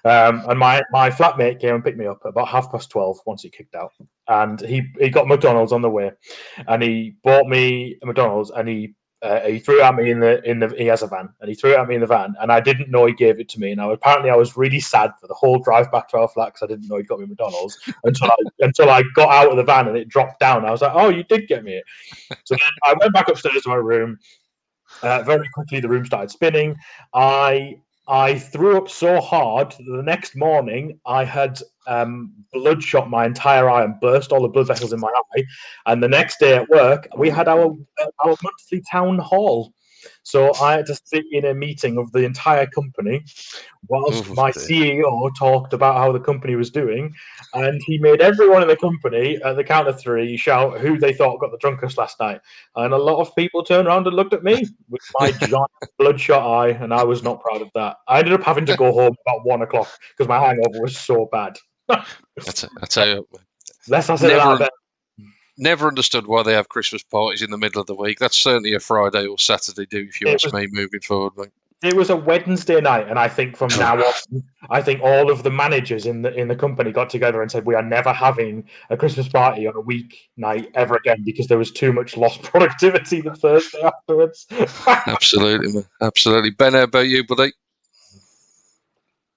Um, 0.04 0.44
and 0.48 0.58
my 0.58 0.82
my 0.92 1.08
flatmate 1.08 1.58
came 1.58 1.74
and 1.74 1.82
picked 1.82 1.96
me 1.96 2.06
up 2.06 2.20
about 2.24 2.48
half 2.48 2.70
past 2.70 2.90
twelve 2.90 3.18
once 3.24 3.42
he 3.42 3.48
kicked 3.48 3.74
out, 3.74 3.92
and 4.28 4.60
he 4.60 4.82
he 4.98 5.08
got 5.08 5.26
McDonald's 5.26 5.72
on 5.72 5.80
the 5.80 5.88
way, 5.88 6.12
and 6.68 6.82
he 6.82 7.16
bought 7.24 7.48
me 7.48 7.96
a 8.02 8.06
McDonald's, 8.06 8.50
and 8.50 8.68
he 8.68 8.94
uh, 9.22 9.40
he 9.40 9.58
threw 9.58 9.80
it 9.80 9.82
at 9.82 9.94
me 9.94 10.10
in 10.10 10.20
the 10.20 10.42
in 10.48 10.60
the 10.60 10.68
he 10.76 10.86
has 10.86 11.02
a 11.02 11.06
van 11.06 11.28
and 11.40 11.48
he 11.48 11.54
threw 11.54 11.72
it 11.72 11.78
at 11.78 11.88
me 11.88 11.94
in 11.94 12.02
the 12.02 12.06
van 12.06 12.34
and 12.40 12.52
I 12.52 12.60
didn't 12.60 12.90
know 12.90 13.06
he 13.06 13.14
gave 13.14 13.40
it 13.40 13.48
to 13.50 13.60
me. 13.60 13.72
And 13.72 13.80
I, 13.80 13.90
apparently 13.90 14.30
I 14.30 14.36
was 14.36 14.56
really 14.56 14.80
sad 14.80 15.12
for 15.20 15.26
the 15.26 15.34
whole 15.34 15.58
drive 15.58 15.90
back 15.90 16.08
to 16.10 16.18
our 16.18 16.28
flat 16.28 16.48
because 16.48 16.62
I 16.62 16.66
didn't 16.66 16.88
know 16.88 16.98
he 16.98 17.02
got 17.02 17.20
me 17.20 17.26
McDonald's 17.26 17.78
until 18.04 18.26
I 18.26 18.36
until 18.60 18.90
I 18.90 19.02
got 19.14 19.30
out 19.30 19.50
of 19.50 19.56
the 19.56 19.64
van 19.64 19.88
and 19.88 19.96
it 19.96 20.08
dropped 20.08 20.40
down. 20.40 20.66
I 20.66 20.70
was 20.70 20.82
like 20.82 20.92
oh 20.94 21.08
you 21.08 21.24
did 21.24 21.48
get 21.48 21.64
me 21.64 21.74
it. 21.74 21.84
So 22.44 22.54
then 22.54 22.70
I 22.84 22.94
went 23.00 23.14
back 23.14 23.28
upstairs 23.28 23.62
to 23.62 23.68
my 23.70 23.76
room. 23.76 24.18
Uh, 25.02 25.22
very 25.22 25.48
quickly 25.52 25.80
the 25.80 25.88
room 25.88 26.04
started 26.04 26.30
spinning. 26.30 26.76
I 27.14 27.78
I 28.08 28.38
threw 28.38 28.76
up 28.76 28.88
so 28.88 29.20
hard 29.20 29.72
that 29.72 29.84
the 29.84 30.02
next 30.02 30.36
morning 30.36 31.00
I 31.06 31.24
had 31.24 31.60
um, 31.86 32.32
bloodshot 32.52 33.10
my 33.10 33.26
entire 33.26 33.68
eye 33.68 33.84
and 33.84 33.98
burst 34.00 34.32
all 34.32 34.42
the 34.42 34.48
blood 34.48 34.68
vessels 34.68 34.92
in 34.92 35.00
my 35.00 35.10
eye. 35.36 35.44
And 35.86 36.02
the 36.02 36.08
next 36.08 36.38
day 36.38 36.54
at 36.54 36.68
work, 36.68 37.08
we 37.16 37.30
had 37.30 37.48
our 37.48 37.74
our 38.20 38.36
monthly 38.42 38.82
town 38.90 39.18
hall. 39.18 39.72
So 40.22 40.54
I 40.60 40.72
had 40.72 40.86
to 40.86 40.94
sit 41.04 41.24
in 41.32 41.44
a 41.44 41.54
meeting 41.54 41.98
of 41.98 42.12
the 42.12 42.24
entire 42.24 42.66
company 42.66 43.24
whilst 43.88 44.30
my 44.34 44.50
dear. 44.50 44.62
CEO 44.62 45.30
talked 45.38 45.72
about 45.72 45.96
how 45.96 46.12
the 46.12 46.20
company 46.20 46.56
was 46.56 46.70
doing. 46.70 47.14
And 47.54 47.80
he 47.86 47.98
made 47.98 48.20
everyone 48.20 48.62
in 48.62 48.68
the 48.68 48.76
company 48.76 49.38
at 49.44 49.56
the 49.56 49.64
count 49.64 49.88
of 49.88 49.98
three 50.00 50.36
shout 50.36 50.78
who 50.80 50.98
they 50.98 51.12
thought 51.12 51.40
got 51.40 51.50
the 51.50 51.58
drunkest 51.58 51.98
last 51.98 52.18
night. 52.20 52.40
And 52.74 52.92
a 52.92 52.98
lot 52.98 53.20
of 53.20 53.34
people 53.36 53.62
turned 53.62 53.88
around 53.88 54.06
and 54.06 54.16
looked 54.16 54.34
at 54.34 54.44
me 54.44 54.66
with 54.88 55.02
my 55.18 55.30
giant 55.40 55.70
bloodshot 55.98 56.42
eye, 56.42 56.70
and 56.70 56.92
I 56.92 57.04
was 57.04 57.22
not 57.22 57.40
proud 57.40 57.62
of 57.62 57.70
that. 57.74 57.96
I 58.08 58.18
ended 58.18 58.34
up 58.34 58.42
having 58.42 58.66
to 58.66 58.76
go 58.76 58.92
home 58.92 59.14
about 59.26 59.44
one 59.44 59.62
o'clock 59.62 59.88
because 60.10 60.28
my 60.28 60.38
hangover 60.38 60.80
was 60.80 60.96
so 60.98 61.28
bad. 61.30 61.56
I, 61.88 62.04
t- 62.38 62.68
I 62.82 62.86
tell 62.86 63.06
you, 63.08 63.28
Less 63.88 64.10
I 64.10 64.16
said 64.16 64.28
Never- 64.28 64.40
about 64.40 64.58
that. 64.60 64.72
Never 65.58 65.88
understood 65.88 66.26
why 66.26 66.42
they 66.42 66.52
have 66.52 66.68
Christmas 66.68 67.02
parties 67.02 67.42
in 67.42 67.50
the 67.50 67.58
middle 67.58 67.80
of 67.80 67.86
the 67.86 67.94
week. 67.94 68.18
That's 68.18 68.36
certainly 68.36 68.74
a 68.74 68.80
Friday 68.80 69.26
or 69.26 69.38
Saturday 69.38 69.86
do, 69.86 69.98
if 70.08 70.20
you 70.20 70.28
It 70.28 70.34
ask 70.34 70.44
was- 70.44 70.52
me, 70.54 70.68
moving 70.70 71.00
forward. 71.00 71.32
Mate. 71.36 71.48
It 71.82 71.94
was 71.94 72.08
a 72.08 72.16
Wednesday 72.16 72.80
night, 72.80 73.06
and 73.06 73.18
I 73.18 73.28
think 73.28 73.54
from 73.54 73.68
now 73.78 73.98
on, 74.02 74.42
I 74.70 74.80
think 74.80 75.02
all 75.02 75.30
of 75.30 75.42
the 75.42 75.50
managers 75.50 76.06
in 76.06 76.22
the 76.22 76.32
in 76.34 76.48
the 76.48 76.56
company 76.56 76.90
got 76.90 77.10
together 77.10 77.42
and 77.42 77.50
said 77.50 77.66
we 77.66 77.74
are 77.74 77.82
never 77.82 78.14
having 78.14 78.66
a 78.88 78.96
Christmas 78.96 79.28
party 79.28 79.66
on 79.66 79.76
a 79.76 79.80
week 79.80 80.30
night 80.38 80.70
ever 80.74 80.96
again 80.96 81.22
because 81.22 81.48
there 81.48 81.58
was 81.58 81.70
too 81.70 81.92
much 81.92 82.16
lost 82.16 82.42
productivity 82.50 83.20
the 83.20 83.34
Thursday 83.34 83.82
afterwards. 83.82 84.46
Absolutely, 84.86 85.70
man. 85.74 85.84
Absolutely. 86.00 86.50
Ben, 86.50 86.72
how 86.72 86.84
about 86.84 87.08
you, 87.08 87.26
buddy? 87.26 87.52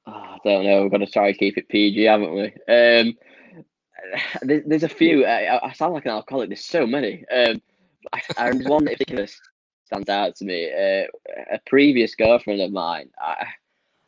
Oh, 0.08 0.12
I 0.14 0.38
don't 0.44 0.64
know. 0.64 0.84
We're 0.84 0.90
going 0.90 1.06
to 1.06 1.12
try 1.12 1.28
and 1.28 1.38
keep 1.38 1.58
it 1.58 1.68
PG, 1.68 2.04
haven't 2.04 2.34
we? 2.34 2.46
Um, 2.46 2.54
there, 2.68 3.14
there's 4.42 4.84
a 4.84 4.90
few. 4.90 5.26
I, 5.26 5.68
I 5.68 5.74
sound 5.74 5.94
like 5.94 6.06
an 6.06 6.12
alcoholic. 6.12 6.50
There's 6.50 6.66
so 6.66 6.86
many. 6.86 7.26
Um, 7.32 7.62
I, 8.14 8.22
I, 8.38 8.52
one 8.52 8.86
that 8.86 8.94
particular 8.94 9.28
stands 9.86 10.10
out 10.10 10.36
to 10.38 10.46
me. 10.46 10.72
Uh, 10.72 11.06
a 11.52 11.60
previous 11.66 12.16
girlfriend 12.16 12.62
of 12.62 12.72
mine. 12.72 13.10
I, 13.20 13.48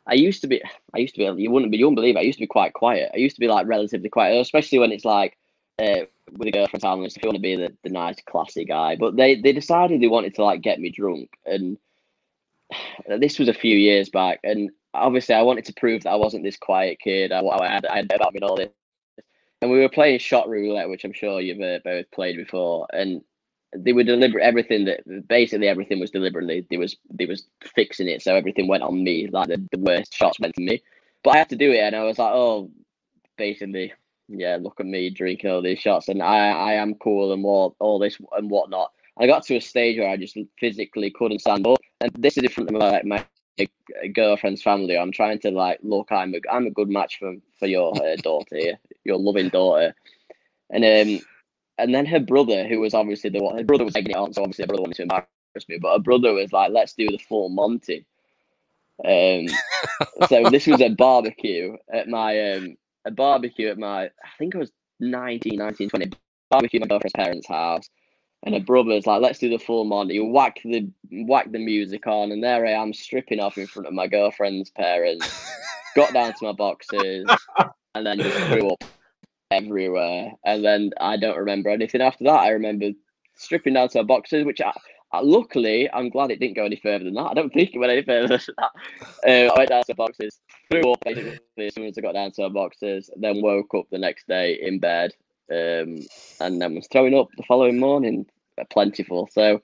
I 0.06 0.14
used 0.14 0.40
to 0.42 0.48
be. 0.48 0.62
I 0.94 0.98
used 0.98 1.14
to 1.14 1.18
be. 1.34 1.42
You 1.42 1.50
wouldn't 1.50 1.70
be. 1.70 1.78
You 1.78 1.86
wouldn't 1.86 1.96
believe. 1.96 2.16
It, 2.16 2.20
I 2.20 2.22
used 2.22 2.38
to 2.38 2.42
be 2.42 2.48
quite 2.48 2.72
quiet. 2.72 3.10
I 3.14 3.18
used 3.18 3.36
to 3.36 3.40
be 3.40 3.48
like 3.48 3.66
relatively 3.66 4.08
quiet, 4.08 4.40
especially 4.40 4.78
when 4.78 4.92
it's 4.92 5.04
like 5.04 5.36
uh, 5.78 6.04
with 6.36 6.48
a 6.48 6.52
girlfriend 6.52 6.82
you 6.82 6.88
want 7.24 7.34
to 7.34 7.40
be 7.40 7.56
the, 7.56 7.72
the 7.82 7.90
nice, 7.90 8.16
classy 8.26 8.64
guy, 8.64 8.96
but 8.96 9.16
they 9.16 9.40
they 9.40 9.52
decided 9.52 10.00
they 10.00 10.08
wanted 10.08 10.34
to 10.34 10.44
like 10.44 10.60
get 10.60 10.80
me 10.80 10.90
drunk, 10.90 11.30
and 11.46 11.78
this 13.18 13.38
was 13.38 13.48
a 13.48 13.54
few 13.54 13.76
years 13.76 14.08
back, 14.08 14.40
and 14.44 14.70
obviously 14.94 15.34
I 15.34 15.42
wanted 15.42 15.64
to 15.66 15.74
prove 15.74 16.02
that 16.02 16.10
I 16.10 16.16
wasn't 16.16 16.44
this 16.44 16.56
quiet 16.56 16.98
kid. 17.00 17.32
I, 17.32 17.40
I 17.40 17.68
had 17.68 17.86
I 17.86 17.96
had 17.96 18.12
about 18.12 18.34
me 18.34 18.38
and 18.38 18.50
all 18.50 18.56
this, 18.56 18.68
and 19.62 19.70
we 19.70 19.78
were 19.78 19.88
playing 19.88 20.18
shot 20.18 20.48
roulette, 20.48 20.88
which 20.88 21.04
I'm 21.04 21.12
sure 21.12 21.40
you've 21.40 21.60
uh, 21.60 21.78
both 21.84 22.10
played 22.10 22.36
before, 22.36 22.86
and 22.92 23.22
they 23.74 23.92
were 23.92 24.02
deliberate. 24.02 24.44
Everything 24.44 24.84
that 24.86 25.28
basically 25.28 25.68
everything 25.68 26.00
was 26.00 26.10
deliberately. 26.10 26.66
They 26.68 26.76
was 26.76 26.96
they 27.10 27.26
was 27.26 27.46
fixing 27.74 28.08
it, 28.08 28.22
so 28.22 28.34
everything 28.34 28.66
went 28.66 28.82
on 28.82 29.02
me. 29.02 29.28
Like 29.28 29.48
the, 29.48 29.64
the 29.70 29.78
worst 29.78 30.12
shots 30.12 30.40
went 30.40 30.54
to 30.56 30.62
me, 30.62 30.82
but 31.22 31.36
I 31.36 31.38
had 31.38 31.48
to 31.50 31.56
do 31.56 31.70
it, 31.72 31.78
and 31.78 31.94
I 31.94 32.02
was 32.02 32.18
like, 32.18 32.32
oh, 32.34 32.70
basically, 33.38 33.92
yeah, 34.28 34.58
look 34.60 34.80
at 34.80 34.86
me 34.86 35.10
drinking 35.10 35.50
all 35.50 35.62
these 35.62 35.78
shots, 35.78 36.08
and 36.08 36.22
I 36.22 36.50
I 36.50 36.72
am 36.72 36.96
cool 36.96 37.32
and 37.32 37.44
all 37.44 37.76
all 37.78 38.00
this 38.00 38.18
and 38.32 38.50
whatnot. 38.50 38.90
I 39.18 39.26
got 39.26 39.44
to 39.44 39.56
a 39.56 39.60
stage 39.60 39.98
where 39.98 40.08
I 40.08 40.16
just 40.16 40.36
physically 40.58 41.10
couldn't 41.10 41.40
stand 41.40 41.66
up, 41.68 41.78
and 42.00 42.10
this 42.18 42.36
is 42.36 42.42
different 42.42 42.70
than 42.70 42.80
like 42.80 43.04
my 43.04 43.24
girlfriend's 44.12 44.62
family. 44.62 44.98
I'm 44.98 45.12
trying 45.12 45.38
to 45.40 45.52
like 45.52 45.78
look. 45.82 46.10
I'm 46.10 46.34
a 46.34 46.40
I'm 46.50 46.66
a 46.66 46.70
good 46.70 46.88
match 46.88 47.20
for 47.20 47.36
for 47.60 47.66
your 47.66 47.94
uh, 48.02 48.16
daughter, 48.16 48.56
here, 48.56 48.78
your 49.04 49.18
loving 49.18 49.48
daughter, 49.48 49.94
and 50.70 50.84
um 50.84 51.24
and 51.78 51.94
then 51.94 52.06
her 52.06 52.20
brother, 52.20 52.66
who 52.66 52.80
was 52.80 52.94
obviously 52.94 53.30
the 53.30 53.42
one, 53.42 53.56
her 53.56 53.64
brother 53.64 53.84
was 53.84 53.94
taking 53.94 54.12
it 54.12 54.16
on, 54.16 54.32
so 54.32 54.42
obviously 54.42 54.64
her 54.64 54.68
brother 54.68 54.82
wanted 54.82 54.96
to 54.96 55.02
embarrass 55.02 55.26
me, 55.68 55.78
but 55.80 55.92
her 55.92 56.02
brother 56.02 56.32
was 56.32 56.52
like, 56.52 56.72
"Let's 56.72 56.94
do 56.94 57.08
the 57.08 57.18
full 57.18 57.48
Monty." 57.48 58.06
Um, 59.04 59.46
so 60.28 60.48
this 60.50 60.66
was 60.66 60.80
a 60.80 60.90
barbecue 60.90 61.76
at 61.92 62.08
my 62.08 62.52
um 62.52 62.76
a 63.04 63.10
barbecue 63.10 63.68
at 63.68 63.78
my 63.78 64.04
I 64.04 64.28
think 64.38 64.54
it 64.54 64.58
was 64.58 64.70
19, 65.00 65.58
19, 65.58 65.88
20 65.88 66.12
barbecue 66.50 66.78
at 66.78 66.82
my 66.82 66.88
girlfriend's 66.88 67.14
parents' 67.14 67.48
house. 67.48 67.88
And 68.44 68.54
her 68.54 68.60
brother's 68.60 69.06
like, 69.06 69.22
let's 69.22 69.38
do 69.38 69.48
the 69.48 69.58
full 69.58 69.84
Monty. 69.84 70.14
You 70.14 70.24
whack 70.24 70.60
the 70.64 70.90
whack 71.10 71.52
the 71.52 71.58
music 71.58 72.06
on, 72.06 72.32
and 72.32 72.42
there 72.42 72.66
I 72.66 72.72
am 72.72 72.92
stripping 72.92 73.38
off 73.38 73.56
in 73.56 73.68
front 73.68 73.86
of 73.86 73.94
my 73.94 74.08
girlfriend's 74.08 74.70
parents. 74.70 75.52
got 75.94 76.12
down 76.12 76.32
to 76.32 76.46
my 76.46 76.52
boxes, 76.52 77.28
and 77.94 78.06
then 78.06 78.18
just 78.18 78.36
threw 78.48 78.70
up 78.70 78.84
everywhere. 79.50 80.32
And 80.44 80.64
then 80.64 80.90
I 81.00 81.16
don't 81.16 81.38
remember 81.38 81.70
anything 81.70 82.00
after 82.00 82.24
that. 82.24 82.40
I 82.40 82.50
remember 82.50 82.90
stripping 83.36 83.74
down 83.74 83.88
to 83.90 83.98
my 83.98 84.04
boxes, 84.04 84.44
which 84.44 84.60
I, 84.60 84.72
I, 85.12 85.20
luckily 85.20 85.90
I'm 85.92 86.08
glad 86.08 86.30
it 86.30 86.40
didn't 86.40 86.56
go 86.56 86.64
any 86.64 86.76
further 86.76 87.04
than 87.04 87.14
that. 87.14 87.30
I 87.30 87.34
don't 87.34 87.52
think 87.52 87.74
it 87.74 87.78
went 87.78 87.92
any 87.92 88.02
further 88.02 88.28
than 88.28 88.40
that. 88.58 88.70
Uh, 89.26 89.52
I 89.52 89.58
went 89.58 89.68
down 89.68 89.82
to 89.84 89.94
my 89.96 90.06
boxes, 90.06 90.40
threw 90.70 90.92
up 90.92 91.00
basically 91.04 91.66
as 91.66 91.74
soon 91.74 91.86
as 91.86 91.98
I 91.98 92.00
got 92.00 92.14
down 92.14 92.32
to 92.32 92.42
my 92.42 92.48
boxes, 92.48 93.10
then 93.16 93.42
woke 93.42 93.74
up 93.74 93.86
the 93.90 93.98
next 93.98 94.26
day 94.26 94.58
in 94.60 94.78
bed, 94.78 95.12
um, 95.50 95.98
and 96.40 96.60
then 96.60 96.74
was 96.74 96.88
throwing 96.90 97.16
up 97.16 97.28
the 97.36 97.44
following 97.44 97.78
morning, 97.78 98.26
uh, 98.60 98.64
plentiful. 98.70 99.28
So. 99.32 99.62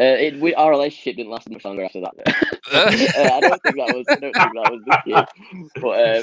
Uh, 0.00 0.16
it, 0.18 0.40
we, 0.40 0.54
our 0.54 0.70
relationship 0.70 1.16
didn't 1.16 1.30
last 1.30 1.48
much 1.50 1.64
longer 1.66 1.84
after 1.84 2.00
that. 2.00 2.14
uh, 2.72 3.34
I 3.34 3.40
don't 3.40 3.62
think 3.62 3.76
that 3.76 3.94
was. 3.94 4.06
I 4.08 4.16
don't 4.16 4.34
think 4.34 4.34
that 4.34 4.72
was 4.72 4.82
the 4.86 4.98
key. 5.04 5.80
But 5.80 5.88
uh, 5.88 6.22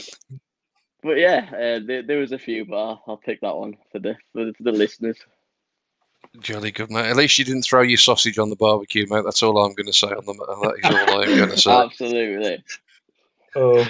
but 1.03 1.17
yeah, 1.17 1.49
uh, 1.51 1.85
there, 1.85 2.03
there 2.03 2.17
was 2.19 2.31
a 2.31 2.39
few, 2.39 2.65
but 2.65 2.77
I'll, 2.77 3.03
I'll 3.07 3.17
pick 3.17 3.41
that 3.41 3.55
one 3.55 3.75
for 3.91 3.99
the 3.99 4.15
for 4.33 4.45
the, 4.45 4.53
for 4.53 4.63
the 4.63 4.71
listeners. 4.71 5.17
Jolly 6.39 6.71
good, 6.71 6.91
mate. 6.91 7.09
At 7.09 7.15
least 7.15 7.39
you 7.39 7.45
didn't 7.45 7.63
throw 7.63 7.81
your 7.81 7.97
sausage 7.97 8.37
on 8.37 8.49
the 8.49 8.55
barbecue, 8.55 9.05
mate. 9.09 9.23
That's 9.23 9.41
all 9.41 9.57
I'm 9.57 9.73
going 9.73 9.87
to 9.87 9.93
say 9.93 10.07
on 10.07 10.25
the 10.25 10.33
matter. 10.33 10.59
That 10.61 10.77
is 10.77 11.09
all 11.09 11.21
I'm 11.21 11.37
going 11.37 11.49
to 11.49 11.57
say. 11.57 11.71
Absolutely. 11.83 12.63
Oh, 13.55 13.87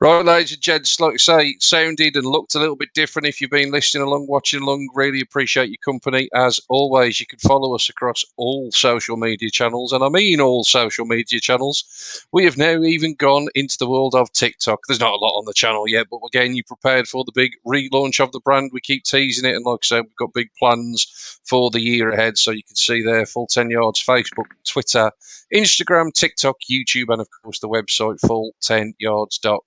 Right, 0.00 0.24
ladies 0.24 0.52
and 0.52 0.62
gents, 0.62 1.00
like 1.00 1.14
I 1.14 1.16
say, 1.16 1.56
sounded 1.58 2.14
and 2.14 2.24
looked 2.24 2.54
a 2.54 2.60
little 2.60 2.76
bit 2.76 2.94
different. 2.94 3.26
If 3.26 3.40
you've 3.40 3.50
been 3.50 3.72
listening 3.72 4.04
along, 4.04 4.28
watching 4.28 4.62
along, 4.62 4.90
really 4.94 5.20
appreciate 5.20 5.70
your 5.70 5.78
company. 5.84 6.28
As 6.32 6.60
always, 6.68 7.18
you 7.18 7.26
can 7.26 7.40
follow 7.40 7.74
us 7.74 7.88
across 7.88 8.24
all 8.36 8.70
social 8.70 9.16
media 9.16 9.50
channels, 9.50 9.92
and 9.92 10.04
I 10.04 10.08
mean 10.08 10.40
all 10.40 10.62
social 10.62 11.04
media 11.04 11.40
channels. 11.40 12.24
We 12.30 12.44
have 12.44 12.56
now 12.56 12.80
even 12.80 13.16
gone 13.16 13.48
into 13.56 13.76
the 13.76 13.88
world 13.88 14.14
of 14.14 14.32
TikTok. 14.32 14.78
There's 14.86 15.00
not 15.00 15.14
a 15.14 15.16
lot 15.16 15.36
on 15.36 15.46
the 15.46 15.52
channel 15.52 15.88
yet, 15.88 16.06
but 16.08 16.20
again, 16.28 16.54
you 16.54 16.62
prepared 16.62 17.08
for 17.08 17.24
the 17.24 17.32
big 17.34 17.54
relaunch 17.66 18.20
of 18.22 18.30
the 18.30 18.40
brand. 18.44 18.70
We 18.72 18.80
keep 18.80 19.02
teasing 19.02 19.50
it, 19.50 19.56
and 19.56 19.66
like 19.66 19.80
I 19.82 19.86
said, 19.86 20.04
we've 20.04 20.14
got 20.14 20.32
big 20.32 20.50
plans 20.60 21.40
for 21.44 21.70
the 21.70 21.80
year 21.80 22.10
ahead. 22.10 22.38
So 22.38 22.52
you 22.52 22.62
can 22.62 22.76
see 22.76 23.02
there, 23.02 23.26
full 23.26 23.48
10 23.48 23.68
yards, 23.70 24.04
Facebook, 24.04 24.46
Twitter, 24.64 25.10
Instagram, 25.52 26.12
TikTok, 26.12 26.54
YouTube, 26.70 27.12
and 27.12 27.20
of 27.20 27.26
course 27.42 27.58
the 27.58 27.68
website 27.68 28.20
full10yards.com. 28.20 29.58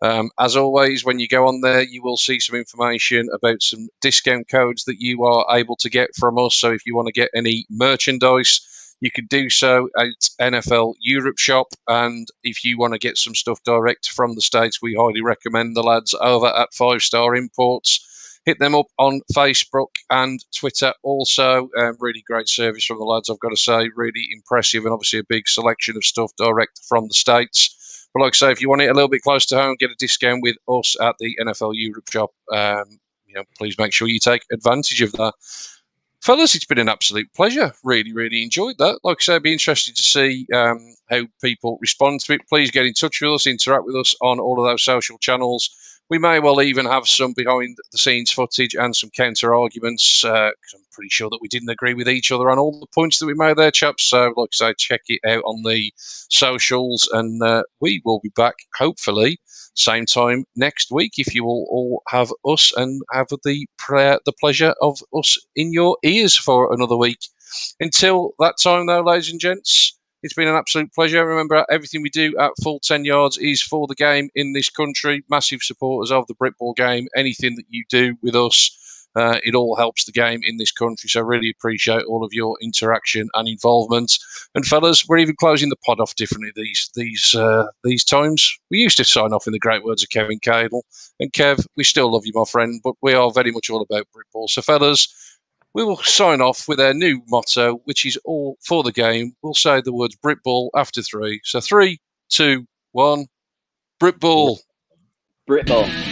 Um, 0.00 0.30
as 0.38 0.56
always, 0.56 1.04
when 1.04 1.18
you 1.18 1.28
go 1.28 1.46
on 1.46 1.60
there, 1.60 1.82
you 1.82 2.02
will 2.02 2.16
see 2.16 2.40
some 2.40 2.56
information 2.56 3.28
about 3.32 3.62
some 3.62 3.88
discount 4.00 4.48
codes 4.48 4.84
that 4.84 5.00
you 5.00 5.24
are 5.24 5.46
able 5.50 5.76
to 5.76 5.90
get 5.90 6.10
from 6.16 6.38
us. 6.38 6.54
So 6.54 6.72
if 6.72 6.86
you 6.86 6.94
want 6.94 7.06
to 7.06 7.12
get 7.12 7.30
any 7.34 7.66
merchandise, 7.70 8.60
you 9.00 9.10
can 9.10 9.26
do 9.26 9.50
so 9.50 9.88
at 9.98 10.28
NFL 10.40 10.94
Europe 11.00 11.38
Shop. 11.38 11.68
And 11.88 12.28
if 12.44 12.64
you 12.64 12.78
want 12.78 12.92
to 12.92 12.98
get 12.98 13.18
some 13.18 13.34
stuff 13.34 13.62
direct 13.64 14.08
from 14.10 14.34
the 14.34 14.40
States, 14.42 14.80
we 14.80 14.94
highly 14.94 15.22
recommend 15.22 15.74
the 15.74 15.82
lads 15.82 16.14
over 16.20 16.46
at 16.46 16.74
Five 16.74 17.02
Star 17.02 17.34
Imports 17.34 18.08
hit 18.44 18.58
them 18.58 18.74
up 18.74 18.86
on 18.98 19.20
Facebook 19.32 19.94
and 20.10 20.44
Twitter. 20.56 20.92
Also, 21.02 21.68
um, 21.78 21.96
really 22.00 22.24
great 22.26 22.48
service 22.48 22.84
from 22.84 22.98
the 22.98 23.04
lads. 23.04 23.30
I've 23.30 23.40
got 23.40 23.50
to 23.50 23.56
say, 23.56 23.88
really 23.94 24.28
impressive, 24.32 24.84
and 24.84 24.92
obviously 24.92 25.20
a 25.20 25.24
big 25.24 25.48
selection 25.48 25.96
of 25.96 26.04
stuff 26.04 26.32
direct 26.36 26.80
from 26.88 27.08
the 27.08 27.14
states. 27.14 27.78
But 28.14 28.20
like 28.20 28.34
I 28.34 28.36
say, 28.36 28.52
if 28.52 28.60
you 28.60 28.68
want 28.68 28.82
it 28.82 28.90
a 28.90 28.94
little 28.94 29.08
bit 29.08 29.22
close 29.22 29.46
to 29.46 29.56
home, 29.56 29.76
get 29.78 29.90
a 29.90 29.96
discount 29.96 30.42
with 30.42 30.56
us 30.68 30.96
at 31.00 31.16
the 31.18 31.36
NFL 31.40 31.72
Europe 31.74 32.10
shop. 32.10 32.30
Um, 32.52 33.00
you 33.26 33.34
know, 33.34 33.44
please 33.56 33.78
make 33.78 33.92
sure 33.92 34.08
you 34.08 34.18
take 34.18 34.44
advantage 34.52 35.00
of 35.00 35.12
that. 35.12 35.32
fellas, 36.20 36.54
it's 36.54 36.66
been 36.66 36.78
an 36.78 36.88
absolute 36.88 37.32
pleasure. 37.34 37.72
Really, 37.82 38.12
really 38.12 38.42
enjoyed 38.42 38.76
that. 38.78 39.00
Like 39.02 39.18
I 39.20 39.22
say, 39.22 39.34
I'd 39.36 39.42
be 39.42 39.52
interested 39.52 39.96
to 39.96 40.02
see 40.02 40.46
um, 40.54 40.94
how 41.10 41.22
people 41.40 41.78
respond 41.80 42.20
to 42.20 42.34
it. 42.34 42.46
Please 42.48 42.70
get 42.70 42.86
in 42.86 42.92
touch 42.92 43.20
with 43.20 43.32
us, 43.32 43.46
interact 43.46 43.86
with 43.86 43.96
us 43.96 44.14
on 44.20 44.38
all 44.38 44.60
of 44.60 44.70
those 44.70 44.84
social 44.84 45.16
channels. 45.18 45.70
We 46.10 46.18
may 46.18 46.40
well 46.40 46.60
even 46.60 46.84
have 46.86 47.08
some 47.08 47.32
behind 47.32 47.76
the 47.90 47.98
scenes 47.98 48.30
footage 48.30 48.74
and 48.74 48.94
some 48.94 49.10
counter 49.10 49.54
arguments. 49.54 50.24
Uh, 50.24 50.50
I'm 50.74 50.84
pretty 50.92 51.08
sure 51.08 51.30
that 51.30 51.38
we 51.40 51.48
didn't 51.48 51.70
agree 51.70 51.94
with 51.94 52.08
each 52.08 52.30
other 52.30 52.50
on 52.50 52.58
all 52.58 52.78
the 52.78 52.86
points 52.86 53.18
that 53.18 53.26
we 53.26 53.34
made 53.34 53.56
there, 53.56 53.70
chaps. 53.70 54.04
So, 54.04 54.34
like 54.36 54.50
I 54.52 54.70
say, 54.70 54.74
check 54.76 55.02
it 55.08 55.20
out 55.26 55.42
on 55.44 55.62
the 55.62 55.92
socials, 55.96 57.08
and 57.12 57.42
uh, 57.42 57.62
we 57.80 58.02
will 58.04 58.20
be 58.20 58.32
back 58.36 58.56
hopefully 58.76 59.38
same 59.74 60.06
time 60.06 60.44
next 60.56 60.90
week 60.90 61.12
if 61.18 61.34
you 61.34 61.44
will 61.44 61.66
all 61.70 62.02
have 62.08 62.32
us 62.44 62.72
and 62.76 63.02
have 63.12 63.28
the 63.44 63.66
prayer, 63.78 64.18
the 64.24 64.32
pleasure 64.32 64.74
of 64.80 64.98
us 65.14 65.38
in 65.56 65.72
your 65.72 65.96
ears 66.02 66.36
for 66.36 66.72
another 66.72 66.96
week. 66.96 67.20
Until 67.80 68.32
that 68.38 68.56
time, 68.62 68.86
though, 68.86 69.02
ladies 69.02 69.30
and 69.30 69.40
gents, 69.40 69.98
it's 70.22 70.34
been 70.34 70.48
an 70.48 70.54
absolute 70.54 70.92
pleasure. 70.92 71.26
Remember, 71.26 71.66
everything 71.70 72.02
we 72.02 72.10
do 72.10 72.36
at 72.38 72.52
full 72.62 72.80
10 72.80 73.04
yards 73.04 73.38
is 73.38 73.60
for 73.60 73.86
the 73.86 73.94
game 73.94 74.30
in 74.34 74.52
this 74.52 74.70
country. 74.70 75.24
Massive 75.28 75.62
supporters 75.62 76.12
of 76.12 76.26
the 76.26 76.34
Britball 76.34 76.76
game. 76.76 77.08
Anything 77.16 77.56
that 77.56 77.66
you 77.68 77.84
do 77.88 78.16
with 78.22 78.36
us, 78.36 78.78
uh, 79.16 79.38
it 79.44 79.54
all 79.54 79.76
helps 79.76 80.04
the 80.04 80.12
game 80.12 80.40
in 80.42 80.56
this 80.56 80.72
country. 80.72 81.08
So, 81.08 81.20
really 81.20 81.50
appreciate 81.50 82.04
all 82.04 82.24
of 82.24 82.32
your 82.32 82.56
interaction 82.62 83.28
and 83.34 83.48
involvement. 83.48 84.16
And, 84.54 84.64
fellas, 84.64 85.04
we're 85.06 85.18
even 85.18 85.36
closing 85.38 85.68
the 85.68 85.76
pod 85.84 86.00
off 86.00 86.14
differently 86.14 86.52
these 86.54 86.88
these 86.94 87.34
uh, 87.34 87.66
these 87.84 88.04
times. 88.04 88.58
We 88.70 88.78
used 88.78 88.96
to 88.98 89.04
sign 89.04 89.32
off 89.32 89.46
in 89.46 89.52
the 89.52 89.58
great 89.58 89.84
words 89.84 90.02
of 90.02 90.10
Kevin 90.10 90.38
Cadle. 90.38 90.82
And, 91.20 91.32
Kev, 91.32 91.66
we 91.76 91.84
still 91.84 92.12
love 92.12 92.22
you, 92.24 92.32
my 92.34 92.44
friend, 92.44 92.80
but 92.82 92.94
we 93.02 93.12
are 93.12 93.30
very 93.30 93.50
much 93.50 93.68
all 93.68 93.82
about 93.82 94.06
Britball. 94.16 94.48
So, 94.48 94.62
fellas, 94.62 95.31
we 95.74 95.84
will 95.84 95.98
sign 95.98 96.40
off 96.40 96.68
with 96.68 96.80
our 96.80 96.94
new 96.94 97.22
motto, 97.28 97.80
which 97.84 98.04
is 98.04 98.18
all 98.24 98.56
for 98.66 98.82
the 98.82 98.92
game. 98.92 99.34
We'll 99.42 99.54
say 99.54 99.80
the 99.80 99.92
words 99.92 100.16
Britball 100.16 100.70
after 100.76 101.02
three. 101.02 101.40
So 101.44 101.60
three, 101.60 101.98
two, 102.28 102.66
one. 102.92 103.26
Britball. 104.00 104.58
Britball. 105.48 106.11